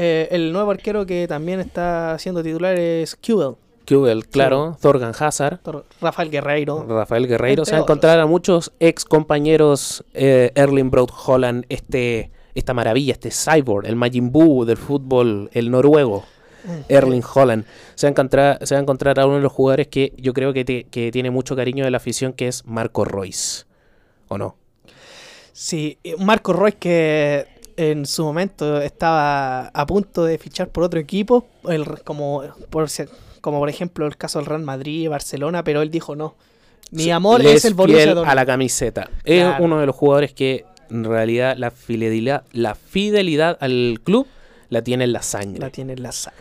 Eh, 0.00 0.28
el 0.30 0.52
nuevo 0.52 0.70
arquero 0.70 1.04
que 1.06 1.26
también 1.26 1.58
está 1.58 2.16
siendo 2.20 2.40
titular 2.40 2.78
es 2.78 3.16
Kubel. 3.16 3.56
Kubel, 3.88 4.28
claro. 4.28 4.76
Thorgan 4.80 5.12
Hazard. 5.18 5.58
Rafael 6.00 6.30
Guerreiro. 6.30 6.86
Rafael 6.88 7.26
Guerreiro. 7.26 7.62
Entre 7.62 7.70
Se 7.70 7.72
va 7.72 7.78
a 7.78 7.82
encontrar 7.82 8.20
a 8.20 8.26
muchos 8.26 8.70
ex 8.78 9.04
compañeros 9.04 10.04
eh, 10.14 10.52
Erling 10.54 10.90
Braut 10.90 11.10
Holland, 11.26 11.64
este, 11.68 12.30
esta 12.58 12.74
maravilla, 12.74 13.12
este 13.12 13.30
cyborg, 13.30 13.86
el 13.86 13.96
Majin 13.96 14.30
Buu 14.32 14.64
del 14.64 14.76
fútbol, 14.76 15.48
el 15.52 15.70
noruego. 15.70 16.24
Erling 16.88 17.22
Holland. 17.34 17.64
Se 17.94 18.06
va, 18.06 18.08
a 18.08 18.10
encontrar, 18.10 18.58
se 18.66 18.74
va 18.74 18.80
a 18.80 18.82
encontrar 18.82 19.18
a 19.20 19.26
uno 19.26 19.36
de 19.36 19.42
los 19.42 19.52
jugadores 19.52 19.86
que 19.86 20.12
yo 20.18 20.34
creo 20.34 20.52
que, 20.52 20.64
te- 20.64 20.84
que 20.84 21.10
tiene 21.10 21.30
mucho 21.30 21.56
cariño 21.56 21.84
de 21.84 21.90
la 21.90 21.96
afición, 21.96 22.32
que 22.34 22.48
es 22.48 22.66
Marco 22.66 23.04
Royce. 23.06 23.64
¿O 24.28 24.36
no? 24.36 24.56
Sí, 25.52 25.98
eh, 26.04 26.14
Marco 26.18 26.52
Royce 26.52 26.76
que 26.78 27.46
en 27.76 28.06
su 28.06 28.24
momento 28.24 28.80
estaba 28.82 29.68
a 29.68 29.86
punto 29.86 30.24
de 30.24 30.36
fichar 30.38 30.68
por 30.68 30.82
otro 30.84 31.00
equipo, 31.00 31.46
el- 31.68 32.02
como, 32.02 32.42
por, 32.70 32.90
si- 32.90 33.04
como 33.40 33.58
por 33.60 33.68
ejemplo 33.70 34.06
el 34.06 34.16
caso 34.16 34.38
del 34.38 34.46
Real 34.46 34.62
Madrid 34.62 35.08
Barcelona, 35.08 35.64
pero 35.64 35.80
él 35.82 35.90
dijo 35.90 36.16
no. 36.16 36.34
Mi 36.90 37.10
amor 37.10 37.42
Le 37.42 37.52
es 37.52 37.64
el 37.66 37.74
Borussia 37.74 38.06
Dortmund. 38.06 38.30
a 38.30 38.34
la 38.34 38.46
camiseta. 38.46 39.10
Es 39.24 39.42
Claro. 39.44 39.62
uno 39.64 39.78
de 39.78 39.86
los 39.86 39.94
jugadores 39.94 40.32
que 40.32 40.64
en 40.90 41.04
realidad 41.04 41.56
la 41.56 41.70
fidelidad, 41.70 42.44
la 42.52 42.74
fidelidad 42.74 43.56
al 43.60 44.00
club 44.02 44.26
la 44.68 44.82
tiene 44.82 45.04
en 45.04 45.12
la 45.12 45.22
sangre. 45.22 45.60
La 45.60 45.70
tiene 45.70 45.94
en 45.94 46.02
la 46.02 46.12
sangre. 46.12 46.40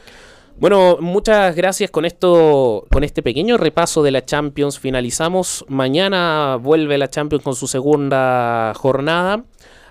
Bueno, 0.60 0.98
muchas 1.00 1.56
gracias 1.56 1.92
con 1.92 2.04
esto, 2.04 2.88
con 2.92 3.04
este 3.04 3.22
pequeño 3.22 3.58
repaso 3.58 4.02
de 4.02 4.10
la 4.10 4.26
Champions. 4.26 4.80
Finalizamos. 4.80 5.64
Mañana 5.68 6.58
vuelve 6.60 6.98
la 6.98 7.10
Champions 7.10 7.44
con 7.44 7.56
su 7.56 7.68
segunda 7.68 8.74
jornada. 8.76 9.44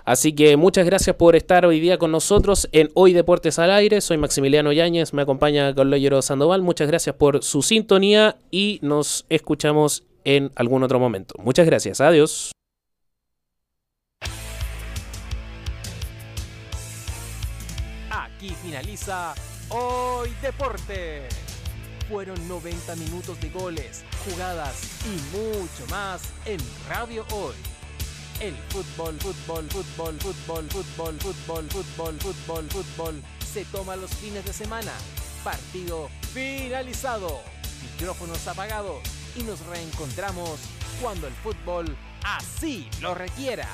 Así 0.03 0.33
que 0.33 0.55
muchas 0.57 0.85
gracias 0.85 1.15
por 1.15 1.35
estar 1.35 1.65
hoy 1.65 1.79
día 1.79 1.97
con 1.97 2.11
nosotros 2.11 2.67
en 2.71 2.89
Hoy 2.95 3.13
Deportes 3.13 3.59
al 3.59 3.71
Aire. 3.71 4.01
Soy 4.01 4.17
Maximiliano 4.17 4.71
Yáñez, 4.71 5.13
me 5.13 5.21
acompaña 5.21 5.73
Carlos 5.73 6.25
Sandoval. 6.25 6.61
Muchas 6.61 6.87
gracias 6.87 7.15
por 7.15 7.43
su 7.43 7.61
sintonía 7.61 8.37
y 8.51 8.79
nos 8.81 9.25
escuchamos 9.29 10.03
en 10.23 10.51
algún 10.55 10.83
otro 10.83 10.99
momento. 10.99 11.35
Muchas 11.43 11.65
gracias, 11.65 12.01
adiós. 12.01 12.56
Aquí 18.37 18.55
finaliza 18.61 19.33
Hoy 19.69 20.31
Deporte. 20.43 21.27
Fueron 22.07 22.47
90 22.47 22.95
minutos 22.97 23.41
de 23.41 23.49
goles, 23.49 24.03
jugadas 24.25 24.75
y 25.05 25.35
mucho 25.35 25.87
más 25.89 26.21
en 26.45 26.59
Radio 26.87 27.25
Hoy. 27.31 27.55
El 28.39 28.53
fútbol, 28.69 29.17
fútbol, 29.19 29.67
fútbol, 29.71 30.19
fútbol, 30.19 30.69
fútbol, 30.69 31.19
fútbol, 31.19 31.67
fútbol, 31.71 32.19
fútbol, 32.19 32.69
fútbol 32.69 33.23
se 33.51 33.65
toma 33.65 33.95
los 33.95 34.11
fines 34.11 34.45
de 34.45 34.53
semana. 34.53 34.93
Partido 35.43 36.07
finalizado. 36.31 37.39
Micrófonos 37.81 38.47
apagados 38.47 39.01
y 39.35 39.41
nos 39.41 39.65
reencontramos 39.65 40.59
cuando 41.01 41.25
el 41.25 41.33
fútbol 41.33 41.97
así 42.23 42.87
lo 43.01 43.15
requiera. 43.15 43.67